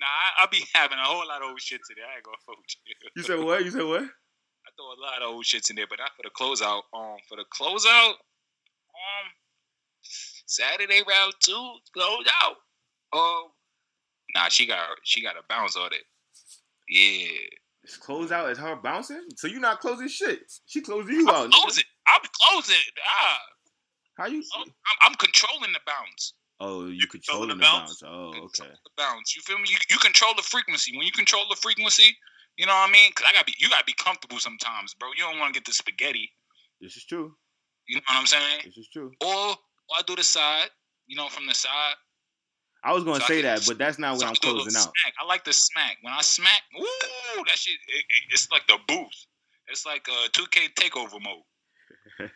[0.00, 2.00] nah, I, I be having a whole lot of old shit today.
[2.00, 2.56] I ain't gonna hold
[2.86, 2.94] you.
[3.16, 3.62] you said what?
[3.62, 4.00] You said what?
[4.00, 6.82] I throw a lot of old shits in there, but not for the closeout.
[6.94, 8.14] Um, for the closeout,
[8.96, 9.26] um,
[10.46, 12.56] Saturday round two close out.
[13.12, 13.50] Um,
[14.34, 16.04] nah, she got she got a bounce on it.
[16.88, 17.28] Yeah,
[17.90, 19.26] This close out is her bouncing.
[19.34, 20.46] So you not closing shit.
[20.66, 21.46] She closing you out.
[21.46, 21.82] I'm closing.
[22.06, 22.76] I'm closing.
[23.04, 23.38] Ah,
[24.14, 24.44] How you?
[24.54, 24.72] I'm,
[25.02, 26.34] I'm controlling the bounce.
[26.60, 28.02] Oh, you controlling the controlling the bounce.
[28.06, 28.70] Oh, okay.
[28.70, 29.34] The bounce.
[29.34, 29.64] You feel me?
[29.68, 30.96] You, you control the frequency.
[30.96, 32.16] When you control the frequency,
[32.58, 33.10] you know what I mean?
[33.14, 33.54] Cause I gotta be.
[33.58, 35.08] You gotta be comfortable sometimes, bro.
[35.16, 36.30] You don't want to get the spaghetti.
[36.80, 37.34] This is true.
[37.88, 38.60] You know what I'm saying?
[38.66, 39.10] This is true.
[39.20, 40.70] Or, or I do the side.
[41.08, 41.94] You know, from the side.
[42.82, 44.62] I was gonna So say that, but that's not So I I'm do a little
[44.64, 44.82] closing out.
[44.84, 45.14] Smack.
[45.20, 45.98] I like the smack.
[46.02, 47.74] When I smack, ooh, that shit.
[47.88, 49.26] It, it- it's like the boost.
[49.68, 51.42] It's like a 2K takeover mode,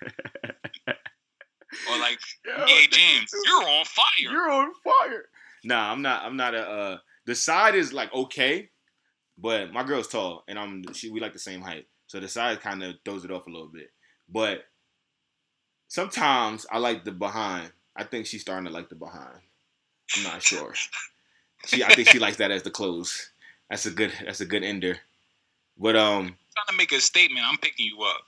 [1.91, 3.31] or like Yo, James.
[3.47, 4.05] You're on fire.
[4.21, 5.25] You're on fire.
[5.65, 6.23] Nah, I'm not.
[6.23, 6.61] I'm not a.
[6.61, 8.71] Uh, the side is like okay,
[9.39, 10.85] but my girl's tall, and I'm.
[10.95, 13.51] She we like the same height, so the side kind of throws it off a
[13.51, 13.89] little bit.
[14.29, 14.65] But
[15.89, 17.73] sometimes I like the behind.
[17.97, 19.41] I think she's starting to like the behind.
[20.17, 20.75] I'm not sure.
[21.67, 23.31] She, I think she likes that as the close.
[23.71, 24.13] That's a good.
[24.25, 24.99] That's a good ender.
[25.79, 27.45] But um, trying to make a statement.
[27.49, 28.21] I'm picking you up.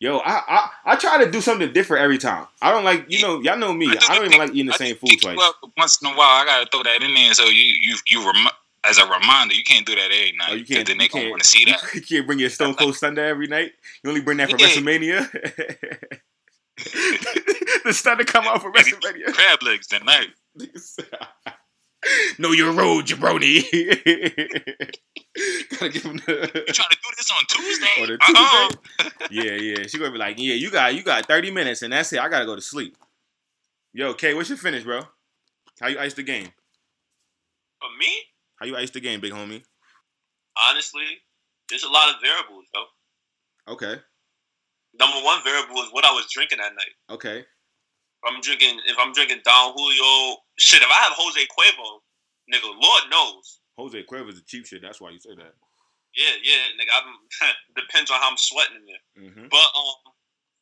[0.00, 2.46] yo, I, I I try to do something different every time.
[2.62, 3.88] I don't like you know y'all know me.
[3.88, 5.38] I do I don't even like eating the I same food twice.
[5.76, 7.34] Once in a while, I gotta throw that in there.
[7.34, 8.48] So you you you rem-
[8.88, 10.48] as a reminder, you can't do that every night.
[10.50, 10.86] Oh, you can't.
[10.88, 11.82] Then they can't- want to see that.
[11.94, 13.72] You can't bring your Stone Cold Stunner every night.
[14.02, 14.68] You only bring that for Yeah.
[14.68, 15.30] WrestleMania.
[17.84, 19.32] the Thunder come out for WrestleMania.
[19.34, 20.28] Crab legs tonight.
[22.38, 23.62] know your role, jabroni.
[25.70, 26.50] Gotta give him the...
[26.66, 28.02] You trying to do this on Tuesday?
[28.02, 29.10] On the Uh-uh.
[29.30, 29.86] Yeah, yeah.
[29.86, 32.18] She gonna be like, yeah, you got you got thirty minutes, and that's it.
[32.20, 32.96] I gotta go to sleep.
[33.92, 35.02] Yo, Kay, what's your finish, bro?
[35.80, 36.48] How you ice the game?
[37.80, 38.12] For me,
[38.56, 39.62] How you ice the game, big homie?
[40.70, 41.04] honestly,
[41.70, 43.72] there's a lot of variables, though.
[43.74, 43.94] Okay.
[44.98, 47.14] Number one variable is what I was drinking that night.
[47.14, 47.44] Okay.
[48.18, 50.82] If I'm drinking, if I'm drinking Don Julio, shit.
[50.82, 52.02] If I have Jose Cuervo,
[52.50, 53.60] nigga, Lord knows.
[53.78, 54.82] Jose Cuervo is a cheap shit.
[54.82, 55.54] That's why you say that.
[56.16, 56.90] Yeah, yeah, nigga.
[56.98, 59.04] I'm, depends on how I'm sweating in there.
[59.22, 59.46] Mm-hmm.
[59.50, 59.94] But um,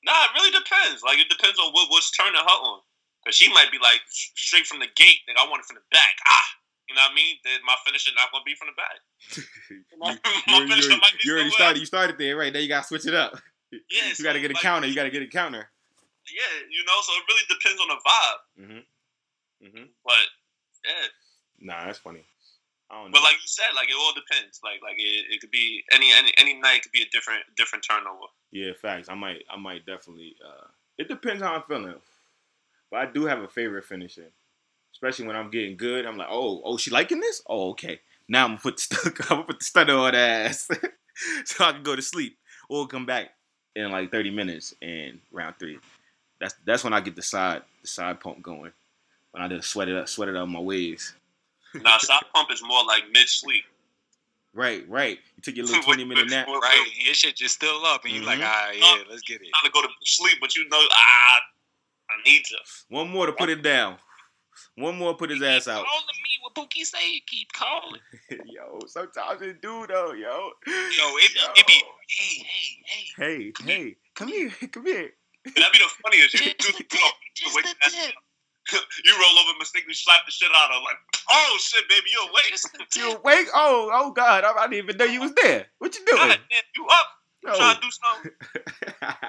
[0.04, 1.00] nah, it really depends.
[1.02, 2.80] Like it depends on what what's turning her on.
[3.24, 5.24] Cause she might be like sh- straight from the gate.
[5.26, 6.14] Nigga, I want it from the back.
[6.28, 6.46] Ah,
[6.88, 7.36] you know what I mean?
[7.42, 8.98] Then my finisher is not gonna be from the back.
[9.98, 10.14] My,
[10.46, 11.80] my you, you, be you already started.
[11.80, 12.52] You started there, right?
[12.52, 13.40] Now you gotta switch it up.
[13.72, 14.86] Yeah, you gotta get a like, counter.
[14.86, 15.68] You gotta get a counter.
[16.32, 16.98] Yeah, you know.
[17.02, 18.40] So it really depends on the vibe.
[18.60, 19.66] Mm-hmm.
[19.66, 19.86] Mm-hmm.
[20.04, 20.24] But
[20.84, 21.06] yeah,
[21.60, 22.24] Nah, that's funny.
[22.90, 23.10] I don't know.
[23.14, 24.60] but like you said, like it all depends.
[24.62, 27.84] Like like it, it could be any any any night could be a different different
[27.88, 28.26] turnover.
[28.52, 29.08] yeah, facts.
[29.08, 30.36] I might, I might definitely.
[30.44, 30.66] Uh,
[30.98, 31.94] it depends how I'm feeling,
[32.90, 34.30] but I do have a favorite finisher,
[34.94, 36.06] especially when I'm getting good.
[36.06, 37.42] I'm like, oh, oh, she liking this?
[37.48, 38.00] Oh, okay.
[38.28, 39.20] Now I'm gonna put the stuck.
[39.30, 40.68] I'm gonna put the stunner on the ass,
[41.46, 42.38] so I can go to sleep
[42.68, 43.30] or come back
[43.74, 45.78] in like 30 minutes in round three.
[46.40, 48.72] That's that's when I get the side the side pump going.
[49.30, 51.14] When I just sweat it up, sweat it up my waves.
[51.74, 53.64] Now side pump is more like mid sleep.
[54.54, 55.18] Right, right.
[55.36, 56.46] You took your little 20 minute nap.
[56.48, 59.48] Right, and your shit just still up, and you're like, ah, yeah, let's get it.
[59.60, 61.40] Trying to go to sleep, but you know, ah,
[62.08, 62.56] I need to.
[62.88, 63.96] One more to put it down.
[64.76, 65.84] One more put his ass out.
[65.84, 68.00] Calling me what Pookie say, keep calling.
[68.46, 70.50] yo, sometimes it do though, yo.
[70.66, 73.06] Yo, it be, it be, hey, hey, hey.
[73.16, 75.10] Hey, hey, come here, come here.
[75.54, 76.34] That'd be the funniest.
[76.34, 77.00] You Just do the you
[77.34, 78.14] just the that- tip,
[79.04, 80.96] you roll over, mistakenly slap the shit out of, like,
[81.30, 82.54] oh shit, baby, you awake?
[82.96, 83.46] You awake?
[83.54, 85.66] Oh, oh God, I, I didn't even know you was there.
[85.78, 86.18] What you doing?
[86.18, 87.06] God damn, you up?
[87.44, 87.54] Yo.
[87.56, 88.32] Trying to do something?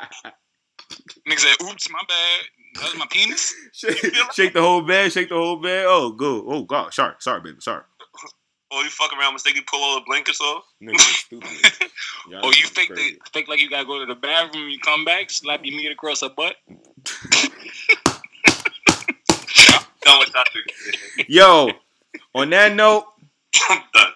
[1.27, 2.45] Nigga said, oops, my bad.
[2.75, 3.53] That was my penis.
[3.73, 3.97] shake,
[4.33, 5.85] shake the whole bed, shake the whole bed.
[5.87, 6.45] Oh, go.
[6.47, 7.83] Oh God, sorry, sorry, baby, sorry.
[8.69, 10.65] Or you fuck around, mistakenly pull all the blankets off?
[10.81, 11.49] Nigga, you stupid.
[12.33, 13.13] Or oh, you fake crazy.
[13.13, 15.89] the, fake like you gotta go to the bathroom, you come back, slap your meat
[15.89, 16.55] across her butt.
[20.01, 20.45] Done with that.
[21.29, 21.69] Yo,
[22.35, 23.05] on that note,
[23.69, 24.11] I'm done.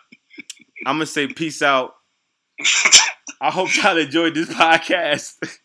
[0.86, 1.96] I'm gonna say peace out.
[3.40, 5.36] I hope y'all enjoyed this podcast.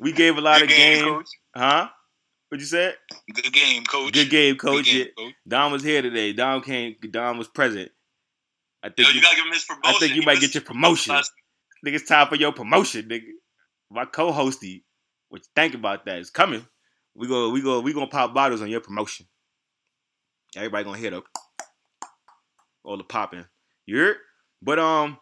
[0.00, 1.26] we gave a lot Good of game, coach.
[1.54, 1.88] huh?
[2.54, 2.94] What you said?
[3.34, 4.12] Good game, coach.
[4.12, 4.84] Good game, coach.
[4.84, 5.34] Good game, coach.
[5.48, 6.32] Dom was here today.
[6.32, 6.94] Dom came.
[7.10, 7.90] Dom was present.
[8.80, 9.82] I Yo, think you you, gotta give him his promotion.
[9.96, 11.14] I think you He might get your promotion.
[11.16, 11.32] last-
[11.84, 13.24] Nigga, it's time for your promotion, nigga.
[13.90, 14.84] My co-hosty.
[15.30, 16.18] What you think about that?
[16.18, 16.64] It's coming.
[17.16, 17.50] We go.
[17.50, 17.80] We go.
[17.80, 19.26] We gonna pop bottles on your promotion.
[20.54, 21.24] Everybody gonna hit up
[22.84, 23.46] all the popping.
[23.84, 24.16] You heard?
[24.62, 25.18] But um,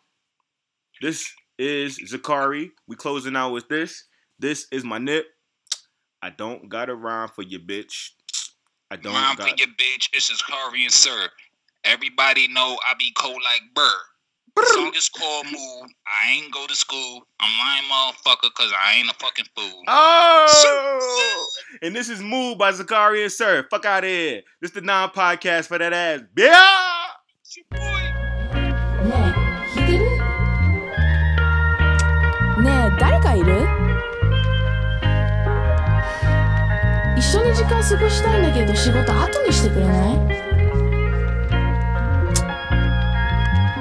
[1.00, 2.72] this is Zacari.
[2.86, 4.04] We closing out with this.
[4.38, 5.24] This is my nip.
[6.23, 8.11] I don't got a rhyme for your bitch.
[8.90, 10.11] I don't Mom for your bitch.
[10.12, 11.28] This is Curry and Sir.
[11.85, 14.65] Everybody know I be cold like Burr.
[14.66, 15.90] Song is called Move.
[16.07, 17.27] I ain't go to school.
[17.40, 19.82] I'm lying motherfucker cause I ain't a fucking fool.
[19.89, 21.49] Oh!
[21.81, 23.66] And this is Move by Zacari and Sir.
[23.70, 24.43] Fuck out of here.
[24.61, 26.20] This the non-podcast for that ass.
[26.36, 28.02] Yeah!
[37.32, 40.16] 緒に時間過ごしたいんだけど仕事後にしてくれない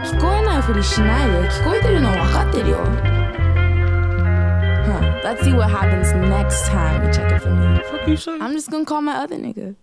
[0.06, 2.78] 聞こえないふりしないで聞こえてるの分かってるよ
[4.88, 7.80] Huh, let's see what happens next time you check it for me.
[7.92, 8.40] Fuck you say?
[8.40, 9.76] I'm just gonna call my other nigga.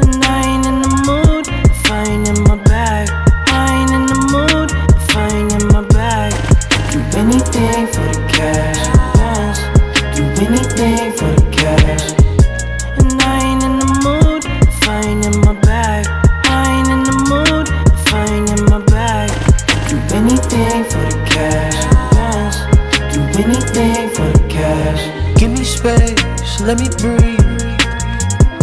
[0.00, 1.48] And I ain't in the mood,
[1.90, 3.08] ain't in my bag.
[3.48, 4.70] I ain't in the mood,
[5.16, 6.32] ain't in my bag.
[6.92, 8.80] Do anything for the cash.
[10.14, 12.17] Do anything for the cash.
[26.68, 27.40] Let me breathe.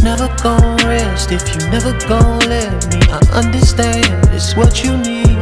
[0.03, 3.01] Never gon' rest if you never gon' let me.
[3.09, 5.41] I understand it's what you need,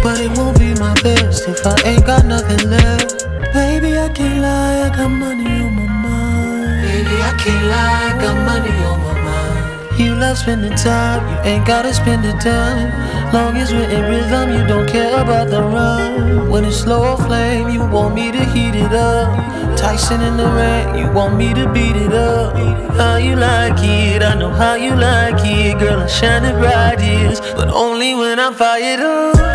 [0.00, 3.26] but it won't be my best if I ain't got nothing left.
[3.52, 6.86] Baby, I can't lie, I got money on my mind.
[6.86, 9.98] Baby, I can't lie, I got money on my mind.
[9.98, 12.92] You love spending time, you ain't gotta spend the time.
[13.32, 16.48] Long as we're in rhythm, you don't care about the run.
[16.48, 19.63] When it's slow or flame, you want me to heat it up.
[19.84, 22.56] Tyson in the rain, you want me to beat it up.
[22.96, 25.78] How you like it, I know how you like it.
[25.78, 29.53] Girl, I shine it bright, yes, but only when I'm fired up.